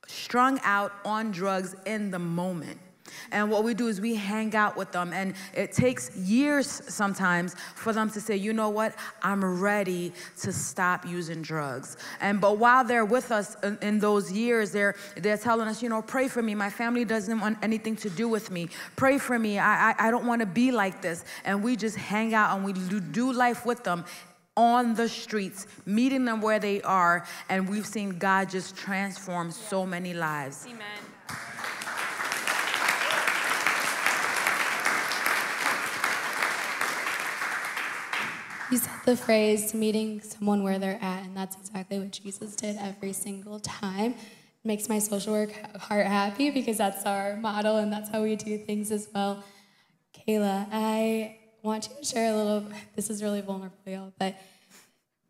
strung 0.07 0.59
out 0.63 0.93
on 1.05 1.31
drugs 1.31 1.75
in 1.85 2.11
the 2.11 2.19
moment. 2.19 2.79
And 3.31 3.51
what 3.51 3.63
we 3.63 3.73
do 3.73 3.87
is 3.87 4.01
we 4.01 4.15
hang 4.15 4.55
out 4.55 4.77
with 4.77 4.91
them, 4.91 5.13
and 5.13 5.33
it 5.53 5.71
takes 5.71 6.15
years 6.15 6.67
sometimes 6.67 7.55
for 7.75 7.93
them 7.93 8.09
to 8.11 8.21
say, 8.21 8.35
you 8.35 8.53
know 8.53 8.69
what, 8.69 8.95
I'm 9.21 9.61
ready 9.61 10.13
to 10.41 10.51
stop 10.51 11.05
using 11.05 11.41
drugs. 11.41 11.97
And 12.21 12.39
but 12.39 12.57
while 12.57 12.83
they're 12.83 13.05
with 13.05 13.31
us 13.31 13.55
in, 13.63 13.77
in, 13.81 13.99
those 13.99 14.31
years, 14.31 14.71
they're 14.71 14.95
they're 15.15 15.37
telling 15.37 15.67
us, 15.67 15.81
you 15.81 15.89
know, 15.89 16.01
pray 16.01 16.27
for 16.27 16.41
me. 16.41 16.55
My 16.55 16.69
family 16.69 17.05
doesn't 17.05 17.39
want 17.39 17.57
anything 17.61 17.95
to 17.97 18.09
do 18.09 18.27
with 18.27 18.51
me. 18.51 18.69
Pray 18.95 19.17
for 19.17 19.37
me. 19.37 19.59
I 19.59 19.91
I, 19.91 20.07
I 20.07 20.11
don't 20.11 20.25
want 20.25 20.41
to 20.41 20.45
be 20.45 20.71
like 20.71 21.01
this. 21.01 21.23
And 21.45 21.63
we 21.63 21.75
just 21.75 21.95
hang 21.95 22.33
out 22.33 22.55
and 22.55 22.65
we 22.65 22.73
do 22.73 23.31
life 23.31 23.65
with 23.65 23.83
them 23.83 24.05
on 24.57 24.95
the 24.95 25.07
streets, 25.07 25.67
meeting 25.85 26.25
them 26.25 26.41
where 26.41 26.59
they 26.59 26.81
are, 26.81 27.25
and 27.47 27.69
we've 27.69 27.85
seen 27.85 28.17
God 28.17 28.49
just 28.49 28.75
transform 28.75 29.51
so 29.51 29.85
many 29.85 30.13
lives. 30.13 30.65
Amen. 30.67 30.83
You 38.69 38.77
said 38.77 38.91
the 39.05 39.15
phrase 39.15 39.73
meeting 39.73 40.19
someone 40.19 40.61
where 40.61 40.77
they're 40.77 40.99
at, 41.01 41.23
and 41.23 41.37
that's 41.37 41.55
exactly 41.55 41.99
what 41.99 42.11
Jesus 42.11 42.53
did 42.53 42.75
every 42.81 43.13
single 43.13 43.61
time. 43.61 44.11
It 44.11 44.65
makes 44.65 44.89
my 44.89 44.99
social 44.99 45.31
work 45.31 45.53
heart 45.77 46.05
happy 46.05 46.49
because 46.49 46.77
that's 46.77 47.05
our 47.05 47.37
model 47.37 47.77
and 47.77 47.93
that's 47.93 48.09
how 48.09 48.23
we 48.23 48.35
do 48.35 48.57
things 48.57 48.91
as 48.91 49.07
well. 49.15 49.41
Kayla, 50.13 50.67
I 50.69 51.36
want 51.67 51.83
to 51.83 52.03
share 52.03 52.33
a 52.33 52.35
little, 52.35 52.63
this 52.95 53.09
is 53.09 53.21
really 53.21 53.41
vulnerable, 53.41 53.77
y'all, 53.85 54.13
but 54.17 54.35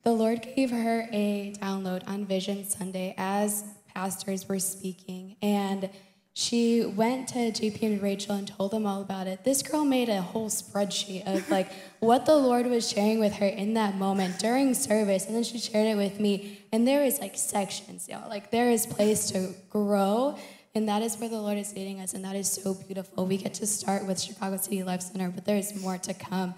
the 0.03 0.13
Lord 0.13 0.47
gave 0.55 0.71
her 0.71 1.09
a 1.11 1.53
download 1.61 2.07
on 2.07 2.25
Vision 2.25 2.63
Sunday 2.63 3.13
as 3.17 3.65
pastors 3.93 4.47
were 4.47 4.59
speaking. 4.59 5.35
And 5.41 5.89
she 6.33 6.85
went 6.85 7.29
to 7.29 7.51
JP 7.51 7.81
and 7.81 8.01
Rachel 8.01 8.35
and 8.35 8.47
told 8.47 8.69
them 8.69 8.85
all 8.85 9.01
about 9.01 9.25
it. 9.25 9.43
This 9.43 9.63
girl 9.63 9.83
made 9.83 10.07
a 10.07 10.21
whole 10.21 10.49
spreadsheet 10.51 11.25
of 11.25 11.49
like 11.49 11.71
what 11.99 12.27
the 12.27 12.35
Lord 12.37 12.67
was 12.67 12.87
sharing 12.87 13.19
with 13.19 13.33
her 13.37 13.47
in 13.47 13.73
that 13.73 13.95
moment 13.95 14.37
during 14.37 14.75
service, 14.75 15.25
and 15.25 15.35
then 15.35 15.43
she 15.43 15.57
shared 15.57 15.87
it 15.87 15.97
with 15.97 16.19
me. 16.19 16.61
And 16.71 16.87
there 16.87 17.03
is 17.03 17.19
like 17.19 17.35
sections, 17.35 18.07
y'all. 18.07 18.29
Like 18.29 18.51
there 18.51 18.69
is 18.69 18.85
place 18.85 19.31
to 19.31 19.55
grow, 19.71 20.37
and 20.75 20.87
that 20.87 21.01
is 21.01 21.17
where 21.17 21.29
the 21.29 21.39
Lord 21.39 21.57
is 21.57 21.73
leading 21.75 21.99
us, 21.99 22.13
and 22.13 22.23
that 22.25 22.35
is 22.35 22.51
so 22.51 22.73
beautiful. 22.73 23.25
We 23.25 23.37
get 23.37 23.53
to 23.55 23.67
start 23.67 24.05
with 24.05 24.19
Chicago 24.19 24.57
City 24.57 24.83
Life 24.83 25.01
Center, 25.01 25.29
but 25.29 25.45
there 25.45 25.57
is 25.57 25.81
more 25.81 25.97
to 25.97 26.13
come. 26.13 26.55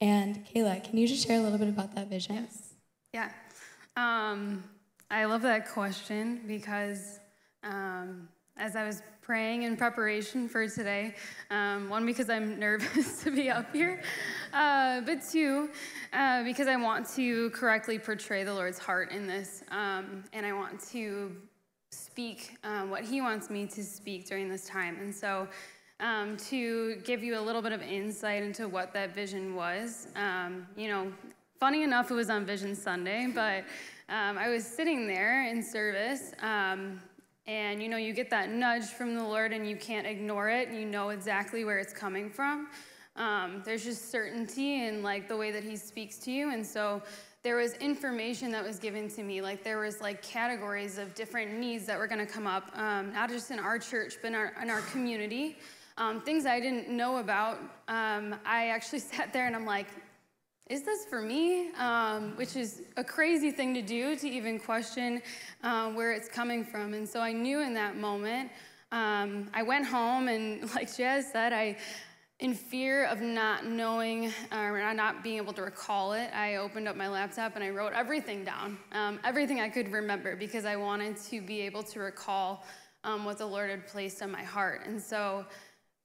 And 0.00 0.44
Kayla, 0.46 0.82
can 0.82 0.98
you 0.98 1.06
just 1.06 1.26
share 1.26 1.38
a 1.38 1.42
little 1.42 1.58
bit 1.58 1.68
about 1.68 1.94
that 1.94 2.08
vision? 2.08 2.34
Yes. 2.34 2.74
Yeah. 3.14 3.30
Um, 3.96 4.64
I 5.10 5.24
love 5.26 5.42
that 5.42 5.68
question 5.68 6.40
because 6.46 7.20
um, 7.62 8.28
as 8.56 8.76
I 8.76 8.84
was 8.84 9.02
praying 9.22 9.62
in 9.62 9.76
preparation 9.76 10.48
for 10.48 10.68
today. 10.68 11.14
Um, 11.50 11.88
one, 11.88 12.04
because 12.04 12.28
I'm 12.28 12.58
nervous 12.58 13.22
to 13.22 13.30
be 13.30 13.48
up 13.48 13.72
here, 13.72 14.02
uh, 14.52 15.00
but 15.02 15.20
two, 15.30 15.70
uh, 16.12 16.42
because 16.42 16.66
I 16.66 16.76
want 16.76 17.08
to 17.10 17.50
correctly 17.50 17.98
portray 17.98 18.42
the 18.44 18.52
Lord's 18.52 18.78
heart 18.78 19.12
in 19.12 19.26
this, 19.26 19.62
um, 19.70 20.24
and 20.32 20.44
I 20.44 20.52
want 20.52 20.80
to 20.88 21.36
speak 22.12 22.58
um, 22.62 22.90
what 22.90 23.02
He 23.04 23.22
wants 23.22 23.48
me 23.48 23.64
to 23.64 23.82
speak 23.82 24.28
during 24.28 24.46
this 24.46 24.66
time. 24.66 24.98
And 25.00 25.14
so, 25.14 25.48
um, 25.98 26.36
to 26.48 26.96
give 27.04 27.22
you 27.22 27.38
a 27.38 27.40
little 27.40 27.62
bit 27.62 27.72
of 27.72 27.80
insight 27.80 28.42
into 28.42 28.68
what 28.68 28.92
that 28.92 29.14
vision 29.14 29.54
was, 29.54 30.08
um, 30.14 30.66
you 30.76 30.88
know, 30.88 31.10
funny 31.58 31.82
enough, 31.82 32.10
it 32.10 32.14
was 32.14 32.28
on 32.28 32.44
Vision 32.44 32.74
Sunday, 32.74 33.28
but 33.34 33.64
um, 34.10 34.36
I 34.36 34.50
was 34.50 34.62
sitting 34.62 35.06
there 35.06 35.48
in 35.48 35.62
service. 35.62 36.32
Um, 36.42 37.00
and 37.46 37.82
you 37.82 37.88
know, 37.88 37.96
you 37.96 38.12
get 38.12 38.28
that 38.28 38.50
nudge 38.50 38.84
from 38.84 39.14
the 39.14 39.24
Lord 39.24 39.54
and 39.54 39.66
you 39.66 39.76
can't 39.76 40.06
ignore 40.06 40.50
it. 40.50 40.68
You 40.68 40.84
know 40.84 41.08
exactly 41.08 41.64
where 41.64 41.78
it's 41.78 41.94
coming 41.94 42.28
from. 42.28 42.68
There's 43.64 43.84
just 43.84 44.10
certainty 44.10 44.84
in 44.84 45.02
like 45.02 45.28
the 45.28 45.36
way 45.38 45.50
that 45.50 45.64
He 45.64 45.76
speaks 45.76 46.18
to 46.18 46.30
you. 46.30 46.52
And 46.52 46.64
so 46.64 47.00
there 47.42 47.56
was 47.56 47.74
information 47.74 48.52
that 48.52 48.64
was 48.64 48.78
given 48.78 49.08
to 49.10 49.22
me. 49.22 49.42
Like 49.42 49.64
there 49.64 49.78
was 49.80 50.00
like 50.00 50.22
categories 50.22 50.96
of 50.98 51.14
different 51.14 51.52
needs 51.52 51.86
that 51.86 51.98
were 51.98 52.06
going 52.06 52.24
to 52.24 52.32
come 52.32 52.46
up, 52.46 52.70
um, 52.74 53.12
not 53.12 53.30
just 53.30 53.50
in 53.50 53.58
our 53.58 53.78
church, 53.78 54.14
but 54.22 54.28
in 54.28 54.34
our, 54.34 54.52
in 54.62 54.70
our 54.70 54.80
community. 54.82 55.58
Um, 55.98 56.20
things 56.20 56.46
I 56.46 56.60
didn't 56.60 56.88
know 56.88 57.18
about. 57.18 57.58
Um, 57.88 58.36
I 58.46 58.68
actually 58.68 58.98
sat 59.12 59.32
there 59.32 59.46
and 59.46 59.56
I'm 59.56 59.66
like, 59.66 59.88
is 60.70 60.84
this 60.84 61.04
for 61.04 61.20
me? 61.20 61.72
Um, 61.72 62.36
which 62.36 62.54
is 62.54 62.82
a 62.96 63.02
crazy 63.02 63.50
thing 63.50 63.74
to 63.74 63.82
do 63.82 64.14
to 64.16 64.28
even 64.28 64.58
question 64.58 65.20
uh, 65.64 65.90
where 65.90 66.12
it's 66.12 66.28
coming 66.28 66.64
from. 66.64 66.94
And 66.94 67.06
so 67.06 67.20
I 67.20 67.32
knew 67.32 67.60
in 67.60 67.74
that 67.74 67.96
moment, 67.96 68.50
um, 68.92 69.50
I 69.52 69.64
went 69.64 69.84
home 69.86 70.28
and, 70.28 70.72
like 70.74 70.94
Jazz 70.96 71.30
said, 71.32 71.52
I, 71.52 71.76
in 72.42 72.54
fear 72.54 73.04
of 73.04 73.20
not 73.20 73.66
knowing 73.66 74.32
or 74.50 74.92
not 74.94 75.22
being 75.22 75.36
able 75.36 75.52
to 75.52 75.62
recall 75.62 76.12
it, 76.12 76.28
I 76.34 76.56
opened 76.56 76.88
up 76.88 76.96
my 76.96 77.06
laptop 77.06 77.54
and 77.54 77.62
I 77.62 77.70
wrote 77.70 77.92
everything 77.92 78.44
down, 78.44 78.78
um, 78.90 79.20
everything 79.22 79.60
I 79.60 79.68
could 79.68 79.92
remember, 79.92 80.34
because 80.34 80.64
I 80.64 80.74
wanted 80.74 81.16
to 81.28 81.40
be 81.40 81.60
able 81.60 81.84
to 81.84 82.00
recall 82.00 82.64
um, 83.04 83.24
what 83.24 83.38
the 83.38 83.46
Lord 83.46 83.70
had 83.70 83.86
placed 83.86 84.22
on 84.22 84.32
my 84.32 84.42
heart. 84.42 84.86
And 84.86 85.00
so 85.00 85.46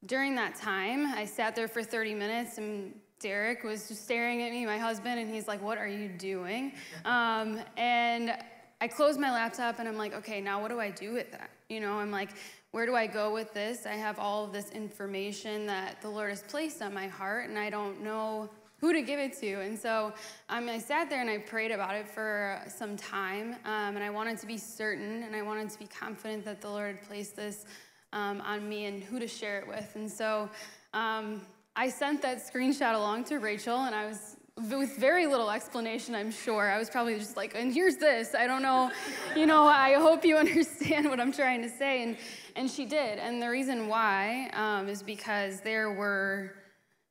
during 0.05 0.35
that 0.35 0.53
time, 0.53 1.07
I 1.07 1.25
sat 1.25 1.55
there 1.55 1.67
for 1.67 1.81
30 1.81 2.13
minutes 2.13 2.59
and 2.59 2.93
Derek 3.19 3.63
was 3.63 3.87
just 3.87 4.03
staring 4.03 4.43
at 4.43 4.51
me, 4.51 4.63
my 4.67 4.77
husband, 4.77 5.19
and 5.19 5.33
he's 5.33 5.47
like, 5.47 5.59
What 5.59 5.79
are 5.79 5.87
you 5.87 6.07
doing? 6.07 6.73
Um, 7.03 7.59
and 7.77 8.37
I 8.79 8.87
closed 8.87 9.19
my 9.19 9.31
laptop 9.31 9.79
and 9.79 9.87
I'm 9.87 9.97
like, 9.97 10.13
Okay, 10.13 10.39
now 10.39 10.61
what 10.61 10.69
do 10.69 10.79
I 10.79 10.91
do 10.91 11.13
with 11.13 11.31
that? 11.31 11.49
You 11.67 11.79
know, 11.79 11.93
I'm 11.93 12.11
like, 12.11 12.29
Where 12.71 12.85
do 12.85 12.95
I 12.95 13.07
go 13.07 13.33
with 13.33 13.53
this? 13.53 13.85
I 13.85 13.93
have 13.93 14.19
all 14.19 14.43
of 14.43 14.51
this 14.51 14.71
information 14.71 15.65
that 15.67 16.01
the 16.01 16.09
Lord 16.09 16.29
has 16.29 16.43
placed 16.43 16.81
on 16.81 16.93
my 16.93 17.07
heart, 17.07 17.49
and 17.49 17.57
I 17.57 17.69
don't 17.69 18.01
know 18.01 18.49
who 18.79 18.93
to 18.93 19.01
give 19.01 19.19
it 19.19 19.33
to. 19.39 19.61
And 19.61 19.77
so 19.77 20.13
um, 20.49 20.69
I 20.69 20.77
sat 20.77 21.09
there 21.09 21.21
and 21.21 21.29
I 21.29 21.39
prayed 21.39 21.71
about 21.71 21.95
it 21.95 22.07
for 22.07 22.61
some 22.67 22.95
time, 22.95 23.55
um, 23.65 23.95
and 23.95 24.03
I 24.03 24.09
wanted 24.09 24.37
to 24.39 24.47
be 24.47 24.57
certain 24.57 25.23
and 25.23 25.35
I 25.35 25.41
wanted 25.41 25.69
to 25.71 25.79
be 25.79 25.87
confident 25.87 26.45
that 26.45 26.61
the 26.61 26.69
Lord 26.69 26.95
had 26.95 27.07
placed 27.07 27.35
this 27.35 27.65
um, 28.13 28.41
on 28.41 28.67
me 28.67 28.85
and 28.85 29.03
who 29.03 29.19
to 29.19 29.27
share 29.27 29.59
it 29.59 29.67
with. 29.67 29.91
And 29.95 30.11
so 30.11 30.49
um, 30.93 31.41
I 31.75 31.89
sent 31.89 32.21
that 32.21 32.37
screenshot 32.37 32.95
along 32.95 33.25
to 33.25 33.37
Rachel, 33.37 33.79
and 33.79 33.95
I 33.95 34.05
was 34.05 34.36
with 34.57 34.97
very 34.97 35.27
little 35.27 35.51
explanation, 35.51 36.15
I'm 36.15 36.31
sure. 36.31 36.69
I 36.69 36.77
was 36.79 36.89
probably 36.89 37.17
just 37.17 37.37
like, 37.37 37.53
and 37.55 37.71
here's 37.71 37.97
this. 37.97 38.33
I 38.33 38.47
don't 38.47 38.63
know, 38.63 38.91
you 39.35 39.45
know, 39.45 39.65
I 39.65 39.93
hope 39.93 40.25
you 40.25 40.37
understand 40.37 41.09
what 41.09 41.19
I'm 41.19 41.31
trying 41.31 41.61
to 41.61 41.69
say. 41.69 42.03
And, 42.03 42.17
and 42.55 42.69
she 42.69 42.85
did. 42.85 43.19
And 43.19 43.41
the 43.41 43.49
reason 43.49 43.87
why 43.87 44.49
um, 44.53 44.89
is 44.89 45.03
because 45.03 45.61
there 45.61 45.91
were 45.91 46.53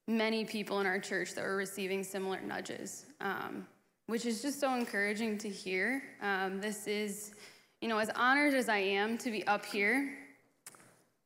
many 0.08 0.44
people 0.44 0.80
in 0.80 0.86
our 0.86 0.98
church 0.98 1.34
that 1.34 1.44
were 1.44 1.56
receiving 1.56 2.02
similar 2.02 2.40
nudges, 2.40 3.06
um, 3.20 3.66
which 4.06 4.26
is 4.26 4.42
just 4.42 4.60
so 4.60 4.74
encouraging 4.74 5.38
to 5.38 5.48
hear. 5.48 6.02
Um, 6.22 6.60
this 6.60 6.86
is, 6.86 7.32
you 7.80 7.88
know, 7.88 7.98
as 7.98 8.10
honored 8.10 8.54
as 8.54 8.68
I 8.68 8.78
am 8.78 9.18
to 9.18 9.30
be 9.30 9.46
up 9.46 9.64
here, 9.64 10.16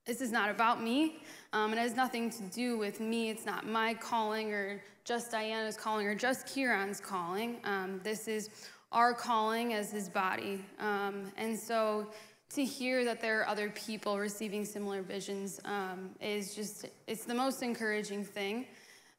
this 0.06 0.20
is 0.20 0.32
not 0.32 0.50
about 0.50 0.82
me. 0.82 1.22
Um, 1.52 1.72
it 1.72 1.78
has 1.78 1.94
nothing 1.94 2.30
to 2.30 2.42
do 2.44 2.78
with 2.78 3.00
me. 3.00 3.30
It's 3.30 3.46
not 3.46 3.66
my 3.66 3.94
calling 3.94 4.52
or 4.52 4.82
just 5.10 5.32
Diana's 5.32 5.76
calling 5.76 6.06
or 6.06 6.14
just 6.14 6.46
Kieran's 6.46 7.00
calling. 7.00 7.56
Um, 7.64 8.00
this 8.04 8.28
is 8.28 8.48
our 8.92 9.12
calling 9.12 9.74
as 9.74 9.90
his 9.90 10.08
body. 10.08 10.64
Um, 10.78 11.32
and 11.36 11.58
so 11.58 12.12
to 12.50 12.64
hear 12.64 13.04
that 13.04 13.20
there 13.20 13.40
are 13.40 13.48
other 13.48 13.70
people 13.70 14.20
receiving 14.20 14.64
similar 14.64 15.02
visions 15.02 15.60
um, 15.64 16.10
is 16.20 16.54
just, 16.54 16.86
it's 17.08 17.24
the 17.24 17.34
most 17.34 17.64
encouraging 17.64 18.24
thing. 18.24 18.66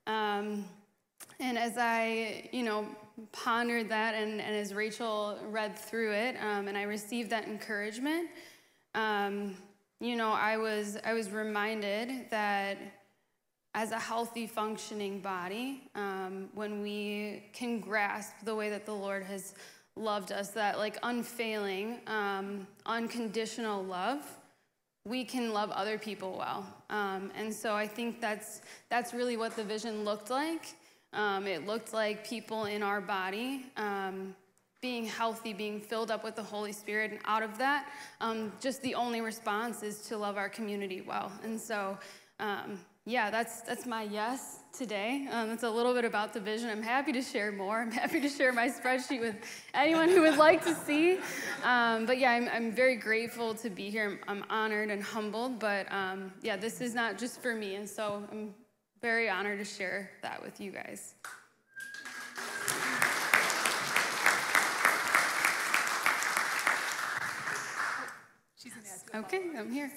Um, 0.08 0.64
and 1.42 1.58
as 1.58 1.74
I, 1.78 2.50
you 2.54 2.64
know, 2.64 2.88
pondered 3.34 3.90
that 3.90 4.16
and, 4.16 4.40
and 4.40 4.56
as 4.56 4.74
Rachel 4.74 5.40
read 5.44 5.78
through 5.78 6.14
it 6.14 6.38
um, 6.42 6.70
and 6.70 6.78
I 6.78 6.84
received 6.84 7.32
that 7.32 7.50
encouragement, 7.50 8.30
you 8.96 10.16
know, 10.16 10.32
I 10.32 10.56
was, 10.56 10.98
I 11.04 11.12
was 11.12 11.32
reminded 11.32 12.30
that 12.30 12.78
as 13.74 13.92
a 13.92 14.00
healthy, 14.00 14.48
functioning 14.48 15.20
body, 15.20 15.90
um, 15.96 16.50
when 16.54 16.82
we 16.82 17.44
can 17.54 17.80
grasp 17.80 18.34
the 18.44 18.54
way 18.54 18.70
that 18.70 18.86
the 18.86 18.94
Lord 18.94 19.24
has 19.24 19.56
loved 19.96 20.32
us, 20.32 20.50
that 20.50 20.78
like 20.78 20.98
unfailing, 21.04 22.00
um, 22.08 22.68
unconditional 22.86 23.84
love, 23.84 24.20
we 25.06 25.24
can 25.24 25.54
love 25.54 25.72
other 25.72 25.98
people 25.98 26.38
well. 26.38 26.66
Um, 26.90 27.32
and 27.36 27.54
so 27.54 27.74
I 27.74 27.88
think 27.88 28.22
that's, 28.22 28.62
that's 28.90 29.14
really 29.14 29.38
what 29.38 29.56
the 29.56 29.64
vision 29.64 30.04
looked 30.04 30.30
like. 30.30 30.76
Um, 31.14 31.48
it 31.48 31.66
looked 31.66 31.94
like 31.94 32.28
people 32.28 32.66
in 32.66 32.84
our 32.84 33.02
body 33.02 33.66
um, 33.78 34.36
being 34.82 35.06
healthy, 35.06 35.54
being 35.54 35.80
filled 35.80 36.12
up 36.12 36.24
with 36.24 36.36
the 36.36 36.44
Holy 36.44 36.72
Spirit, 36.72 37.12
and 37.12 37.20
out 37.26 37.44
of 37.44 37.58
that, 37.58 37.90
um, 38.20 38.52
just 38.60 38.82
the 38.82 38.96
only 38.96 39.22
response 39.22 39.84
is 39.84 40.02
to 40.04 40.18
love 40.18 40.38
our 40.38 40.50
community 40.50 41.02
well. 41.02 41.32
And 41.44 41.60
so, 41.60 41.98
yeah, 43.06 43.32
that's 43.32 43.62
that's 43.62 43.88
my 43.88 44.04
yes 44.04 44.60
today. 44.78 45.28
Um, 45.32 45.50
it's 45.50 45.64
a 45.64 45.70
little 45.70 45.94
bit 45.94 46.06
about 46.06 46.34
the 46.34 46.40
vision. 46.40 46.70
I'm 46.70 46.84
happy 46.84 47.12
to 47.14 47.22
share 47.22 47.52
more. 47.52 47.82
I'm 47.82 47.92
happy 47.92 48.22
to 48.22 48.30
share 48.30 48.54
my 48.54 48.68
spreadsheet 48.70 49.20
with 49.20 49.36
anyone 49.74 50.10
who 50.10 50.22
would 50.22 50.38
like 50.38 50.64
to 50.66 50.76
see. 50.76 51.18
Um, 51.64 52.06
but 52.06 52.20
yeah, 52.20 52.32
I'm, 52.32 52.48
I'm 52.50 52.72
very 52.72 52.96
grateful 52.96 53.56
to 53.56 53.70
be 53.72 53.90
here. 53.90 54.20
I'm, 54.28 54.44
I'm 54.44 54.46
honored 54.52 54.92
and 54.92 55.02
humbled. 55.02 55.60
But 55.60 55.92
um, 55.92 56.32
yeah, 56.44 56.58
this 56.58 56.80
is 56.80 56.94
not 56.94 57.18
just 57.18 57.42
for 57.42 57.56
me, 57.56 57.76
and 57.76 57.90
so 57.90 58.24
I'm 58.32 58.54
very 59.02 59.30
honored 59.30 59.58
to 59.58 59.66
share 59.66 60.12
that 60.22 60.42
with 60.42 60.62
you 60.62 60.72
guys. 60.72 61.16
Okay, 69.14 69.42
I'm 69.58 69.72
here. 69.72 69.92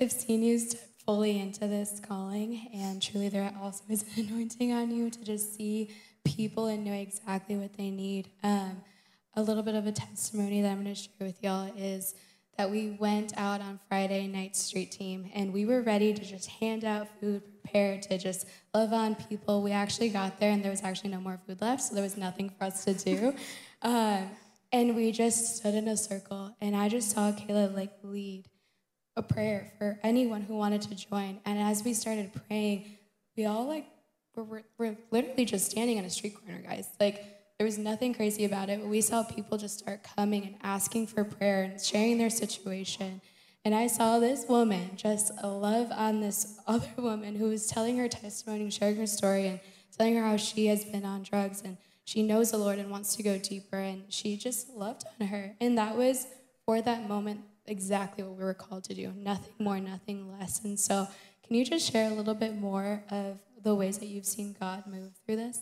I've 0.00 0.10
seen 0.10 0.42
you 0.42 0.58
step 0.58 0.95
fully 1.06 1.38
into 1.38 1.68
this 1.68 2.00
calling, 2.00 2.68
and 2.74 3.00
truly, 3.00 3.28
there 3.28 3.54
also 3.62 3.84
is 3.88 4.02
an 4.16 4.26
anointing 4.28 4.72
on 4.72 4.90
you 4.90 5.08
to 5.08 5.24
just 5.24 5.56
see 5.56 5.90
people 6.24 6.66
and 6.66 6.84
know 6.84 6.92
exactly 6.92 7.56
what 7.56 7.76
they 7.76 7.90
need. 7.90 8.28
Um, 8.42 8.82
a 9.34 9.42
little 9.42 9.62
bit 9.62 9.74
of 9.74 9.86
a 9.86 9.92
testimony 9.92 10.62
that 10.62 10.68
I'm 10.68 10.82
going 10.82 10.94
to 10.94 11.00
share 11.00 11.12
with 11.20 11.42
y'all 11.42 11.70
is 11.76 12.14
that 12.58 12.70
we 12.70 12.96
went 12.98 13.36
out 13.36 13.60
on 13.60 13.78
Friday 13.88 14.26
night 14.26 14.56
street 14.56 14.90
team 14.90 15.30
and 15.34 15.52
we 15.52 15.66
were 15.66 15.82
ready 15.82 16.14
to 16.14 16.24
just 16.24 16.48
hand 16.48 16.84
out 16.84 17.06
food, 17.20 17.42
prepared 17.62 18.02
to 18.02 18.18
just 18.18 18.46
love 18.74 18.92
on 18.92 19.14
people. 19.14 19.62
We 19.62 19.72
actually 19.72 20.08
got 20.08 20.40
there 20.40 20.50
and 20.50 20.64
there 20.64 20.70
was 20.70 20.82
actually 20.82 21.10
no 21.10 21.20
more 21.20 21.38
food 21.46 21.60
left, 21.60 21.82
so 21.82 21.94
there 21.94 22.02
was 22.02 22.16
nothing 22.16 22.50
for 22.50 22.64
us 22.64 22.84
to 22.84 22.94
do. 22.94 23.34
Um, 23.82 24.30
and 24.72 24.96
we 24.96 25.12
just 25.12 25.58
stood 25.58 25.74
in 25.74 25.86
a 25.86 25.98
circle 25.98 26.56
and 26.62 26.74
I 26.74 26.88
just 26.88 27.10
saw 27.10 27.30
Kayla 27.30 27.76
like 27.76 27.92
lead 28.02 28.48
a 29.16 29.22
prayer 29.22 29.72
for 29.78 29.98
anyone 30.02 30.42
who 30.42 30.56
wanted 30.56 30.82
to 30.82 30.94
join. 30.94 31.40
And 31.44 31.58
as 31.58 31.82
we 31.82 31.94
started 31.94 32.30
praying, 32.48 32.96
we 33.36 33.46
all 33.46 33.66
like 33.66 33.86
were, 34.34 34.62
were, 34.76 34.96
literally 35.10 35.44
just 35.44 35.70
standing 35.70 35.98
on 35.98 36.04
a 36.04 36.10
street 36.10 36.34
corner, 36.34 36.60
guys. 36.62 36.88
Like 37.00 37.24
there 37.58 37.64
was 37.64 37.78
nothing 37.78 38.14
crazy 38.14 38.44
about 38.44 38.68
it, 38.68 38.80
but 38.80 38.88
we 38.88 39.00
saw 39.00 39.22
people 39.22 39.56
just 39.56 39.78
start 39.78 40.06
coming 40.16 40.44
and 40.44 40.54
asking 40.62 41.06
for 41.06 41.24
prayer 41.24 41.62
and 41.62 41.80
sharing 41.80 42.18
their 42.18 42.30
situation. 42.30 43.22
And 43.64 43.74
I 43.74 43.86
saw 43.86 44.18
this 44.18 44.44
woman 44.46 44.90
just 44.96 45.32
love 45.42 45.90
on 45.90 46.20
this 46.20 46.60
other 46.66 46.90
woman 46.98 47.36
who 47.36 47.48
was 47.48 47.66
telling 47.66 47.96
her 47.98 48.08
testimony 48.08 48.62
and 48.62 48.72
sharing 48.72 48.96
her 48.96 49.06
story 49.06 49.46
and 49.46 49.60
telling 49.96 50.14
her 50.16 50.22
how 50.22 50.36
she 50.36 50.66
has 50.66 50.84
been 50.84 51.04
on 51.06 51.22
drugs 51.22 51.62
and 51.64 51.78
she 52.04 52.22
knows 52.22 52.52
the 52.52 52.58
Lord 52.58 52.78
and 52.78 52.90
wants 52.90 53.16
to 53.16 53.22
go 53.22 53.38
deeper. 53.38 53.78
And 53.78 54.04
she 54.08 54.36
just 54.36 54.70
loved 54.70 55.04
on 55.20 55.26
her. 55.28 55.56
And 55.60 55.76
that 55.78 55.96
was 55.96 56.26
for 56.64 56.80
that 56.82 57.08
moment 57.08 57.40
exactly 57.68 58.24
what 58.24 58.36
we 58.36 58.44
were 58.44 58.54
called 58.54 58.84
to 58.84 58.94
do 58.94 59.12
nothing 59.16 59.52
more, 59.58 59.80
nothing 59.80 60.30
less. 60.38 60.64
And 60.64 60.78
so, 60.78 61.06
can 61.46 61.56
you 61.56 61.64
just 61.64 61.90
share 61.90 62.10
a 62.10 62.14
little 62.14 62.34
bit 62.34 62.56
more 62.56 63.02
of 63.10 63.38
the 63.62 63.74
ways 63.74 63.98
that 63.98 64.06
you've 64.06 64.26
seen 64.26 64.56
God 64.58 64.84
move 64.86 65.12
through 65.24 65.36
this? 65.36 65.60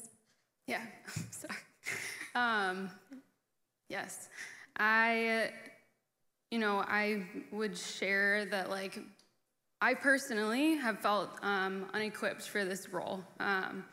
Yeah, 0.67 0.83
sorry. 1.31 1.61
Um, 2.35 2.91
yes, 3.89 4.29
I, 4.79 5.51
you 6.51 6.59
know, 6.59 6.85
I 6.87 7.25
would 7.53 7.77
share 7.77 8.47
that 8.47 8.71
like 8.71 9.01
I 9.81 9.93
personally 9.93 10.77
have 10.77 11.01
felt 11.01 11.31
um, 11.43 11.87
unequipped 11.93 12.43
for 12.43 12.65
this 12.65 12.89
role. 12.89 13.23
Um, 13.39 13.85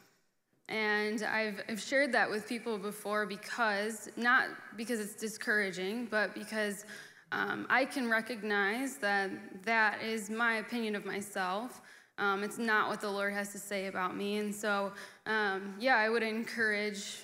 and 0.70 1.22
I've, 1.24 1.62
I've 1.68 1.82
shared 1.82 2.14
that 2.14 2.30
with 2.30 2.48
people 2.48 2.78
before 2.78 3.26
because, 3.26 4.10
not 4.16 4.48
because 4.78 5.02
it's 5.02 5.16
discouraging, 5.16 6.08
but 6.10 6.34
because 6.34 6.86
um, 7.32 7.66
I 7.70 7.86
can 7.86 8.10
recognize 8.10 8.98
that 8.98 9.32
that 9.64 10.02
is 10.02 10.30
my 10.30 10.56
opinion 10.56 10.96
of 10.96 11.06
myself. 11.06 11.82
Um, 12.18 12.44
it's 12.44 12.58
not 12.58 12.90
what 12.90 13.02
the 13.02 13.10
Lord 13.10 13.34
has 13.34 13.52
to 13.54 13.58
say 13.58 13.88
about 13.88 14.16
me. 14.16 14.38
And 14.38 14.54
so, 14.54 14.92
um, 15.26 15.76
yeah, 15.80 15.96
I 15.98 16.10
would 16.10 16.24
encourage 16.24 17.20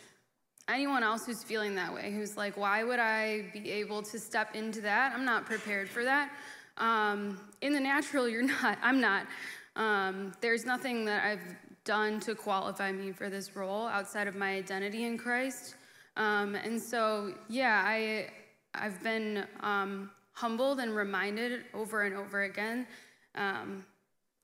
anyone 0.70 1.04
else 1.04 1.26
who's 1.26 1.44
feeling 1.44 1.76
that 1.76 1.94
way, 1.94 2.12
who's 2.12 2.38
like, 2.38 2.58
why 2.58 2.84
would 2.84 3.00
I 3.00 3.46
be 3.54 3.72
able 3.72 4.02
to 4.04 4.20
step 4.20 4.56
into 4.56 4.82
that? 4.82 5.14
I'm 5.14 5.26
not 5.26 5.46
prepared 5.46 5.90
for 5.90 6.04
that. 6.04 6.32
Um, 6.78 7.40
in 7.62 7.74
the 7.74 7.80
natural, 7.80 8.28
you're 8.28 8.42
not. 8.62 8.78
I'm 8.82 9.02
not. 9.02 9.28
Um, 9.76 10.34
there's 10.42 10.66
nothing 10.66 11.06
that 11.06 11.26
I've 11.26 11.56
done 11.84 12.20
to 12.22 12.36
qualify 12.36 12.92
me 12.92 13.12
for 13.12 13.30
this 13.30 13.56
role 13.56 13.88
outside 13.88 14.28
of 14.28 14.36
my 14.36 14.56
identity 14.56 15.06
in 15.06 15.18
Christ. 15.18 15.76
Um, 16.18 16.56
and 16.56 16.82
so, 16.82 17.34
yeah, 17.48 17.84
I, 17.86 18.30
I've 18.82 19.02
been 19.04 19.46
um, 19.62 20.12
humbled 20.34 20.80
and 20.80 20.96
reminded 20.96 21.66
over 21.74 22.04
and 22.04 22.16
over 22.16 22.44
again 22.44 22.88
um, 23.36 23.86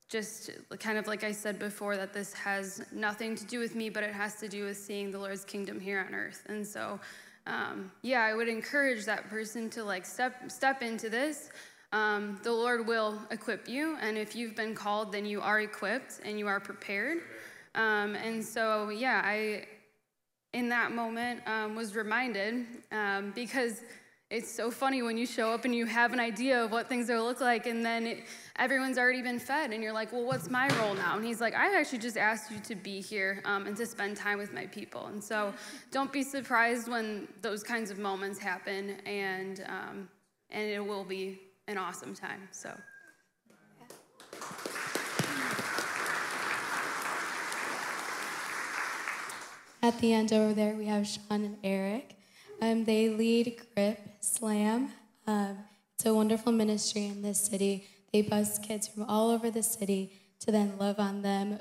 just 0.09 0.51
kind 0.79 0.97
of 0.97 1.07
like 1.07 1.23
I 1.23 1.31
said 1.31 1.57
before, 1.57 1.97
that 1.97 2.13
this 2.13 2.34
has 2.34 2.86
nothing 2.91 3.36
to 3.36 3.45
do 3.45 3.59
with 3.59 3.75
me, 3.75 3.89
but 3.89 4.03
it 4.03 4.13
has 4.13 4.36
to 4.36 4.47
do 4.47 4.65
with 4.65 4.77
seeing 4.77 5.09
the 5.11 5.17
Lord's 5.17 5.43
kingdom 5.43 5.79
here 5.79 6.05
on 6.07 6.13
earth. 6.13 6.43
And 6.47 6.65
so, 6.65 6.99
um, 7.47 7.91
yeah, 8.03 8.21
I 8.21 8.36
would 8.36 8.47
encourage 8.47 9.05
that 9.05 9.27
person 9.29 9.69
to 9.71 9.84
like 9.84 10.05
step 10.05 10.51
step 10.51 10.84
into 10.84 11.09
this. 11.09 11.49
Um, 11.91 12.39
the 12.43 12.51
Lord 12.51 12.88
will 12.88 13.19
equip 13.31 13.67
you, 13.67 13.97
and 14.01 14.17
if 14.17 14.36
you've 14.36 14.55
been 14.55 14.75
called, 14.75 15.11
then 15.11 15.25
you 15.25 15.41
are 15.41 15.61
equipped 15.61 16.21
and 16.23 16.39
you 16.39 16.47
are 16.47 16.59
prepared. 16.59 17.19
Um, 17.75 18.15
and 18.15 18.43
so, 18.43 18.89
yeah, 18.89 19.21
I 19.23 19.65
in 20.53 20.69
that 20.69 20.91
moment 20.91 21.41
um, 21.47 21.75
was 21.75 21.95
reminded 21.95 22.65
um, 22.91 23.31
because 23.34 23.81
it's 24.34 24.51
so 24.51 24.71
funny 24.71 25.03
when 25.03 25.15
you 25.15 25.27
show 25.27 25.51
up 25.51 25.63
and 25.63 25.75
you 25.75 25.86
have 25.86 26.11
an 26.11 26.19
idea 26.19 26.63
of 26.63 26.71
what 26.71 26.89
things 26.89 27.07
will 27.07 27.23
look 27.23 27.39
like, 27.39 27.67
and 27.67 27.86
then 27.86 28.07
it, 28.07 28.23
everyone's 28.55 28.97
already 28.97 29.21
been 29.21 29.38
fed, 29.38 29.71
and 29.71 29.84
you're 29.84 29.93
like, 29.93 30.11
well, 30.11 30.25
what's 30.25 30.49
my 30.49 30.67
role 30.79 30.95
now? 30.95 31.15
And 31.15 31.23
he's 31.23 31.39
like, 31.39 31.53
I 31.53 31.79
actually 31.79 31.99
just 31.99 32.17
asked 32.17 32.49
you 32.49 32.59
to 32.61 32.73
be 32.73 32.99
here 32.99 33.43
um, 33.45 33.67
and 33.67 33.77
to 33.77 33.86
spend 33.86 34.17
time 34.17 34.39
with 34.39 34.51
my 34.51 34.65
people. 34.65 35.05
And 35.05 35.23
so 35.23 35.53
don't 35.91 36.11
be 36.11 36.23
surprised 36.23 36.88
when 36.88 37.27
those 37.43 37.61
kinds 37.61 37.91
of 37.91 37.99
moments 37.99 38.39
happen, 38.39 38.97
and, 39.05 39.63
um, 39.67 40.09
and 40.49 40.67
it 40.67 40.84
will 40.84 41.03
be 41.03 41.39
an 41.67 41.77
awesome 41.77 42.15
time. 42.15 42.49
So. 42.49 42.75
At 49.84 49.99
the 49.99 50.11
end 50.11 50.34
over 50.34 50.53
there, 50.53 50.73
we 50.73 50.86
have 50.88 51.05
Sean 51.05 51.43
and 51.43 51.57
Eric. 51.63 52.15
Um, 52.61 52.86
they 52.86 53.09
lead 53.09 53.61
Grip 53.75 53.99
Slam. 54.24 54.89
Um, 55.28 55.57
it's 55.95 56.05
a 56.05 56.13
wonderful 56.13 56.53
ministry 56.53 57.07
in 57.07 57.21
this 57.21 57.38
city. 57.38 57.86
They 58.13 58.21
bus 58.21 58.57
kids 58.57 58.88
from 58.88 59.03
all 59.03 59.30
over 59.30 59.51
the 59.51 59.61
city 59.61 60.13
to 60.39 60.51
then 60.51 60.78
love 60.80 60.97
on 60.97 61.24
them. 61.24 61.59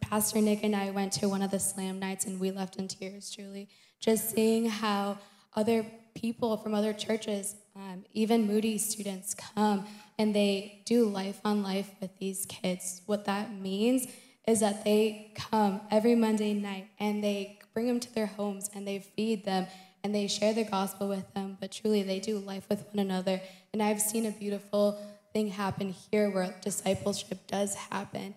Pastor 0.00 0.40
Nick 0.40 0.64
and 0.64 0.74
I 0.74 0.90
went 0.90 1.12
to 1.14 1.28
one 1.28 1.42
of 1.42 1.50
the 1.50 1.60
slam 1.60 1.98
nights 1.98 2.24
and 2.24 2.40
we 2.40 2.50
left 2.50 2.76
in 2.76 2.88
tears, 2.88 3.30
truly. 3.30 3.68
Just 4.00 4.30
seeing 4.30 4.70
how 4.70 5.18
other 5.54 5.84
people 6.14 6.56
from 6.56 6.74
other 6.74 6.94
churches, 6.94 7.56
um, 7.76 8.04
even 8.14 8.46
Moody 8.46 8.78
students, 8.78 9.34
come 9.34 9.86
and 10.18 10.34
they 10.34 10.80
do 10.86 11.04
life 11.04 11.42
on 11.44 11.62
life 11.62 11.90
with 12.00 12.16
these 12.18 12.46
kids. 12.46 13.02
What 13.04 13.26
that 13.26 13.52
means 13.52 14.06
is 14.46 14.60
that 14.60 14.82
they 14.82 15.32
come 15.34 15.82
every 15.90 16.14
Monday 16.14 16.54
night 16.54 16.88
and 16.98 17.22
they 17.22 17.58
bring 17.74 17.86
them 17.86 18.00
to 18.00 18.14
their 18.14 18.26
homes 18.26 18.70
and 18.74 18.88
they 18.88 18.98
feed 18.98 19.44
them 19.44 19.66
and 20.08 20.14
they 20.14 20.26
share 20.26 20.54
the 20.54 20.64
gospel 20.64 21.06
with 21.06 21.34
them, 21.34 21.58
but 21.60 21.70
truly 21.70 22.02
they 22.02 22.18
do 22.18 22.38
life 22.38 22.64
with 22.70 22.82
one 22.94 22.98
another. 22.98 23.42
And 23.74 23.82
I've 23.82 24.00
seen 24.00 24.24
a 24.24 24.30
beautiful 24.30 24.98
thing 25.34 25.48
happen 25.48 25.94
here 26.10 26.30
where 26.30 26.54
discipleship 26.62 27.46
does 27.46 27.74
happen. 27.74 28.34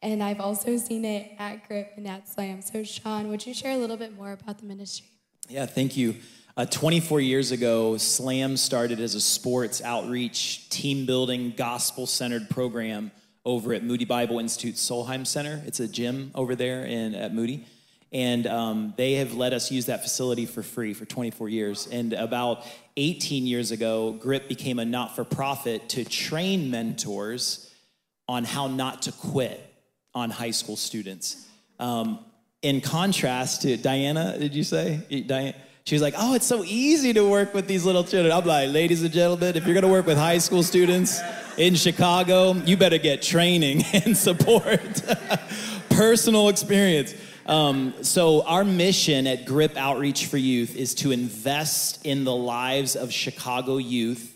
And 0.00 0.22
I've 0.22 0.38
also 0.38 0.76
seen 0.76 1.04
it 1.04 1.32
at 1.40 1.66
Grip 1.66 1.94
and 1.96 2.06
at 2.06 2.28
Slam. 2.28 2.62
So, 2.62 2.84
Sean, 2.84 3.30
would 3.30 3.44
you 3.44 3.52
share 3.52 3.72
a 3.72 3.78
little 3.78 3.96
bit 3.96 4.14
more 4.16 4.30
about 4.30 4.58
the 4.58 4.64
ministry? 4.64 5.08
Yeah, 5.48 5.66
thank 5.66 5.96
you. 5.96 6.14
Uh, 6.56 6.66
24 6.66 7.20
years 7.20 7.50
ago, 7.50 7.96
Slam 7.96 8.56
started 8.56 9.00
as 9.00 9.16
a 9.16 9.20
sports 9.20 9.82
outreach, 9.82 10.68
team 10.68 11.04
building, 11.04 11.52
gospel 11.56 12.06
centered 12.06 12.48
program 12.48 13.10
over 13.44 13.74
at 13.74 13.82
Moody 13.82 14.04
Bible 14.04 14.38
Institute 14.38 14.76
Solheim 14.76 15.26
Center. 15.26 15.64
It's 15.66 15.80
a 15.80 15.88
gym 15.88 16.30
over 16.36 16.54
there 16.54 16.84
in, 16.84 17.16
at 17.16 17.34
Moody 17.34 17.66
and 18.12 18.46
um, 18.46 18.94
they 18.96 19.14
have 19.14 19.34
let 19.34 19.52
us 19.52 19.70
use 19.70 19.86
that 19.86 20.02
facility 20.02 20.44
for 20.44 20.62
free 20.62 20.92
for 20.92 21.04
24 21.06 21.48
years. 21.48 21.86
And 21.86 22.12
about 22.12 22.64
18 22.96 23.46
years 23.46 23.70
ago, 23.70 24.12
GRIP 24.12 24.48
became 24.48 24.78
a 24.78 24.84
not 24.84 25.16
for 25.16 25.24
profit 25.24 25.88
to 25.90 26.04
train 26.04 26.70
mentors 26.70 27.72
on 28.28 28.44
how 28.44 28.66
not 28.66 29.02
to 29.02 29.12
quit 29.12 29.60
on 30.14 30.30
high 30.30 30.50
school 30.50 30.76
students. 30.76 31.48
Um, 31.78 32.18
in 32.60 32.80
contrast 32.80 33.62
to 33.62 33.76
Diana, 33.76 34.38
did 34.38 34.54
you 34.54 34.62
say? 34.62 35.24
Diana? 35.26 35.54
She 35.84 35.96
was 35.96 36.02
like, 36.02 36.14
oh, 36.16 36.34
it's 36.34 36.46
so 36.46 36.62
easy 36.62 37.12
to 37.12 37.28
work 37.28 37.54
with 37.54 37.66
these 37.66 37.84
little 37.84 38.04
children. 38.04 38.32
I'm 38.32 38.44
like, 38.44 38.70
ladies 38.70 39.02
and 39.02 39.12
gentlemen, 39.12 39.56
if 39.56 39.66
you're 39.66 39.74
gonna 39.74 39.88
work 39.88 40.06
with 40.06 40.16
high 40.16 40.38
school 40.38 40.62
students 40.62 41.20
in 41.58 41.74
Chicago, 41.74 42.52
you 42.52 42.76
better 42.76 42.98
get 42.98 43.20
training 43.20 43.82
and 43.92 44.16
support, 44.16 45.02
personal 45.90 46.50
experience. 46.50 47.14
Um, 47.46 47.94
so, 48.02 48.42
our 48.42 48.64
mission 48.64 49.26
at 49.26 49.46
GRIP 49.46 49.76
Outreach 49.76 50.26
for 50.26 50.36
Youth 50.36 50.76
is 50.76 50.94
to 50.96 51.10
invest 51.10 52.06
in 52.06 52.24
the 52.24 52.34
lives 52.34 52.94
of 52.94 53.12
Chicago 53.12 53.78
youth 53.78 54.32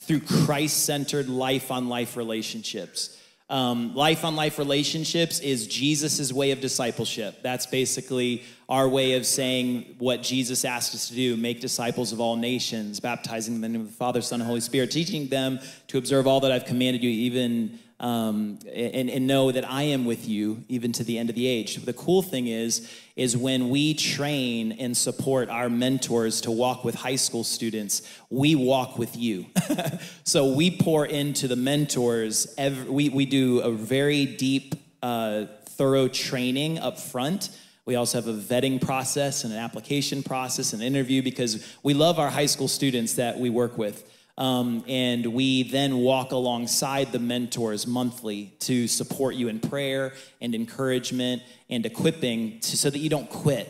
through 0.00 0.20
Christ 0.20 0.84
centered 0.84 1.28
life 1.28 1.70
on 1.70 1.88
life 1.88 2.16
relationships. 2.16 3.16
Um, 3.50 3.94
life 3.94 4.24
on 4.24 4.36
life 4.36 4.58
relationships 4.58 5.40
is 5.40 5.66
Jesus' 5.66 6.32
way 6.32 6.50
of 6.50 6.60
discipleship. 6.60 7.42
That's 7.42 7.64
basically 7.64 8.42
our 8.68 8.86
way 8.86 9.14
of 9.14 9.24
saying 9.24 9.96
what 9.98 10.22
Jesus 10.22 10.66
asked 10.66 10.94
us 10.94 11.08
to 11.08 11.14
do 11.14 11.36
make 11.36 11.60
disciples 11.60 12.12
of 12.12 12.20
all 12.20 12.36
nations, 12.36 13.00
baptizing 13.00 13.54
them 13.54 13.64
in 13.64 13.72
the 13.72 13.78
name 13.78 13.86
of 13.86 13.92
the 13.92 13.96
Father, 13.96 14.20
Son, 14.20 14.40
and 14.40 14.46
Holy 14.46 14.60
Spirit, 14.60 14.90
teaching 14.90 15.28
them 15.28 15.60
to 15.86 15.96
observe 15.96 16.26
all 16.26 16.40
that 16.40 16.52
I've 16.52 16.66
commanded 16.66 17.02
you, 17.02 17.10
even 17.10 17.78
um, 18.00 18.60
and, 18.72 19.10
and 19.10 19.26
know 19.26 19.50
that 19.50 19.68
I 19.68 19.82
am 19.82 20.04
with 20.04 20.28
you 20.28 20.62
even 20.68 20.92
to 20.92 21.04
the 21.04 21.18
end 21.18 21.30
of 21.30 21.34
the 21.34 21.46
age. 21.46 21.76
The 21.76 21.92
cool 21.92 22.22
thing 22.22 22.46
is, 22.46 22.88
is 23.16 23.36
when 23.36 23.70
we 23.70 23.94
train 23.94 24.72
and 24.72 24.96
support 24.96 25.48
our 25.48 25.68
mentors 25.68 26.40
to 26.42 26.50
walk 26.52 26.84
with 26.84 26.94
high 26.94 27.16
school 27.16 27.42
students, 27.42 28.02
we 28.30 28.54
walk 28.54 28.98
with 28.98 29.16
you. 29.16 29.46
so 30.24 30.52
we 30.52 30.70
pour 30.70 31.06
into 31.06 31.48
the 31.48 31.56
mentors. 31.56 32.54
Every, 32.56 32.88
we, 32.88 33.08
we 33.08 33.26
do 33.26 33.60
a 33.60 33.72
very 33.72 34.26
deep, 34.26 34.76
uh, 35.02 35.46
thorough 35.64 36.06
training 36.06 36.78
up 36.78 37.00
front. 37.00 37.50
We 37.84 37.96
also 37.96 38.20
have 38.20 38.28
a 38.28 38.38
vetting 38.38 38.80
process 38.80 39.42
and 39.42 39.52
an 39.52 39.58
application 39.58 40.22
process 40.22 40.72
and 40.72 40.82
interview 40.82 41.22
because 41.22 41.66
we 41.82 41.94
love 41.94 42.18
our 42.18 42.30
high 42.30 42.46
school 42.46 42.68
students 42.68 43.14
that 43.14 43.38
we 43.38 43.50
work 43.50 43.76
with. 43.76 44.08
Um, 44.38 44.84
and 44.86 45.26
we 45.26 45.64
then 45.64 45.96
walk 45.98 46.30
alongside 46.30 47.10
the 47.10 47.18
mentors 47.18 47.88
monthly 47.88 48.54
to 48.60 48.86
support 48.86 49.34
you 49.34 49.48
in 49.48 49.58
prayer 49.58 50.12
and 50.40 50.54
encouragement 50.54 51.42
and 51.68 51.84
equipping 51.84 52.60
to, 52.60 52.76
so 52.76 52.88
that 52.88 53.00
you 53.00 53.10
don't 53.10 53.28
quit 53.28 53.68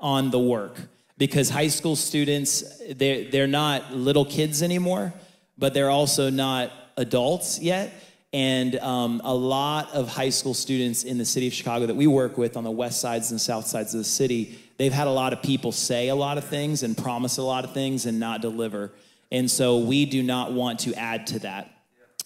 on 0.00 0.30
the 0.30 0.38
work. 0.38 0.76
Because 1.18 1.50
high 1.50 1.68
school 1.68 1.94
students, 1.94 2.64
they're, 2.94 3.30
they're 3.30 3.46
not 3.46 3.92
little 3.92 4.24
kids 4.24 4.62
anymore, 4.62 5.12
but 5.58 5.74
they're 5.74 5.90
also 5.90 6.30
not 6.30 6.72
adults 6.96 7.60
yet. 7.60 7.92
And 8.32 8.76
um, 8.76 9.20
a 9.24 9.34
lot 9.34 9.92
of 9.92 10.08
high 10.08 10.30
school 10.30 10.54
students 10.54 11.04
in 11.04 11.18
the 11.18 11.24
city 11.26 11.48
of 11.48 11.52
Chicago 11.52 11.84
that 11.84 11.96
we 11.96 12.06
work 12.06 12.38
with 12.38 12.56
on 12.56 12.64
the 12.64 12.70
west 12.70 13.00
sides 13.00 13.30
and 13.30 13.38
south 13.38 13.66
sides 13.66 13.92
of 13.92 13.98
the 13.98 14.04
city, 14.04 14.58
they've 14.78 14.92
had 14.92 15.06
a 15.06 15.10
lot 15.10 15.34
of 15.34 15.42
people 15.42 15.70
say 15.70 16.08
a 16.08 16.14
lot 16.14 16.38
of 16.38 16.44
things 16.44 16.82
and 16.82 16.96
promise 16.96 17.36
a 17.36 17.42
lot 17.42 17.64
of 17.64 17.74
things 17.74 18.06
and 18.06 18.18
not 18.18 18.40
deliver. 18.40 18.90
And 19.30 19.50
so 19.50 19.78
we 19.78 20.06
do 20.06 20.22
not 20.22 20.52
want 20.52 20.80
to 20.80 20.94
add 20.94 21.26
to 21.28 21.38
that. 21.40 21.70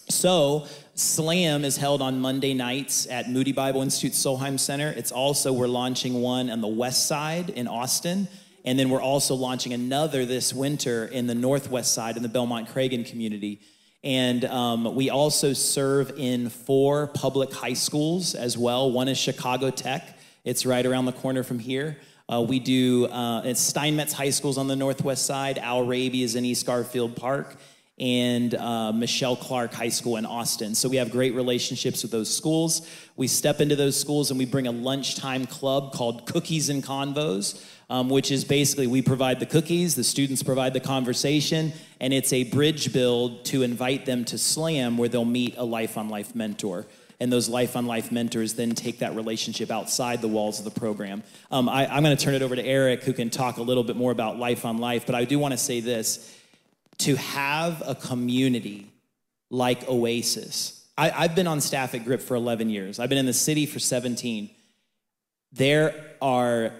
So, 0.09 0.67
Slam 0.95 1.65
is 1.65 1.77
held 1.77 2.01
on 2.01 2.19
Monday 2.19 2.53
nights 2.53 3.07
at 3.07 3.29
Moody 3.29 3.51
Bible 3.51 3.81
Institute 3.81 4.11
Solheim 4.11 4.59
Center. 4.59 4.89
It's 4.89 5.11
also, 5.11 5.51
we're 5.51 5.67
launching 5.67 6.21
one 6.21 6.49
on 6.49 6.61
the 6.61 6.67
west 6.67 7.07
side 7.07 7.49
in 7.49 7.67
Austin. 7.67 8.27
And 8.65 8.77
then 8.77 8.89
we're 8.89 9.01
also 9.01 9.33
launching 9.33 9.73
another 9.73 10.25
this 10.25 10.53
winter 10.53 11.05
in 11.05 11.25
the 11.25 11.35
northwest 11.35 11.93
side 11.93 12.15
in 12.15 12.23
the 12.23 12.29
Belmont 12.29 12.69
Cragin 12.69 13.05
community. 13.05 13.59
And 14.03 14.45
um, 14.45 14.95
we 14.95 15.09
also 15.09 15.53
serve 15.53 16.17
in 16.17 16.49
four 16.49 17.07
public 17.07 17.53
high 17.53 17.73
schools 17.73 18.35
as 18.35 18.57
well. 18.57 18.91
One 18.91 19.07
is 19.07 19.17
Chicago 19.17 19.69
Tech, 19.69 20.17
it's 20.43 20.65
right 20.65 20.85
around 20.85 21.05
the 21.05 21.13
corner 21.13 21.43
from 21.43 21.59
here. 21.59 21.97
Uh, 22.31 22.41
we 22.41 22.57
do, 22.57 23.05
uh, 23.07 23.41
it's 23.43 23.59
Steinmetz 23.59 24.13
High 24.13 24.29
School's 24.29 24.57
on 24.57 24.67
the 24.67 24.77
northwest 24.77 25.25
side, 25.25 25.57
Al 25.57 25.85
Raby 25.85 26.23
is 26.23 26.35
in 26.35 26.45
East 26.45 26.65
Garfield 26.65 27.17
Park, 27.17 27.57
and 27.99 28.55
uh, 28.55 28.93
Michele 28.93 29.35
Clark 29.35 29.73
High 29.73 29.89
School 29.89 30.15
in 30.15 30.25
Austin. 30.25 30.73
So 30.73 30.87
we 30.87 30.95
have 30.95 31.11
great 31.11 31.35
relationships 31.35 32.01
with 32.01 32.11
those 32.11 32.33
schools. 32.33 32.87
We 33.17 33.27
step 33.27 33.59
into 33.59 33.75
those 33.75 33.99
schools 33.99 34.31
and 34.31 34.39
we 34.39 34.45
bring 34.45 34.67
a 34.67 34.71
lunchtime 34.71 35.45
club 35.45 35.91
called 35.91 36.25
Cookies 36.25 36.69
and 36.69 36.81
Convos, 36.81 37.63
um, 37.89 38.09
which 38.09 38.31
is 38.31 38.45
basically 38.45 38.87
we 38.87 39.01
provide 39.01 39.41
the 39.41 39.45
cookies, 39.45 39.93
the 39.95 40.03
students 40.03 40.41
provide 40.41 40.73
the 40.73 40.79
conversation, 40.79 41.73
and 41.99 42.13
it's 42.13 42.31
a 42.31 42.45
bridge 42.45 42.93
build 42.93 43.43
to 43.45 43.63
invite 43.63 44.05
them 44.05 44.23
to 44.25 44.37
SLAM 44.37 44.97
where 44.97 45.09
they'll 45.09 45.25
meet 45.25 45.55
a 45.57 45.63
life 45.65 45.97
on 45.97 46.07
life 46.07 46.33
mentor 46.33 46.87
and 47.19 47.31
those 47.31 47.49
life 47.49 47.75
on 47.75 47.85
life 47.85 48.11
mentors 48.11 48.53
then 48.53 48.71
take 48.71 48.99
that 48.99 49.15
relationship 49.15 49.71
outside 49.71 50.21
the 50.21 50.27
walls 50.27 50.59
of 50.59 50.65
the 50.65 50.79
program. 50.79 51.23
Um, 51.51 51.69
I, 51.69 51.87
I'm 51.87 52.03
going 52.03 52.15
to 52.15 52.23
turn 52.23 52.33
it 52.33 52.41
over 52.41 52.55
to 52.55 52.65
Eric, 52.65 53.03
who 53.03 53.13
can 53.13 53.29
talk 53.29 53.57
a 53.57 53.61
little 53.61 53.83
bit 53.83 53.95
more 53.95 54.11
about 54.11 54.37
life 54.37 54.65
on 54.65 54.77
life. 54.77 55.05
But 55.05 55.15
I 55.15 55.25
do 55.25 55.39
want 55.39 55.53
to 55.53 55.57
say 55.57 55.79
this 55.79 56.37
to 56.99 57.15
have 57.15 57.81
a 57.85 57.95
community 57.95 58.87
like 59.49 59.87
Oasis. 59.87 60.85
I, 60.97 61.11
I've 61.11 61.35
been 61.35 61.47
on 61.47 61.61
staff 61.61 61.95
at 61.95 62.05
GRIP 62.05 62.21
for 62.21 62.35
11 62.35 62.69
years, 62.69 62.99
I've 62.99 63.09
been 63.09 63.17
in 63.17 63.25
the 63.25 63.33
city 63.33 63.65
for 63.65 63.79
17. 63.79 64.49
There 65.51 65.93
are, 66.21 66.71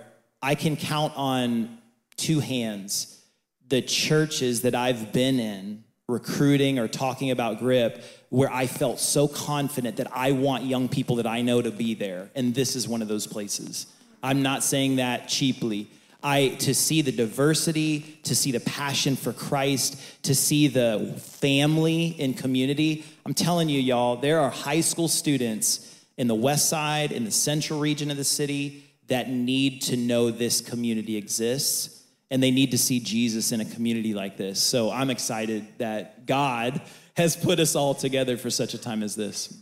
I 0.41 0.55
can 0.55 0.75
count 0.75 1.13
on 1.15 1.77
two 2.15 2.39
hands 2.39 3.23
the 3.67 3.81
churches 3.81 4.61
that 4.61 4.75
I've 4.75 5.13
been 5.13 5.39
in 5.39 5.83
recruiting 6.07 6.79
or 6.79 6.87
talking 6.87 7.31
about 7.31 7.59
GRIP 7.59 8.03
where 8.33 8.51
I 8.51 8.65
felt 8.65 8.99
so 8.99 9.27
confident 9.27 9.97
that 9.97 10.07
I 10.11 10.31
want 10.31 10.63
young 10.63 10.89
people 10.89 11.17
that 11.17 11.27
I 11.27 11.43
know 11.43 11.61
to 11.61 11.69
be 11.69 11.93
there. 11.93 12.31
And 12.33 12.55
this 12.55 12.75
is 12.75 12.87
one 12.87 13.03
of 13.03 13.07
those 13.07 13.27
places. 13.27 13.85
I'm 14.23 14.41
not 14.41 14.63
saying 14.63 14.95
that 14.95 15.29
cheaply. 15.29 15.87
I 16.23 16.47
to 16.61 16.73
see 16.73 17.03
the 17.03 17.11
diversity, 17.11 18.19
to 18.23 18.35
see 18.35 18.51
the 18.51 18.59
passion 18.61 19.15
for 19.15 19.33
Christ, 19.33 20.01
to 20.23 20.33
see 20.33 20.67
the 20.67 21.13
family 21.21 22.15
and 22.17 22.35
community. 22.35 23.05
I'm 23.23 23.35
telling 23.35 23.69
you, 23.69 23.79
y'all, 23.79 24.15
there 24.15 24.39
are 24.39 24.49
high 24.49 24.81
school 24.81 25.07
students 25.07 25.95
in 26.17 26.27
the 26.27 26.33
west 26.33 26.69
side, 26.69 27.11
in 27.11 27.25
the 27.25 27.31
central 27.31 27.79
region 27.79 28.09
of 28.09 28.17
the 28.17 28.23
city, 28.23 28.83
that 29.09 29.29
need 29.29 29.83
to 29.83 29.95
know 29.95 30.31
this 30.31 30.59
community 30.59 31.17
exists 31.17 32.03
and 32.31 32.41
they 32.41 32.49
need 32.49 32.71
to 32.71 32.79
see 32.79 32.99
Jesus 32.99 33.51
in 33.51 33.61
a 33.61 33.65
community 33.65 34.15
like 34.15 34.37
this. 34.37 34.59
So 34.59 34.89
I'm 34.89 35.11
excited 35.11 35.67
that 35.77 36.25
God 36.25 36.81
has 37.15 37.35
put 37.35 37.59
us 37.59 37.75
all 37.75 37.93
together 37.93 38.37
for 38.37 38.49
such 38.49 38.73
a 38.73 38.77
time 38.77 39.03
as 39.03 39.15
this. 39.15 39.53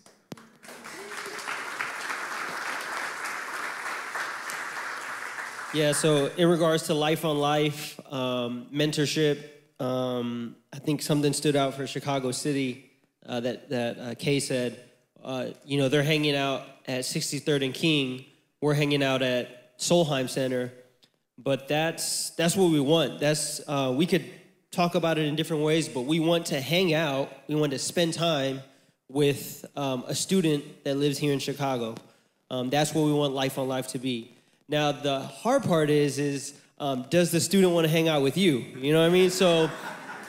Yeah, 5.74 5.94
so 5.94 6.30
in 6.38 6.50
regards 6.50 6.84
to 6.88 6.94
life 6.94 7.24
on 7.24 7.40
life, 7.40 7.98
um, 8.12 8.68
mentorship, 8.74 9.40
um, 9.80 10.58
I 10.74 10.80
think 10.80 11.02
something 11.02 11.32
stood 11.32 11.56
out 11.56 11.76
for 11.76 11.88
Chicago 11.88 12.32
City 12.32 12.92
uh, 13.26 13.40
that, 13.40 13.70
that 13.70 13.98
uh, 13.98 14.16
Kay 14.16 14.42
said. 14.42 14.78
Uh, 15.24 15.48
you 15.66 15.78
know, 15.78 15.88
they're 15.88 16.04
hanging 16.04 16.36
out 16.36 16.64
at 16.88 17.02
63rd 17.02 17.66
and 17.66 17.74
King. 17.74 18.26
We're 18.60 18.74
hanging 18.74 19.02
out 19.02 19.22
at 19.22 19.78
Solheim 19.78 20.30
Center. 20.30 20.74
But 21.38 21.70
that's, 21.70 22.32
that's 22.32 22.56
what 22.58 22.70
we 22.70 22.82
want. 22.82 23.20
That's, 23.20 23.62
uh, 23.66 23.94
we 23.96 24.06
could 24.06 24.26
talk 24.72 24.96
about 24.96 25.18
it 25.18 25.26
in 25.26 25.36
different 25.36 25.64
ways, 25.64 25.90
but 25.90 26.02
we 26.02 26.22
want 26.22 26.46
to 26.48 26.62
hang 26.62 26.94
out, 26.94 27.30
we 27.48 27.56
want 27.56 27.74
to 27.74 27.80
spend 27.80 28.14
time 28.14 28.62
with 29.10 29.66
um, 29.76 30.06
a 30.08 30.16
student 30.16 30.86
that 30.86 30.96
lives 30.96 31.18
here 31.18 31.34
in 31.34 31.40
Chicago. 31.40 31.96
Um, 32.50 32.70
that's 32.70 32.94
what 32.94 33.06
we 33.06 33.12
want 33.12 33.34
Life 33.34 33.58
on 33.58 33.68
Life 33.68 33.88
to 33.90 34.00
be. 34.00 34.34
Now, 34.70 34.94
the 34.94 35.20
hard 35.20 35.64
part 35.64 35.90
is, 35.90 36.18
is 36.18 36.54
um, 36.80 37.06
does 37.10 37.32
the 37.32 37.42
student 37.42 37.74
want 37.74 37.86
to 37.86 37.92
hang 37.92 38.08
out 38.08 38.22
with 38.22 38.38
you? 38.38 38.60
You 38.78 38.94
know 38.94 39.02
what 39.02 39.08
I 39.08 39.14
mean? 39.14 39.30
So 39.30 39.70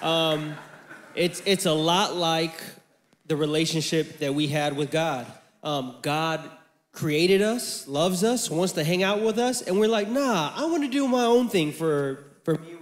um, 0.03 0.57
it's, 1.15 1.41
it's 1.47 1.67
a 1.67 1.73
lot 1.73 2.17
like 2.17 2.61
the 3.27 3.37
relationship 3.37 4.19
that 4.19 4.35
we 4.35 4.49
had 4.49 4.77
with 4.77 4.91
God. 4.91 5.27
Um, 5.63 5.95
God 6.03 6.51
created 6.91 7.43
us, 7.43 7.87
loves 7.87 8.25
us, 8.25 8.51
wants 8.51 8.73
to 8.73 8.83
hang 8.83 9.05
out 9.05 9.23
with 9.23 9.39
us, 9.39 9.63
and 9.63 9.79
we're 9.79 9.89
like, 9.89 10.09
nah, 10.09 10.53
I 10.57 10.67
want 10.67 10.83
to 10.83 10.91
do 10.91 11.07
my 11.07 11.25
own 11.25 11.49
thing 11.49 11.71
for, 11.71 12.25
for 12.43 12.57
me 12.57 12.75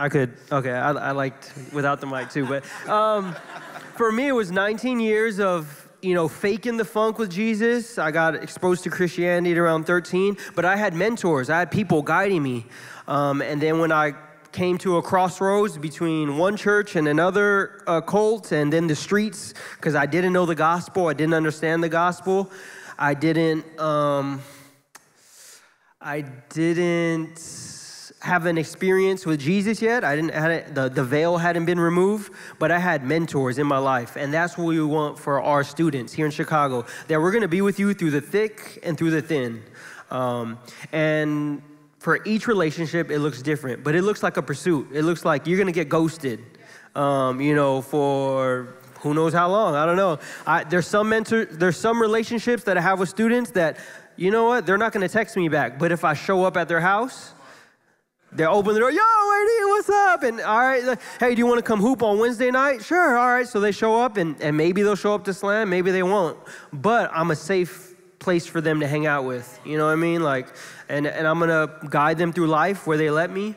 I 0.00 0.08
could, 0.08 0.32
okay, 0.50 0.72
I, 0.72 0.92
I 0.92 1.10
liked 1.10 1.52
without 1.74 2.00
the 2.00 2.06
mic 2.06 2.30
too, 2.30 2.46
but 2.46 2.64
um, 2.88 3.36
for 3.96 4.10
me, 4.10 4.28
it 4.28 4.32
was 4.32 4.50
19 4.50 4.98
years 4.98 5.38
of, 5.38 5.90
you 6.00 6.14
know, 6.14 6.26
faking 6.26 6.78
the 6.78 6.86
funk 6.86 7.18
with 7.18 7.30
Jesus. 7.30 7.98
I 7.98 8.10
got 8.10 8.34
exposed 8.34 8.82
to 8.84 8.90
Christianity 8.90 9.52
at 9.52 9.58
around 9.58 9.84
13, 9.84 10.38
but 10.54 10.64
I 10.64 10.76
had 10.76 10.94
mentors, 10.94 11.50
I 11.50 11.58
had 11.58 11.70
people 11.70 12.00
guiding 12.00 12.42
me. 12.42 12.64
Um, 13.08 13.42
and 13.42 13.60
then 13.60 13.78
when 13.78 13.92
I 13.92 14.14
came 14.52 14.78
to 14.78 14.96
a 14.96 15.02
crossroads 15.02 15.76
between 15.76 16.38
one 16.38 16.56
church 16.56 16.96
and 16.96 17.06
another 17.06 17.82
uh, 17.86 18.00
cult, 18.00 18.52
and 18.52 18.72
then 18.72 18.86
the 18.86 18.96
streets, 18.96 19.52
because 19.76 19.94
I 19.94 20.06
didn't 20.06 20.32
know 20.32 20.46
the 20.46 20.54
gospel, 20.54 21.08
I 21.08 21.12
didn't 21.12 21.34
understand 21.34 21.82
the 21.82 21.90
gospel, 21.90 22.50
I 22.98 23.12
didn't, 23.12 23.78
um, 23.78 24.40
I 26.00 26.22
didn't 26.48 27.38
have 28.20 28.44
an 28.44 28.58
experience 28.58 29.24
with 29.24 29.40
Jesus 29.40 29.80
yet. 29.80 30.04
I 30.04 30.14
didn't 30.14 30.34
had 30.34 30.74
the, 30.74 30.90
the 30.90 31.02
veil 31.02 31.38
hadn't 31.38 31.64
been 31.64 31.80
removed, 31.80 32.32
but 32.58 32.70
I 32.70 32.78
had 32.78 33.02
mentors 33.02 33.58
in 33.58 33.66
my 33.66 33.78
life. 33.78 34.16
And 34.16 34.32
that's 34.32 34.58
what 34.58 34.66
we 34.66 34.82
want 34.82 35.18
for 35.18 35.40
our 35.40 35.64
students 35.64 36.12
here 36.12 36.26
in 36.26 36.32
Chicago. 36.32 36.84
That 37.08 37.20
we're 37.20 37.32
gonna 37.32 37.48
be 37.48 37.62
with 37.62 37.78
you 37.78 37.94
through 37.94 38.10
the 38.10 38.20
thick 38.20 38.78
and 38.82 38.96
through 38.96 39.12
the 39.12 39.22
thin. 39.22 39.62
Um, 40.10 40.58
and 40.92 41.62
for 41.98 42.22
each 42.26 42.46
relationship, 42.46 43.10
it 43.10 43.20
looks 43.20 43.40
different, 43.40 43.82
but 43.82 43.94
it 43.94 44.02
looks 44.02 44.22
like 44.22 44.36
a 44.36 44.42
pursuit. 44.42 44.88
It 44.92 45.02
looks 45.02 45.24
like 45.24 45.46
you're 45.46 45.58
gonna 45.58 45.72
get 45.72 45.88
ghosted, 45.88 46.40
um, 46.94 47.40
you 47.40 47.54
know, 47.54 47.80
for 47.80 48.74
who 49.00 49.14
knows 49.14 49.32
how 49.32 49.48
long. 49.48 49.76
I 49.76 49.86
don't 49.86 49.96
know. 49.96 50.18
I, 50.46 50.64
there's 50.64 50.86
some 50.86 51.08
mentor, 51.08 51.46
there's 51.46 51.78
some 51.78 51.98
relationships 51.98 52.64
that 52.64 52.76
I 52.76 52.82
have 52.82 53.00
with 53.00 53.08
students 53.08 53.52
that, 53.52 53.78
you 54.16 54.30
know 54.30 54.44
what, 54.44 54.66
they're 54.66 54.76
not 54.76 54.92
gonna 54.92 55.08
text 55.08 55.38
me 55.38 55.48
back, 55.48 55.78
but 55.78 55.90
if 55.90 56.04
I 56.04 56.12
show 56.12 56.44
up 56.44 56.58
at 56.58 56.68
their 56.68 56.80
house, 56.80 57.32
they 58.32 58.46
open 58.46 58.74
the 58.74 58.80
door, 58.80 58.90
yo, 58.90 59.00
AD, 59.00 59.68
what's 59.68 59.88
up? 59.88 60.22
And 60.22 60.40
all 60.40 60.58
right, 60.58 60.98
hey, 61.18 61.34
do 61.34 61.38
you 61.38 61.46
want 61.46 61.58
to 61.58 61.64
come 61.64 61.80
hoop 61.80 62.02
on 62.02 62.18
Wednesday 62.18 62.50
night? 62.50 62.84
Sure, 62.84 63.18
all 63.18 63.28
right. 63.28 63.48
So 63.48 63.60
they 63.60 63.72
show 63.72 64.00
up, 64.00 64.16
and, 64.16 64.40
and 64.40 64.56
maybe 64.56 64.82
they'll 64.82 64.94
show 64.94 65.14
up 65.14 65.24
to 65.24 65.34
slam, 65.34 65.68
maybe 65.70 65.90
they 65.90 66.02
won't. 66.02 66.38
But 66.72 67.10
I'm 67.12 67.30
a 67.30 67.36
safe 67.36 67.94
place 68.20 68.46
for 68.46 68.60
them 68.60 68.80
to 68.80 68.86
hang 68.86 69.06
out 69.06 69.24
with. 69.24 69.58
You 69.64 69.78
know 69.78 69.86
what 69.86 69.92
I 69.92 69.96
mean? 69.96 70.22
Like, 70.22 70.48
and, 70.88 71.06
and 71.06 71.26
I'm 71.26 71.40
gonna 71.40 71.70
guide 71.88 72.18
them 72.18 72.32
through 72.32 72.46
life 72.46 72.86
where 72.86 72.96
they 72.96 73.10
let 73.10 73.30
me. 73.30 73.56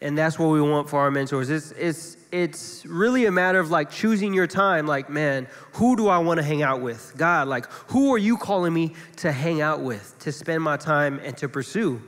And 0.00 0.18
that's 0.18 0.36
what 0.36 0.48
we 0.48 0.60
want 0.60 0.90
for 0.90 0.98
our 0.98 1.12
mentors. 1.12 1.48
It's, 1.48 1.70
it's, 1.72 2.16
it's 2.32 2.84
really 2.86 3.26
a 3.26 3.30
matter 3.30 3.60
of 3.60 3.70
like 3.70 3.88
choosing 3.88 4.34
your 4.34 4.48
time. 4.48 4.84
Like, 4.84 5.08
man, 5.08 5.46
who 5.74 5.94
do 5.94 6.08
I 6.08 6.18
want 6.18 6.38
to 6.38 6.42
hang 6.42 6.62
out 6.62 6.80
with? 6.80 7.12
God, 7.16 7.46
like, 7.46 7.70
who 7.88 8.12
are 8.12 8.18
you 8.18 8.36
calling 8.36 8.74
me 8.74 8.94
to 9.18 9.30
hang 9.30 9.60
out 9.60 9.80
with, 9.80 10.18
to 10.20 10.32
spend 10.32 10.64
my 10.64 10.76
time 10.76 11.20
and 11.22 11.36
to 11.36 11.48
pursue? 11.48 12.02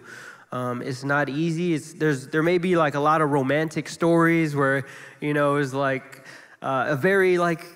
Um, 0.55 0.83
it's 0.83 1.03
not 1.03 1.29
easy. 1.29 1.75
It's, 1.75 1.95
there's, 1.95 2.29
there 2.29 2.45
may 2.45 2.59
be 2.59 2.77
like 2.77 2.95
a 2.95 3.01
lot 3.01 3.21
of 3.21 3.31
romantic 3.31 3.89
stories 3.89 4.55
where, 4.55 4.87
you 5.21 5.35
know, 5.35 5.57
it's 5.57 5.75
like 5.75 6.25
uh, 6.63 6.87
a 6.91 6.97
very 6.97 7.39
like 7.39 7.67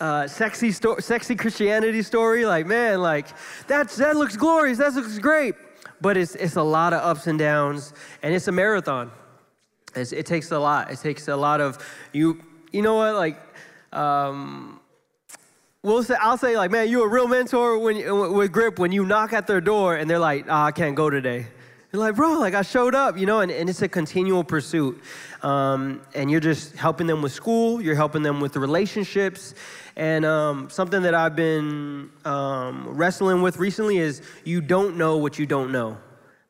uh, 0.00 0.26
sexy, 0.26 0.72
sto- 0.72 0.98
sexy 0.98 1.36
Christianity 1.36 2.02
story. 2.02 2.44
Like, 2.44 2.66
man, 2.66 3.00
like 3.00 3.28
that's 3.68 3.94
that 3.98 4.16
looks 4.16 4.36
glorious. 4.36 4.78
That 4.78 4.92
looks 4.94 5.20
great. 5.20 5.54
But 6.00 6.16
it's 6.16 6.34
it's 6.34 6.56
a 6.56 6.62
lot 6.62 6.92
of 6.92 7.00
ups 7.00 7.28
and 7.28 7.38
downs, 7.38 7.92
and 8.24 8.34
it's 8.34 8.48
a 8.48 8.52
marathon. 8.52 9.12
It's, 9.94 10.10
it 10.10 10.26
takes 10.26 10.50
a 10.50 10.58
lot. 10.58 10.90
It 10.90 10.98
takes 10.98 11.28
a 11.28 11.36
lot 11.36 11.60
of 11.60 11.78
you. 12.12 12.42
You 12.72 12.82
know 12.82 12.96
what? 12.96 13.14
Like, 13.14 13.38
um, 13.92 14.80
we'll 15.84 16.02
say 16.02 16.16
I'll 16.20 16.38
say 16.38 16.56
like, 16.56 16.72
man, 16.72 16.88
you're 16.88 17.06
a 17.06 17.08
real 17.08 17.28
mentor 17.28 17.78
when 17.78 18.34
with 18.34 18.50
grip 18.50 18.80
when 18.80 18.90
you 18.90 19.06
knock 19.06 19.32
at 19.32 19.46
their 19.46 19.60
door 19.60 19.94
and 19.94 20.10
they're 20.10 20.18
like, 20.18 20.46
oh, 20.48 20.52
I 20.52 20.72
can't 20.72 20.96
go 20.96 21.08
today. 21.08 21.46
Like, 21.90 22.16
bro, 22.16 22.38
like 22.38 22.52
I 22.52 22.60
showed 22.60 22.94
up, 22.94 23.16
you 23.16 23.24
know, 23.24 23.40
and, 23.40 23.50
and 23.50 23.70
it's 23.70 23.80
a 23.80 23.88
continual 23.88 24.44
pursuit. 24.44 25.00
Um, 25.42 26.02
and 26.14 26.30
you're 26.30 26.38
just 26.38 26.76
helping 26.76 27.06
them 27.06 27.22
with 27.22 27.32
school, 27.32 27.80
you're 27.80 27.94
helping 27.94 28.22
them 28.22 28.40
with 28.40 28.52
the 28.52 28.60
relationships. 28.60 29.54
And 29.96 30.26
um, 30.26 30.68
something 30.68 31.00
that 31.02 31.14
I've 31.14 31.34
been 31.34 32.10
um, 32.26 32.88
wrestling 32.88 33.40
with 33.40 33.56
recently 33.56 33.96
is 33.96 34.20
you 34.44 34.60
don't 34.60 34.98
know 34.98 35.16
what 35.16 35.38
you 35.38 35.46
don't 35.46 35.72
know. 35.72 35.96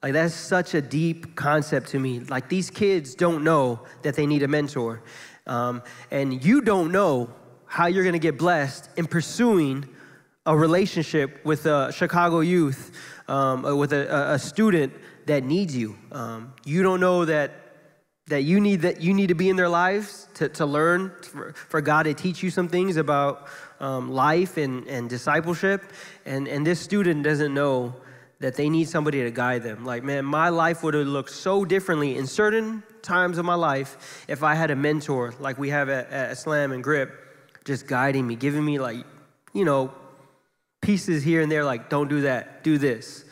Like, 0.03 0.13
that's 0.13 0.35
such 0.35 0.75
a 0.75 0.83
deep 0.83 1.37
concept 1.37 1.89
to 1.91 2.01
me. 2.01 2.19
Like, 2.21 2.49
these 2.49 2.69
kids 2.69 3.15
don't 3.15 3.45
know 3.45 3.85
that 4.03 4.17
they 4.17 4.27
need 4.27 4.43
a 4.43 4.49
mentor. 4.49 5.03
Um, 5.47 5.83
and 6.11 6.45
you 6.45 6.63
don't 6.63 6.91
know 6.91 7.33
how 7.67 7.87
you're 7.87 8.05
gonna 8.05 8.19
get 8.19 8.39
blessed 8.39 8.91
in 8.97 9.07
pursuing 9.07 9.85
a 10.47 10.57
relationship 10.57 11.45
with 11.45 11.67
a 11.67 11.93
Chicago 11.93 12.41
youth, 12.41 12.91
um, 13.29 13.63
with 13.79 13.93
a, 13.93 14.33
a 14.33 14.39
student 14.39 14.93
that 15.29 15.45
needs 15.45 15.77
you. 15.77 15.97
Um, 16.13 16.53
you 16.65 16.83
don't 16.83 17.01
know 17.01 17.25
that 17.25 17.53
that 18.29 18.43
you 18.43 18.61
need 18.61 18.83
that 18.83 19.01
you 19.01 19.15
need 19.15 19.29
to 19.29 19.35
be 19.35 19.49
in 19.49 19.57
their 19.57 19.69
lives 19.69 20.29
to, 20.35 20.49
to 20.51 20.67
learn 20.67 21.13
for, 21.23 21.55
for 21.55 21.81
God 21.81 22.03
to 22.03 22.15
teach 22.15 22.43
you 22.43 22.51
some 22.51 22.69
things 22.69 22.97
about 22.97 23.49
um, 23.81 24.11
life 24.11 24.57
and, 24.57 24.87
and 24.87 25.09
discipleship. 25.09 25.83
And, 26.27 26.47
and 26.47 26.67
this 26.67 26.81
student 26.81 27.25
doesn't 27.25 27.55
know 27.55 27.95
that 28.41 28.55
they 28.55 28.69
need 28.69 28.89
somebody 28.89 29.23
to 29.23 29.31
guide 29.31 29.63
them. 29.63 29.85
Like, 29.85 30.03
man, 30.05 30.25
my 30.25 30.51
life 30.51 30.83
would 30.83 30.95
have 30.95 31.07
looked 31.07 31.31
so 31.31 31.65
differently 31.65 32.17
in 32.17 32.27
certain 32.27 32.83
times 33.03 33.39
of 33.39 33.45
my 33.45 33.55
life 33.55 34.25
if 34.29 34.43
I 34.43 34.55
had 34.55 34.71
a 34.71 34.77
mentor 34.77 35.35
like 35.41 35.59
we 35.59 35.71
have 35.71 35.89
at, 35.89 36.11
at 36.11 36.39
Slam 36.39 36.73
and 36.73 36.85
Grip, 36.85 37.11
just 37.65 37.87
guiding 37.87 38.27
me, 38.27 38.37
giving 38.37 38.65
me 38.65 38.79
like, 38.79 39.05
you 39.55 39.65
know, 39.65 39.93
pieces 40.83 41.23
here 41.23 41.41
and 41.41 41.51
there, 41.51 41.65
like, 41.65 41.89
don't 41.89 42.09
do 42.09 42.23
that, 42.23 42.63
do 42.63 42.79
this. 42.79 43.25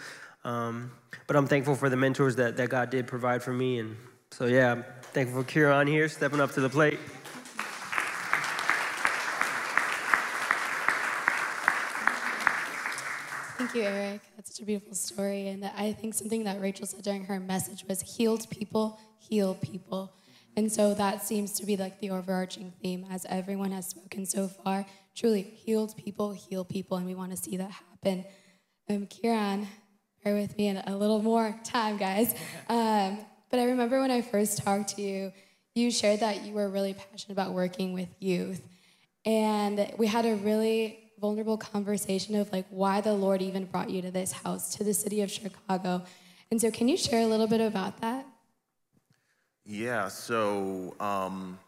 Um, 0.43 0.91
but 1.27 1.37
I'm 1.37 1.47
thankful 1.47 1.75
for 1.75 1.89
the 1.89 1.97
mentors 1.97 2.37
that, 2.37 2.57
that 2.57 2.69
God 2.69 2.91
did 2.91 3.07
provide 3.07 3.43
for 3.43 3.53
me. 3.53 3.79
And 3.79 3.97
so, 4.31 4.47
yeah, 4.47 4.73
I'm 4.73 4.85
thankful 5.13 5.43
for 5.43 5.49
Kieran 5.49 5.87
here 5.87 6.09
stepping 6.09 6.41
up 6.41 6.53
to 6.53 6.61
the 6.61 6.69
plate. 6.69 6.99
Thank 13.59 13.75
you, 13.75 13.83
Eric. 13.83 14.21
That's 14.37 14.55
such 14.55 14.63
a 14.63 14.67
beautiful 14.67 14.95
story. 14.95 15.49
And 15.49 15.65
I 15.77 15.93
think 15.93 16.15
something 16.15 16.45
that 16.45 16.61
Rachel 16.61 16.87
said 16.87 17.03
during 17.03 17.25
her 17.25 17.41
message 17.41 17.85
was 17.89 18.01
healed 18.03 18.49
people 18.51 19.01
heal 19.29 19.55
people. 19.55 20.13
And 20.57 20.73
so 20.73 20.95
that 20.95 21.23
seems 21.23 21.53
to 21.59 21.67
be 21.67 21.77
like 21.77 22.01
the 22.01 22.11
overarching 22.11 22.73
theme 22.83 23.07
as 23.11 23.27
everyone 23.29 23.73
has 23.73 23.89
spoken 23.89 24.25
so 24.25 24.49
far. 24.49 24.87
Truly, 25.15 25.43
healed 25.43 25.97
people 25.97 26.33
heal 26.33 26.65
people, 26.65 26.97
and 26.97 27.07
we 27.07 27.15
want 27.15 27.31
to 27.33 27.37
see 27.37 27.57
that 27.57 27.71
happen. 27.71 28.25
Um, 28.89 29.07
Kieran, 29.07 29.67
with 30.35 30.57
me 30.57 30.69
in 30.69 30.77
a 30.79 30.97
little 30.97 31.23
more 31.23 31.59
time, 31.65 31.97
guys. 31.97 32.35
Um, 32.69 33.19
but 33.51 33.61
I 33.61 33.65
remember 33.65 34.01
when 34.01 34.11
I 34.11 34.23
first 34.23 34.63
talked 34.63 34.97
to 34.97 35.03
you, 35.03 35.33
you 35.75 35.91
shared 35.91 36.21
that 36.21 36.45
you 36.45 36.53
were 36.53 36.69
really 36.69 36.95
passionate 36.95 37.33
about 37.33 37.53
working 37.53 37.93
with 37.93 38.09
youth. 38.19 38.61
And 39.25 39.93
we 39.99 40.07
had 40.07 40.25
a 40.25 40.35
really 40.37 40.99
vulnerable 41.21 41.57
conversation 41.57 42.35
of 42.37 42.53
like 42.53 42.67
why 42.71 43.01
the 43.01 43.13
Lord 43.13 43.43
even 43.43 43.65
brought 43.65 43.91
you 43.91 44.03
to 44.03 44.11
this 44.11 44.33
house, 44.33 44.75
to 44.77 44.85
the 44.85 44.95
city 44.95 45.23
of 45.23 45.31
Chicago. 45.31 46.03
And 46.51 46.61
so, 46.61 46.71
can 46.71 46.89
you 46.89 46.97
share 46.97 47.23
a 47.23 47.27
little 47.27 47.47
bit 47.47 47.61
about 47.61 48.01
that? 48.01 48.27
Yeah, 49.65 50.09
so 50.09 50.95
um, 51.01 51.59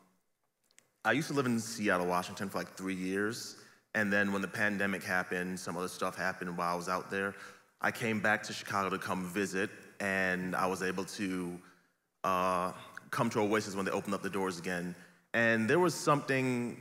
I 1.05 1.13
used 1.13 1.29
to 1.29 1.35
live 1.35 1.47
in 1.47 1.59
Seattle, 1.59 2.07
Washington 2.07 2.49
for 2.49 2.59
like 2.59 2.75
three 2.75 2.95
years. 2.95 3.57
And 3.95 4.13
then 4.13 4.33
when 4.33 4.43
the 4.43 4.49
pandemic 4.49 5.03
happened, 5.03 5.59
some 5.59 5.77
other 5.77 5.89
stuff 5.89 6.17
happened 6.17 6.57
while 6.57 6.73
I 6.73 6.77
was 6.77 6.89
out 6.89 7.11
there. 7.11 7.35
I 7.81 7.91
came 7.91 8.20
back 8.20 8.43
to 8.45 8.53
Chicago 8.53 8.91
to 8.91 8.99
come 8.99 9.24
visit, 9.26 9.70
and 10.01 10.57
I 10.57 10.66
was 10.66 10.83
able 10.83 11.05
to 11.05 11.59
uh, 12.24 12.72
come 13.11 13.31
to 13.31 13.41
Oasis 13.41 13.76
when 13.76 13.85
they 13.85 13.93
opened 13.93 14.14
up 14.14 14.22
the 14.22 14.31
doors 14.31 14.59
again. 14.59 14.95
And 15.35 15.68
there 15.68 15.79
was 15.79 15.95
something 15.95 16.81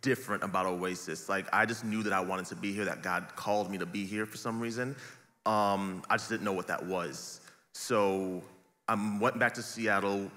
different 0.00 0.42
about 0.42 0.66
Oasis. 0.66 1.28
Like, 1.28 1.46
I 1.52 1.66
just 1.66 1.84
knew 1.84 2.02
that 2.02 2.12
I 2.12 2.20
wanted 2.20 2.46
to 2.46 2.56
be 2.56 2.72
here, 2.72 2.86
that 2.86 3.02
God 3.02 3.36
called 3.36 3.70
me 3.70 3.78
to 3.78 3.86
be 3.86 4.06
here 4.06 4.24
for 4.24 4.38
some 4.38 4.60
reason. 4.60 4.96
Um, 5.44 6.02
I 6.08 6.16
just 6.16 6.30
didn't 6.30 6.44
know 6.44 6.52
what 6.52 6.68
that 6.68 6.84
was. 6.86 7.40
So 7.72 8.42
I 8.88 9.18
went 9.20 9.38
back 9.38 9.52
to 9.54 9.62
Seattle, 9.62 10.30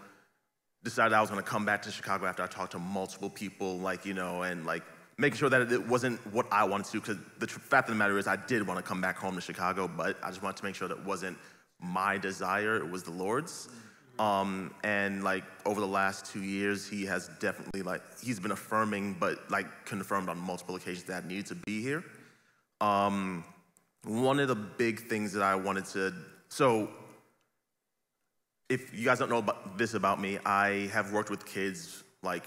decided 0.83 1.13
I 1.13 1.21
was 1.21 1.29
gonna 1.29 1.43
come 1.43 1.65
back 1.65 1.81
to 1.83 1.91
Chicago 1.91 2.25
after 2.25 2.43
I 2.43 2.47
talked 2.47 2.73
to 2.73 2.79
multiple 2.79 3.29
people, 3.29 3.79
like, 3.79 4.05
you 4.05 4.13
know, 4.13 4.41
and 4.41 4.65
like 4.65 4.83
making 5.18 5.38
sure 5.38 5.49
that 5.49 5.72
it 5.72 5.88
wasn't 5.88 6.20
what 6.34 6.45
I 6.51 6.63
wanted 6.63 6.88
to, 6.88 6.99
because 6.99 7.18
the 7.39 7.47
fact 7.47 7.89
of 7.89 7.95
the 7.95 7.99
matter 7.99 8.18
is 8.18 8.28
I 8.28 8.36
did 8.36 8.65
wanna 8.65 8.84
come 8.84 9.01
back 9.01 9.18
home 9.18 9.36
to 9.36 9.41
Chicago, 9.41 9.88
but 9.88 10.18
I 10.24 10.30
just 10.30 10.43
wanted 10.43 10.57
to 10.57 10.65
make 10.65 10.76
sure 10.76 10.88
that 10.88 10.97
it 10.99 11.05
wasn't 11.05 11.38
my 11.80 12.18
desire, 12.18 12.78
it 12.78 12.89
was 12.89 13.03
the 13.03 13.11
Lord's. 13.11 13.70
Um, 14.20 14.74
and 14.84 15.24
like 15.24 15.43
over 15.65 15.80
the 15.80 15.88
last 15.88 16.26
two 16.26 16.41
years, 16.41 16.88
he 16.88 17.05
has 17.05 17.30
definitely 17.39 17.84
like, 17.84 18.01
he's 18.24 18.39
been 18.39 18.51
affirming, 18.51 19.15
but 19.20 19.49
like 19.51 19.68
confirmed 19.86 20.30
on 20.30 20.38
multiple 20.39 20.76
occasions 20.76 21.03
that 21.05 21.24
I 21.24 21.28
needed 21.28 21.45
to 21.47 21.55
be 21.55 21.82
here. 21.82 22.03
Um, 22.82 23.43
one 24.03 24.39
of 24.39 24.47
the 24.47 24.55
big 24.55 25.07
things 25.07 25.34
that 25.34 25.43
I 25.43 25.55
wanted 25.55 25.86
to, 25.86 26.13
so 26.49 26.89
if 28.70 28.93
you 28.93 29.05
guys 29.05 29.20
don't 29.20 29.30
know 29.30 29.38
about 29.38 29.78
this 29.78 29.93
about 29.93 30.20
me, 30.20 30.39
I 30.45 30.89
have 30.93 31.11
worked 31.11 31.30
with 31.30 31.45
kids 31.45 32.03
like 32.24 32.43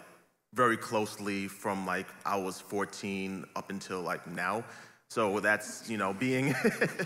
very 0.53 0.77
closely 0.77 1.47
from 1.47 1.87
like 1.87 2.07
I 2.25 2.37
was 2.37 2.61
14 2.61 3.45
up 3.57 3.71
until 3.71 4.01
like 4.03 4.27
now. 4.27 4.65
So 5.09 5.41
that's, 5.41 5.89
you 5.91 5.97
know, 5.97 6.13
being, 6.13 6.55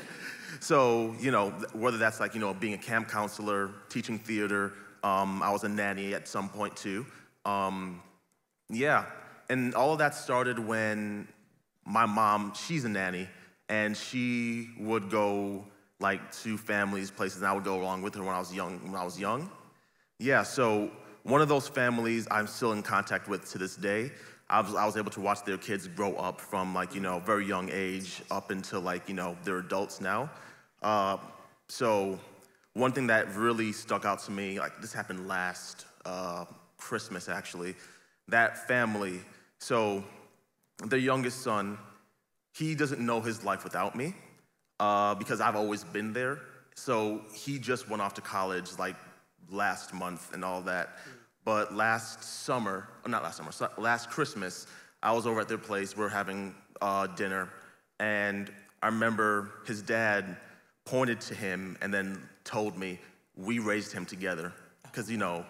so, 0.61 1.15
you 1.19 1.31
know, 1.31 1.51
whether 1.73 1.97
that's 1.97 2.21
like, 2.21 2.35
you 2.35 2.41
know, 2.41 2.53
being 2.53 2.75
a 2.75 2.79
camp 2.79 3.09
counselor, 3.09 3.71
teaching 3.89 4.19
theater, 4.19 4.73
um, 5.03 5.43
I 5.43 5.51
was 5.51 5.65
a 5.65 5.69
nanny 5.69 6.15
at 6.15 6.29
some 6.29 6.49
point 6.49 6.77
too. 6.77 7.07
Um, 7.45 8.03
yeah, 8.71 9.07
and 9.49 9.75
all 9.75 9.93
of 9.93 9.99
that 9.99 10.15
started 10.15 10.59
when 10.59 11.29
my 11.85 12.07
mom, 12.07 12.53
she's 12.55 12.85
a 12.85 12.89
nanny, 12.89 13.29
and 13.69 13.97
she 13.97 14.71
would 14.79 15.11
go 15.11 15.65
like 16.01 16.33
to 16.43 16.57
families, 16.57 17.11
places, 17.11 17.39
and 17.39 17.47
I 17.47 17.53
would 17.53 17.65
go 17.65 17.81
along 17.81 18.03
with 18.03 18.15
her 18.15 18.23
when 18.23 18.35
I 18.35 18.39
was 18.39 18.53
young. 18.55 18.79
When 18.85 18.95
I 18.95 19.05
was 19.05 19.19
young, 19.19 19.51
yeah. 20.19 20.43
So 20.43 20.91
one 21.25 21.41
of 21.41 21.49
those 21.49 21.67
families 21.67 22.29
I'm 22.31 22.47
still 22.47 22.73
in 22.73 22.83
contact 22.83 23.29
with 23.29 23.51
to 23.51 23.59
this 23.59 23.77
day. 23.77 24.13
I 24.49 24.61
was, 24.61 24.75
I 24.75 24.85
was 24.85 24.97
able 24.97 25.11
to 25.13 25.21
watch 25.21 25.43
their 25.45 25.57
kids 25.57 25.89
grow 25.89 26.15
up 26.17 26.41
from 26.41 26.75
like 26.75 26.95
you 26.95 27.01
know 27.01 27.19
very 27.21 27.47
young 27.47 27.71
age 27.73 28.23
up 28.31 28.51
until 28.51 28.81
like 28.81 29.09
you 29.09 29.15
know 29.15 29.37
they're 29.43 29.59
adults 29.59 30.01
now. 30.01 30.31
Uh, 30.83 31.17
so 31.69 32.19
one 32.75 32.93
thing 32.93 33.07
that 33.07 33.35
really 33.35 33.73
stuck 33.73 34.05
out 34.05 34.21
to 34.25 34.31
me, 34.31 34.61
like 34.61 34.81
this 34.81 34.93
happened 34.93 35.27
last 35.27 35.87
uh, 36.05 36.45
Christmas 36.77 37.29
actually, 37.29 37.75
that 38.29 38.69
family. 38.69 39.21
So 39.59 40.05
their 40.85 40.99
youngest 40.99 41.41
son, 41.41 41.79
he 42.53 42.75
doesn't 42.75 43.01
know 43.01 43.21
his 43.21 43.45
life 43.45 43.65
without 43.65 43.97
me 43.97 44.15
uh, 44.79 45.15
because 45.15 45.41
I've 45.41 45.57
always 45.57 45.85
been 45.85 46.13
there. 46.13 46.41
So 46.75 47.23
he 47.33 47.59
just 47.59 47.89
went 47.89 48.03
off 48.03 48.13
to 48.15 48.21
college 48.21 48.71
like 48.79 48.97
last 49.51 49.95
month 49.95 50.33
and 50.35 50.45
all 50.45 50.61
that. 50.63 50.97
But 51.45 51.75
last 51.75 52.23
summer, 52.23 52.89
not 53.07 53.23
last 53.23 53.37
summer, 53.37 53.53
last 53.79 54.11
Christmas, 54.11 54.67
I 55.03 55.13
was 55.13 55.27
over 55.27 55.41
at 55.41 55.49
their 55.49 55.59
place. 55.59 55.97
We 55.97 56.05
are 56.05 56.09
having 56.09 56.55
uh, 56.81 57.07
dinner, 57.09 57.51
and 58.01 58.51
I 58.83 58.87
remember 58.87 59.51
his 59.67 59.83
dad 59.83 60.37
pointed 60.85 61.21
to 61.23 61.35
him 61.35 61.77
and 61.83 61.93
then 61.93 62.21
told 62.45 62.79
me, 62.79 62.99
"We 63.37 63.59
raised 63.59 63.93
him 63.93 64.07
together," 64.07 64.53
because 64.85 65.11
you 65.11 65.19
know, 65.19 65.45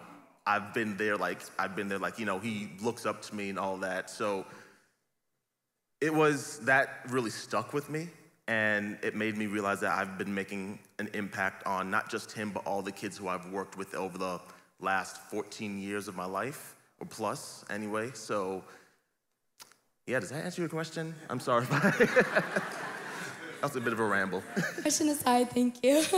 I've 0.45 0.73
been 0.73 0.97
there. 0.97 1.15
Like 1.15 1.39
I've 1.57 1.75
been 1.75 1.87
there. 1.87 1.99
Like 1.99 2.19
you 2.19 2.25
know, 2.25 2.39
he 2.39 2.71
looks 2.81 3.05
up 3.05 3.21
to 3.23 3.35
me 3.35 3.49
and 3.49 3.57
all 3.57 3.77
that. 3.77 4.09
So 4.09 4.45
it 6.01 6.13
was 6.13 6.59
that 6.65 6.99
really 7.09 7.29
stuck 7.29 7.73
with 7.73 7.89
me 7.89 8.09
and 8.47 8.97
it 9.01 9.15
made 9.15 9.37
me 9.37 9.47
realize 9.47 9.79
that 9.79 9.97
I've 9.97 10.17
been 10.17 10.33
making 10.33 10.79
an 10.99 11.09
impact 11.13 11.65
on 11.65 11.89
not 11.89 12.09
just 12.09 12.31
him, 12.31 12.51
but 12.51 12.65
all 12.65 12.81
the 12.81 12.91
kids 12.91 13.17
who 13.17 13.27
I've 13.27 13.51
worked 13.51 13.77
with 13.77 13.95
over 13.95 14.17
the 14.17 14.39
last 14.85 15.17
14 15.29 15.79
years 15.79 16.07
of 16.07 16.15
my 16.15 16.25
life, 16.25 16.75
or 16.99 17.07
plus, 17.07 17.65
anyway. 17.69 18.11
So, 18.13 18.63
yeah, 20.07 20.19
does 20.19 20.29
that 20.29 20.45
answer 20.45 20.61
your 20.61 20.69
question? 20.69 21.15
I'm 21.29 21.39
sorry. 21.39 21.65
that 21.69 22.63
was 23.61 23.75
a 23.75 23.81
bit 23.81 23.91
of 23.91 23.99
a 23.99 24.05
ramble. 24.05 24.43
Question 24.81 25.09
aside, 25.09 25.49
thank 25.49 25.83
you. 25.83 26.03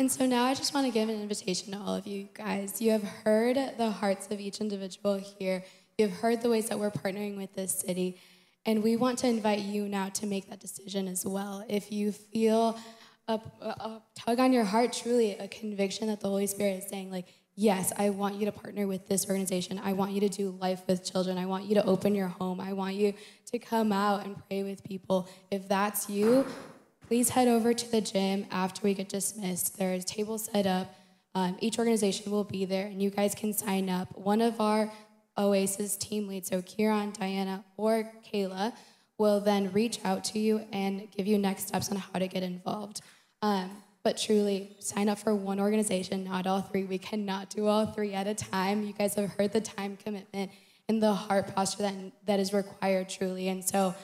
And 0.00 0.12
so 0.12 0.26
now 0.26 0.44
I 0.44 0.54
just 0.54 0.74
want 0.74 0.86
to 0.86 0.92
give 0.92 1.08
an 1.08 1.20
invitation 1.20 1.72
to 1.72 1.78
all 1.78 1.96
of 1.96 2.06
you 2.06 2.28
guys. 2.32 2.80
You 2.80 2.92
have 2.92 3.02
heard 3.02 3.56
the 3.76 3.90
hearts 3.90 4.28
of 4.30 4.38
each 4.38 4.60
individual 4.60 5.16
here. 5.16 5.64
You've 5.98 6.12
heard 6.12 6.40
the 6.40 6.48
ways 6.48 6.68
that 6.68 6.78
we're 6.78 6.92
partnering 6.92 7.36
with 7.36 7.52
this 7.54 7.80
city. 7.80 8.16
And 8.68 8.82
we 8.82 8.96
want 8.96 9.18
to 9.20 9.26
invite 9.26 9.60
you 9.60 9.88
now 9.88 10.10
to 10.10 10.26
make 10.26 10.50
that 10.50 10.60
decision 10.60 11.08
as 11.08 11.24
well. 11.24 11.64
If 11.70 11.90
you 11.90 12.12
feel 12.12 12.78
a, 13.26 13.40
a, 13.62 14.02
tug 14.14 14.40
on 14.40 14.52
your 14.52 14.64
heart, 14.64 14.92
truly 14.92 15.32
a 15.38 15.48
conviction 15.48 16.08
that 16.08 16.20
the 16.20 16.28
Holy 16.28 16.46
Spirit 16.46 16.82
is 16.82 16.90
saying, 16.90 17.10
like, 17.10 17.28
yes, 17.54 17.94
I 17.96 18.10
want 18.10 18.34
you 18.34 18.44
to 18.44 18.52
partner 18.52 18.86
with 18.86 19.08
this 19.08 19.26
organization. 19.26 19.80
I 19.82 19.94
want 19.94 20.12
you 20.12 20.20
to 20.20 20.28
do 20.28 20.50
life 20.60 20.82
with 20.86 21.02
children. 21.02 21.38
I 21.38 21.46
want 21.46 21.64
you 21.64 21.76
to 21.76 21.86
open 21.86 22.14
your 22.14 22.28
home. 22.28 22.60
I 22.60 22.74
want 22.74 22.94
you 22.94 23.14
to 23.52 23.58
come 23.58 23.90
out 23.90 24.26
and 24.26 24.36
pray 24.48 24.62
with 24.64 24.84
people. 24.84 25.30
If 25.50 25.66
that's 25.66 26.10
you, 26.10 26.44
please 27.06 27.30
head 27.30 27.48
over 27.48 27.72
to 27.72 27.90
the 27.90 28.02
gym 28.02 28.44
after 28.50 28.82
we 28.84 28.92
get 28.92 29.08
dismissed. 29.08 29.78
There's 29.78 30.04
tables 30.04 30.50
set 30.52 30.66
up. 30.66 30.94
Um, 31.34 31.56
each 31.60 31.78
organization 31.78 32.30
will 32.30 32.44
be 32.44 32.66
there, 32.66 32.84
and 32.84 33.00
you 33.00 33.08
guys 33.08 33.34
can 33.34 33.54
sign 33.54 33.88
up. 33.88 34.14
One 34.18 34.42
of 34.42 34.60
our 34.60 34.92
Oasis 35.38 35.96
team 35.96 36.28
leads, 36.28 36.48
so 36.48 36.60
Kieran, 36.62 37.12
Diana, 37.12 37.64
or 37.76 38.10
Kayla, 38.26 38.72
will 39.18 39.40
then 39.40 39.72
reach 39.72 39.98
out 40.04 40.24
to 40.24 40.38
you 40.38 40.66
and 40.72 41.10
give 41.10 41.26
you 41.26 41.38
next 41.38 41.68
steps 41.68 41.90
on 41.90 41.96
how 41.96 42.18
to 42.18 42.28
get 42.28 42.42
involved. 42.42 43.00
Um, 43.42 43.70
but 44.02 44.16
truly, 44.16 44.76
sign 44.78 45.08
up 45.08 45.18
for 45.18 45.34
one 45.34 45.60
organization, 45.60 46.24
not 46.24 46.46
all 46.46 46.62
three. 46.62 46.84
We 46.84 46.98
cannot 46.98 47.50
do 47.50 47.66
all 47.66 47.86
three 47.86 48.14
at 48.14 48.26
a 48.26 48.34
time. 48.34 48.84
You 48.84 48.92
guys 48.92 49.14
have 49.14 49.30
heard 49.30 49.52
the 49.52 49.60
time 49.60 49.96
commitment 49.96 50.50
and 50.88 51.02
the 51.02 51.12
heart 51.12 51.54
posture 51.54 51.82
that, 51.82 51.94
that 52.26 52.40
is 52.40 52.52
required 52.52 53.08
truly. 53.08 53.48
And 53.48 53.62
so 53.62 53.94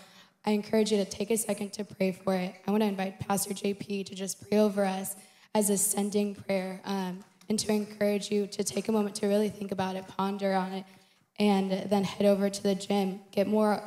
I 0.44 0.50
encourage 0.50 0.92
you 0.92 0.98
to 0.98 1.06
take 1.06 1.30
a 1.30 1.38
second 1.38 1.72
to 1.74 1.84
pray 1.84 2.12
for 2.12 2.34
it. 2.34 2.54
I 2.66 2.70
want 2.70 2.82
to 2.82 2.86
invite 2.86 3.20
Pastor 3.20 3.54
JP 3.54 4.06
to 4.06 4.14
just 4.14 4.46
pray 4.46 4.58
over 4.58 4.84
us 4.84 5.16
as 5.54 5.70
a 5.70 5.78
sending 5.78 6.34
prayer 6.34 6.80
um, 6.84 7.24
and 7.48 7.58
to 7.60 7.72
encourage 7.72 8.30
you 8.30 8.46
to 8.48 8.64
take 8.64 8.88
a 8.88 8.92
moment 8.92 9.14
to 9.16 9.26
really 9.26 9.48
think 9.48 9.72
about 9.72 9.96
it, 9.96 10.06
ponder 10.06 10.52
on 10.52 10.72
it, 10.72 10.84
and 11.38 11.90
then 11.90 12.04
head 12.04 12.26
over 12.26 12.48
to 12.48 12.62
the 12.62 12.74
gym. 12.74 13.20
Get 13.30 13.46
more, 13.46 13.82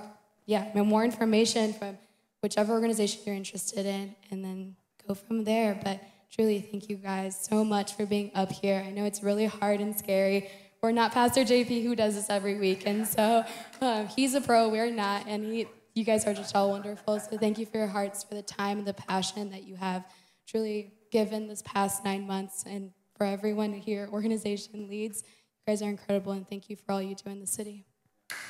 yeah, 0.45 0.70
more 0.76 1.04
information 1.04 1.74
from 1.74 1.98
whichever 2.41 2.74
organization 2.74 3.22
you're 3.26 3.36
interested 3.36 3.86
in, 3.86 4.16
and 4.32 4.43
then 4.43 4.76
go 5.08 5.14
from 5.14 5.43
there. 5.43 5.80
But 5.84 6.02
truly, 6.32 6.60
thank 6.60 6.89
you 6.89 6.98
guys 6.98 7.38
so 7.39 7.64
much 7.64 7.95
for 7.95 8.06
being 8.06 8.32
up 8.36 8.52
here. 8.52 8.84
I 8.86 8.91
know 8.91 9.06
it's 9.06 9.24
really 9.24 9.45
hard 9.45 9.80
and 9.80 9.98
scary. 9.98 10.50
We're 10.82 10.91
not 10.91 11.12
Pastor 11.12 11.41
JP 11.41 11.84
who 11.84 11.95
does 11.95 12.16
this 12.16 12.30
every 12.30 12.60
week, 12.60 12.84
and 12.86 13.08
so 13.08 13.43
um, 13.82 14.08
he's 14.08 14.36
a 14.36 14.41
pro, 14.41 14.70
we're 14.70 14.91
not, 14.91 15.26
and 15.28 15.45
he 15.45 15.68
you 15.98 16.04
guys 16.04 16.28
are 16.28 16.34
just 16.34 16.56
all 16.56 16.70
wonderful. 16.70 17.20
So 17.20 17.38
thank 17.38 17.58
you 17.58 17.66
for 17.66 17.78
your 17.78 17.88
hearts, 17.88 18.24
for 18.24 18.36
the 18.36 18.43
time 18.43 18.78
and 18.78 18.88
the 18.88 18.93
passion 18.93 19.50
that 19.50 19.64
you 19.64 19.76
have 19.76 20.06
truly 20.48 20.93
given 21.12 21.48
this 21.48 21.64
past 21.64 22.06
nine 22.06 22.28
months. 22.28 22.64
And 22.68 22.91
for 23.18 23.26
everyone 23.26 23.74
here, 23.74 24.08
organization 24.12 24.88
leads, 24.88 25.24
guys 25.68 25.82
are 25.82 25.89
incredible. 25.89 26.32
And 26.32 26.47
thank 26.47 26.70
you 26.70 26.78
for 26.78 26.93
all 26.93 27.01
you 27.01 27.13
do 27.13 27.30
in 27.30 27.41
the 27.41 27.47
city. 27.47 27.84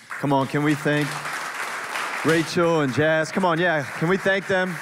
Come 0.07 0.31
on, 0.31 0.45
can 0.47 0.61
we 0.63 0.75
thank 0.75 1.07
Rachel 2.23 2.81
and 2.81 2.93
Jazz? 2.93 3.31
Come 3.31 3.43
on, 3.43 3.59
yeah, 3.59 3.83
can 3.83 4.07
we 4.07 4.17
thank 4.17 4.45
them? 4.45 4.69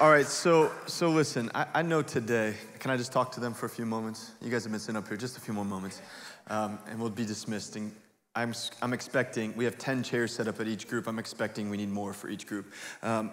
All 0.00 0.10
right, 0.10 0.26
so 0.26 0.72
so 0.86 1.10
listen, 1.10 1.50
I, 1.54 1.66
I 1.74 1.82
know 1.82 2.00
today, 2.00 2.54
can 2.78 2.90
I 2.90 2.96
just 2.96 3.12
talk 3.12 3.32
to 3.32 3.40
them 3.40 3.52
for 3.54 3.66
a 3.66 3.68
few 3.68 3.84
moments? 3.84 4.30
You 4.40 4.50
guys 4.50 4.62
have 4.64 4.72
been 4.72 4.80
sitting 4.80 4.96
up 4.96 5.06
here 5.06 5.16
just 5.16 5.36
a 5.36 5.40
few 5.40 5.52
more 5.52 5.64
moments 5.64 6.00
um, 6.46 6.78
and 6.88 6.98
we'll 6.98 7.10
be 7.10 7.26
dismissed. 7.26 7.76
And 7.76 7.92
I'm, 8.34 8.54
I'm 8.80 8.92
expecting, 8.92 9.54
we 9.56 9.64
have 9.64 9.76
10 9.78 10.02
chairs 10.02 10.32
set 10.32 10.48
up 10.48 10.58
at 10.60 10.68
each 10.68 10.88
group. 10.88 11.06
I'm 11.06 11.18
expecting 11.18 11.70
we 11.70 11.76
need 11.76 11.90
more 11.90 12.12
for 12.12 12.30
each 12.30 12.46
group. 12.46 12.72
Um, 13.02 13.32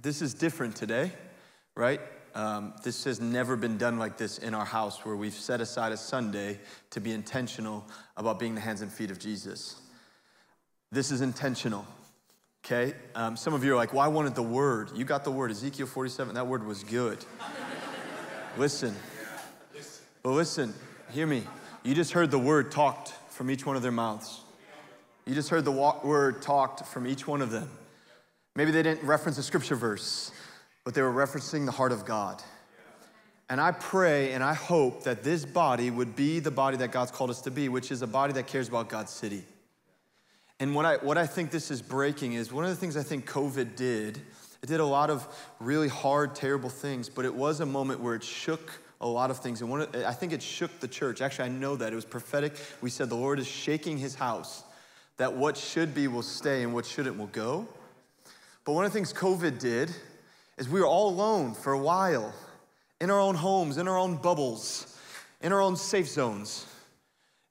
this 0.00 0.22
is 0.22 0.32
different 0.32 0.74
today, 0.74 1.12
right? 1.76 2.00
Um, 2.34 2.72
this 2.82 3.04
has 3.04 3.20
never 3.20 3.56
been 3.56 3.78
done 3.78 3.98
like 3.98 4.16
this 4.16 4.38
in 4.38 4.54
our 4.54 4.64
house 4.64 5.04
where 5.04 5.14
we've 5.14 5.34
set 5.34 5.60
aside 5.60 5.92
a 5.92 5.96
Sunday 5.96 6.58
to 6.90 7.00
be 7.00 7.12
intentional 7.12 7.84
about 8.16 8.40
being 8.40 8.56
the 8.56 8.60
hands 8.60 8.82
and 8.82 8.92
feet 8.92 9.12
of 9.12 9.20
Jesus. 9.20 9.76
This 10.90 11.12
is 11.12 11.20
intentional, 11.20 11.86
okay? 12.64 12.94
Um, 13.14 13.36
some 13.36 13.54
of 13.54 13.62
you 13.64 13.72
are 13.72 13.76
like, 13.76 13.92
well, 13.92 14.02
I 14.02 14.08
wanted 14.08 14.34
the 14.34 14.42
word. 14.42 14.90
You 14.96 15.04
got 15.04 15.22
the 15.22 15.30
word. 15.30 15.52
Ezekiel 15.52 15.86
47, 15.86 16.34
that 16.34 16.46
word 16.46 16.66
was 16.66 16.82
good. 16.82 17.18
listen. 18.56 18.94
But 20.24 20.30
listen, 20.30 20.74
hear 21.12 21.26
me. 21.26 21.44
You 21.84 21.94
just 21.94 22.12
heard 22.12 22.30
the 22.30 22.38
word 22.38 22.72
talked 22.72 23.12
from 23.30 23.50
each 23.50 23.64
one 23.64 23.76
of 23.76 23.82
their 23.82 23.92
mouths. 23.92 24.40
You 25.26 25.34
just 25.34 25.50
heard 25.50 25.64
the 25.64 25.72
word 25.72 26.42
talked 26.42 26.86
from 26.86 27.06
each 27.06 27.26
one 27.26 27.42
of 27.42 27.50
them. 27.50 27.68
Maybe 28.56 28.70
they 28.70 28.82
didn't 28.82 29.04
reference 29.06 29.36
a 29.38 29.42
scripture 29.42 29.74
verse, 29.74 30.30
but 30.84 30.94
they 30.94 31.02
were 31.02 31.12
referencing 31.12 31.66
the 31.66 31.72
heart 31.72 31.92
of 31.92 32.04
God. 32.04 32.42
And 33.48 33.60
I 33.60 33.72
pray 33.72 34.32
and 34.32 34.42
I 34.42 34.54
hope 34.54 35.04
that 35.04 35.22
this 35.22 35.44
body 35.44 35.90
would 35.90 36.16
be 36.16 36.40
the 36.40 36.50
body 36.50 36.76
that 36.78 36.92
God's 36.92 37.10
called 37.10 37.30
us 37.30 37.40
to 37.42 37.50
be, 37.50 37.68
which 37.68 37.90
is 37.90 38.02
a 38.02 38.06
body 38.06 38.32
that 38.34 38.46
cares 38.46 38.68
about 38.68 38.88
God's 38.88 39.12
city. 39.12 39.44
And 40.60 40.74
what 40.74 40.84
I, 40.84 40.96
what 40.96 41.18
I 41.18 41.26
think 41.26 41.50
this 41.50 41.70
is 41.70 41.82
breaking 41.82 42.34
is 42.34 42.52
one 42.52 42.64
of 42.64 42.70
the 42.70 42.76
things 42.76 42.96
I 42.96 43.02
think 43.02 43.28
COVID 43.28 43.76
did, 43.76 44.18
it 44.62 44.66
did 44.66 44.80
a 44.80 44.84
lot 44.84 45.10
of 45.10 45.26
really 45.60 45.88
hard, 45.88 46.34
terrible 46.34 46.70
things, 46.70 47.08
but 47.08 47.24
it 47.24 47.34
was 47.34 47.60
a 47.60 47.66
moment 47.66 48.00
where 48.00 48.14
it 48.14 48.22
shook 48.22 48.80
a 49.00 49.06
lot 49.06 49.30
of 49.30 49.38
things. 49.38 49.60
And 49.60 49.68
one, 49.68 49.86
I 50.06 50.12
think 50.12 50.32
it 50.32 50.42
shook 50.42 50.80
the 50.80 50.88
church. 50.88 51.20
Actually, 51.20 51.46
I 51.46 51.52
know 51.52 51.76
that. 51.76 51.92
It 51.92 51.96
was 51.96 52.06
prophetic. 52.06 52.54
We 52.80 52.88
said 52.88 53.10
the 53.10 53.16
Lord 53.16 53.38
is 53.38 53.46
shaking 53.46 53.98
his 53.98 54.14
house, 54.14 54.62
that 55.18 55.34
what 55.34 55.56
should 55.56 55.94
be 55.94 56.08
will 56.08 56.22
stay 56.22 56.62
and 56.62 56.72
what 56.72 56.86
shouldn't 56.86 57.18
will 57.18 57.26
go. 57.26 57.68
But 58.64 58.72
one 58.72 58.86
of 58.86 58.92
the 58.92 58.96
things 58.96 59.12
COVID 59.12 59.58
did 59.58 59.90
is 60.56 60.68
we 60.68 60.80
were 60.80 60.86
all 60.86 61.08
alone 61.08 61.54
for 61.54 61.72
a 61.72 61.78
while 61.78 62.32
in 63.00 63.10
our 63.10 63.20
own 63.20 63.34
homes, 63.34 63.76
in 63.76 63.88
our 63.88 63.98
own 63.98 64.16
bubbles, 64.16 64.98
in 65.40 65.52
our 65.52 65.60
own 65.60 65.76
safe 65.76 66.08
zones. 66.08 66.66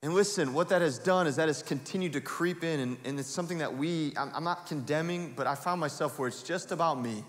And 0.02 0.12
listen, 0.12 0.52
what 0.52 0.68
that 0.68 0.82
has 0.82 0.98
done 0.98 1.26
is 1.26 1.36
that 1.36 1.48
has 1.48 1.62
continued 1.62 2.12
to 2.12 2.20
creep 2.20 2.62
in, 2.62 2.80
and, 2.80 2.96
and 3.04 3.18
it's 3.18 3.28
something 3.28 3.58
that 3.58 3.74
we, 3.74 4.12
I'm, 4.18 4.30
I'm 4.34 4.44
not 4.44 4.66
condemning, 4.66 5.32
but 5.34 5.46
I 5.46 5.54
found 5.54 5.80
myself 5.80 6.18
where 6.18 6.28
it's 6.28 6.42
just 6.42 6.72
about 6.72 7.00
me. 7.00 7.24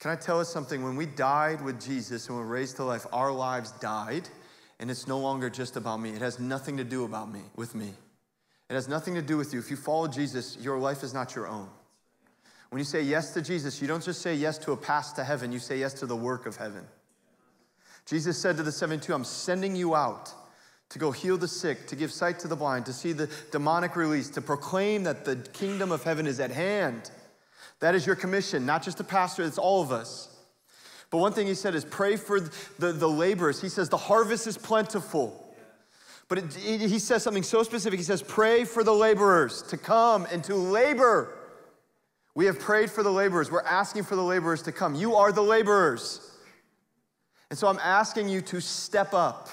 Can 0.00 0.10
I 0.10 0.16
tell 0.16 0.40
us 0.40 0.48
something? 0.48 0.82
When 0.82 0.96
we 0.96 1.06
died 1.06 1.60
with 1.60 1.80
Jesus 1.80 2.28
and 2.28 2.36
were 2.36 2.44
raised 2.44 2.76
to 2.76 2.84
life, 2.84 3.06
our 3.12 3.32
lives 3.32 3.72
died, 3.72 4.28
and 4.80 4.90
it's 4.90 5.06
no 5.06 5.18
longer 5.18 5.50
just 5.50 5.76
about 5.76 6.00
me. 6.00 6.10
It 6.10 6.20
has 6.20 6.38
nothing 6.38 6.76
to 6.76 6.84
do 6.84 7.04
about 7.04 7.32
me 7.32 7.42
with 7.56 7.74
me. 7.74 7.94
It 8.70 8.74
has 8.74 8.88
nothing 8.88 9.14
to 9.14 9.22
do 9.22 9.36
with 9.36 9.52
you. 9.52 9.58
If 9.58 9.70
you 9.70 9.76
follow 9.76 10.08
Jesus, 10.08 10.56
your 10.60 10.78
life 10.78 11.02
is 11.02 11.14
not 11.14 11.34
your 11.34 11.46
own. 11.46 11.68
When 12.70 12.78
you 12.78 12.84
say 12.84 13.02
yes 13.02 13.32
to 13.34 13.42
Jesus, 13.42 13.80
you 13.80 13.88
don't 13.88 14.04
just 14.04 14.20
say 14.20 14.34
yes 14.34 14.58
to 14.58 14.72
a 14.72 14.76
pass 14.76 15.12
to 15.14 15.24
heaven, 15.24 15.52
you 15.52 15.58
say 15.58 15.78
yes 15.78 15.94
to 15.94 16.06
the 16.06 16.16
work 16.16 16.46
of 16.46 16.56
heaven. 16.56 16.84
Jesus 18.04 18.38
said 18.38 18.56
to 18.56 18.62
the 18.62 18.72
72, 18.72 19.12
I'm 19.12 19.24
sending 19.24 19.76
you 19.76 19.94
out 19.94 20.32
to 20.90 20.98
go 20.98 21.10
heal 21.10 21.36
the 21.36 21.48
sick, 21.48 21.86
to 21.88 21.96
give 21.96 22.10
sight 22.10 22.38
to 22.40 22.48
the 22.48 22.56
blind, 22.56 22.86
to 22.86 22.92
see 22.92 23.12
the 23.12 23.28
demonic 23.50 23.96
release, 23.96 24.30
to 24.30 24.40
proclaim 24.40 25.02
that 25.04 25.24
the 25.24 25.36
kingdom 25.52 25.92
of 25.92 26.02
heaven 26.02 26.26
is 26.26 26.40
at 26.40 26.50
hand. 26.50 27.10
That 27.80 27.94
is 27.94 28.06
your 28.06 28.16
commission, 28.16 28.64
not 28.64 28.82
just 28.82 28.98
a 29.00 29.04
pastor, 29.04 29.42
it's 29.42 29.58
all 29.58 29.82
of 29.82 29.92
us. 29.92 30.34
But 31.10 31.18
one 31.18 31.32
thing 31.32 31.46
he 31.46 31.54
said 31.54 31.74
is 31.74 31.84
pray 31.84 32.16
for 32.16 32.40
the, 32.40 32.92
the 32.92 33.08
laborers. 33.08 33.60
He 33.60 33.68
says 33.68 33.88
the 33.88 33.96
harvest 33.96 34.46
is 34.46 34.58
plentiful. 34.58 35.44
But 36.28 36.38
it, 36.38 36.52
he 36.54 36.98
says 36.98 37.22
something 37.22 37.42
so 37.42 37.62
specific. 37.62 37.98
He 37.98 38.04
says, 38.04 38.22
pray 38.22 38.64
for 38.64 38.84
the 38.84 38.92
laborers 38.92 39.62
to 39.64 39.78
come 39.78 40.26
and 40.30 40.44
to 40.44 40.54
labor. 40.54 41.37
We 42.34 42.46
have 42.46 42.58
prayed 42.58 42.90
for 42.90 43.02
the 43.02 43.10
laborers. 43.10 43.50
We're 43.50 43.62
asking 43.62 44.04
for 44.04 44.16
the 44.16 44.22
laborers 44.22 44.62
to 44.62 44.72
come. 44.72 44.94
You 44.94 45.16
are 45.16 45.32
the 45.32 45.42
laborers. 45.42 46.20
And 47.50 47.58
so 47.58 47.68
I'm 47.68 47.80
asking 47.82 48.28
you 48.28 48.40
to 48.42 48.60
step 48.60 49.14
up. 49.14 49.48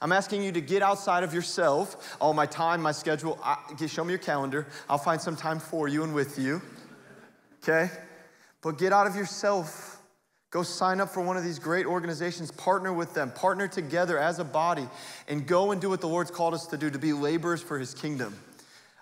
I'm 0.00 0.12
asking 0.12 0.42
you 0.42 0.50
to 0.52 0.60
get 0.60 0.82
outside 0.82 1.22
of 1.22 1.32
yourself. 1.32 2.16
All 2.20 2.30
oh, 2.30 2.32
my 2.32 2.46
time, 2.46 2.82
my 2.82 2.92
schedule. 2.92 3.38
I, 3.44 3.58
show 3.86 4.02
me 4.02 4.10
your 4.10 4.18
calendar. 4.18 4.66
I'll 4.88 4.98
find 4.98 5.20
some 5.20 5.36
time 5.36 5.60
for 5.60 5.88
you 5.88 6.02
and 6.02 6.14
with 6.14 6.38
you 6.38 6.60
okay? 7.64 7.90
But 8.62 8.78
get 8.78 8.92
out 8.92 9.06
of 9.06 9.16
yourself. 9.16 9.98
Go 10.50 10.62
sign 10.62 11.00
up 11.00 11.08
for 11.08 11.20
one 11.20 11.36
of 11.36 11.42
these 11.42 11.58
great 11.58 11.84
organizations, 11.84 12.50
partner 12.52 12.92
with 12.92 13.12
them, 13.12 13.32
partner 13.32 13.66
together 13.66 14.18
as 14.18 14.38
a 14.38 14.44
body, 14.44 14.88
and 15.26 15.46
go 15.46 15.72
and 15.72 15.80
do 15.80 15.88
what 15.88 16.00
the 16.00 16.08
Lord's 16.08 16.30
called 16.30 16.54
us 16.54 16.66
to 16.68 16.76
do 16.76 16.90
to 16.90 16.98
be 16.98 17.12
laborers 17.12 17.60
for 17.60 17.78
his 17.78 17.92
kingdom. 17.92 18.36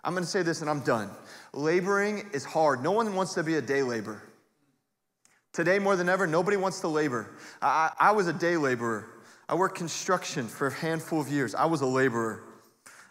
I'm 0.04 0.14
gonna 0.14 0.26
say 0.26 0.42
this 0.42 0.60
and 0.60 0.70
I'm 0.70 0.80
done. 0.80 1.10
Laboring 1.52 2.28
is 2.32 2.44
hard. 2.44 2.82
No 2.82 2.92
one 2.92 3.14
wants 3.14 3.34
to 3.34 3.42
be 3.42 3.56
a 3.56 3.62
day 3.62 3.82
laborer. 3.82 4.22
Today, 5.52 5.78
more 5.78 5.96
than 5.96 6.08
ever, 6.08 6.26
nobody 6.26 6.56
wants 6.56 6.80
to 6.80 6.88
labor. 6.88 7.28
I, 7.60 7.90
I 8.00 8.12
was 8.12 8.26
a 8.26 8.32
day 8.32 8.56
laborer. 8.56 9.06
I 9.48 9.54
worked 9.54 9.76
construction 9.76 10.46
for 10.46 10.68
a 10.68 10.72
handful 10.72 11.20
of 11.20 11.28
years. 11.28 11.54
I 11.54 11.66
was 11.66 11.82
a 11.82 11.86
laborer. 11.86 12.42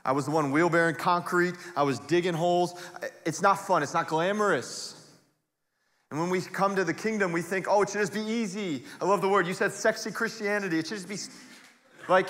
I 0.04 0.12
was 0.12 0.26
the 0.26 0.32
one 0.32 0.52
wheelbarrowing 0.52 0.98
concrete. 0.98 1.54
I 1.76 1.84
was 1.84 2.00
digging 2.00 2.34
holes. 2.34 2.74
It's 3.26 3.42
not 3.42 3.56
fun, 3.56 3.84
it's 3.84 3.94
not 3.94 4.08
glamorous. 4.08 4.98
And 6.10 6.20
when 6.20 6.30
we 6.30 6.42
come 6.42 6.76
to 6.76 6.84
the 6.84 6.94
kingdom, 6.94 7.32
we 7.32 7.42
think, 7.42 7.68
oh, 7.70 7.84
it 7.84 7.90
should 7.90 8.02
just 8.02 8.14
be 8.14 8.22
easy. 8.22 8.84
I 9.00 9.06
love 9.06 9.22
the 9.22 9.30
word. 9.30 9.48
You 9.48 9.54
said 9.54 9.72
sexy 9.72 10.12
Christianity. 10.12 10.80
It 10.80 10.88
should 10.88 10.98
just 10.98 11.08
be 11.08 11.18
like, 12.10 12.28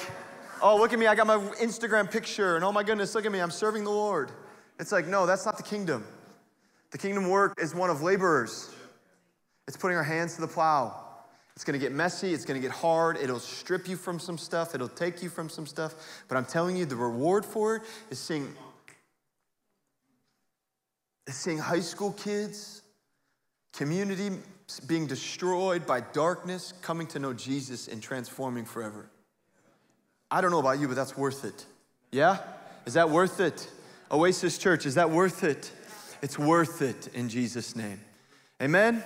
oh, 0.62 0.78
look 0.78 0.93
at 0.93 0.99
me. 0.99 1.07
I 1.07 1.16
got 1.16 1.26
my 1.26 1.38
Instagram 1.59 2.12
picture. 2.12 2.57
And 2.57 2.66
oh 2.66 2.72
my 2.72 2.84
goodness, 2.84 3.16
look 3.16 3.26
at 3.26 3.32
me. 3.32 3.39
I'm 3.39 3.49
serving 3.49 3.84
the 3.84 3.89
Lord. 3.89 4.32
It's 4.82 4.92
like, 4.92 5.06
no, 5.06 5.28
that's 5.28 5.46
not 5.46 5.58
the 5.58 5.64
kingdom. 5.64 6.04
The 6.90 6.98
kingdom 6.98 7.30
work 7.30 7.54
is 7.62 7.76
one 7.76 7.92
of 7.92 8.02
laborers. 8.02 8.74
It's 9.68 9.78
putting 9.78 9.96
our 9.96 10.04
hands 10.04 10.34
to 10.36 10.42
the 10.42 10.48
plow. 10.48 11.06
It's 11.56 11.64
gonna 11.64 11.78
get 11.78 11.92
messy, 11.92 12.34
it's 12.34 12.46
gonna 12.46 12.60
get 12.60 12.72
hard, 12.72 13.18
it'll 13.18 13.40
strip 13.40 13.88
you 13.88 13.96
from 13.96 14.18
some 14.20 14.40
stuff, 14.40 14.74
it'll 14.74 14.90
take 14.90 15.22
you 15.22 15.30
from 15.30 15.50
some 15.50 15.68
stuff. 15.68 16.24
But 16.28 16.36
I'm 16.36 16.46
telling 16.46 16.76
you, 16.76 16.86
the 16.86 16.96
reward 16.96 17.46
for 17.46 17.76
it 17.76 17.84
is 18.10 18.18
seeing, 18.18 18.56
is 21.28 21.36
seeing 21.36 21.60
high 21.60 21.82
school 21.82 22.14
kids, 22.14 22.82
community 23.74 24.32
being 24.88 25.06
destroyed 25.06 25.86
by 25.86 26.00
darkness, 26.00 26.74
coming 26.82 27.06
to 27.08 27.20
know 27.20 27.34
Jesus 27.34 27.88
and 27.88 28.02
transforming 28.02 28.66
forever. 28.66 29.12
I 30.32 30.42
don't 30.42 30.50
know 30.50 30.60
about 30.60 30.80
you, 30.80 30.88
but 30.88 30.96
that's 30.96 31.16
worth 31.16 31.46
it. 31.46 31.66
Yeah? 32.12 32.40
Is 32.88 32.96
that 32.96 33.12
worth 33.12 33.40
it? 33.40 33.70
Oasis 34.12 34.57
Church, 34.57 34.86
is 34.86 34.95
that 34.95 35.09
worth 35.09 35.43
it? 35.43 35.72
It's 36.22 36.38
worth 36.38 36.82
it 36.82 37.07
in 37.14 37.30
Jesus' 37.30 37.76
name. 37.76 38.01
Amen? 38.62 39.03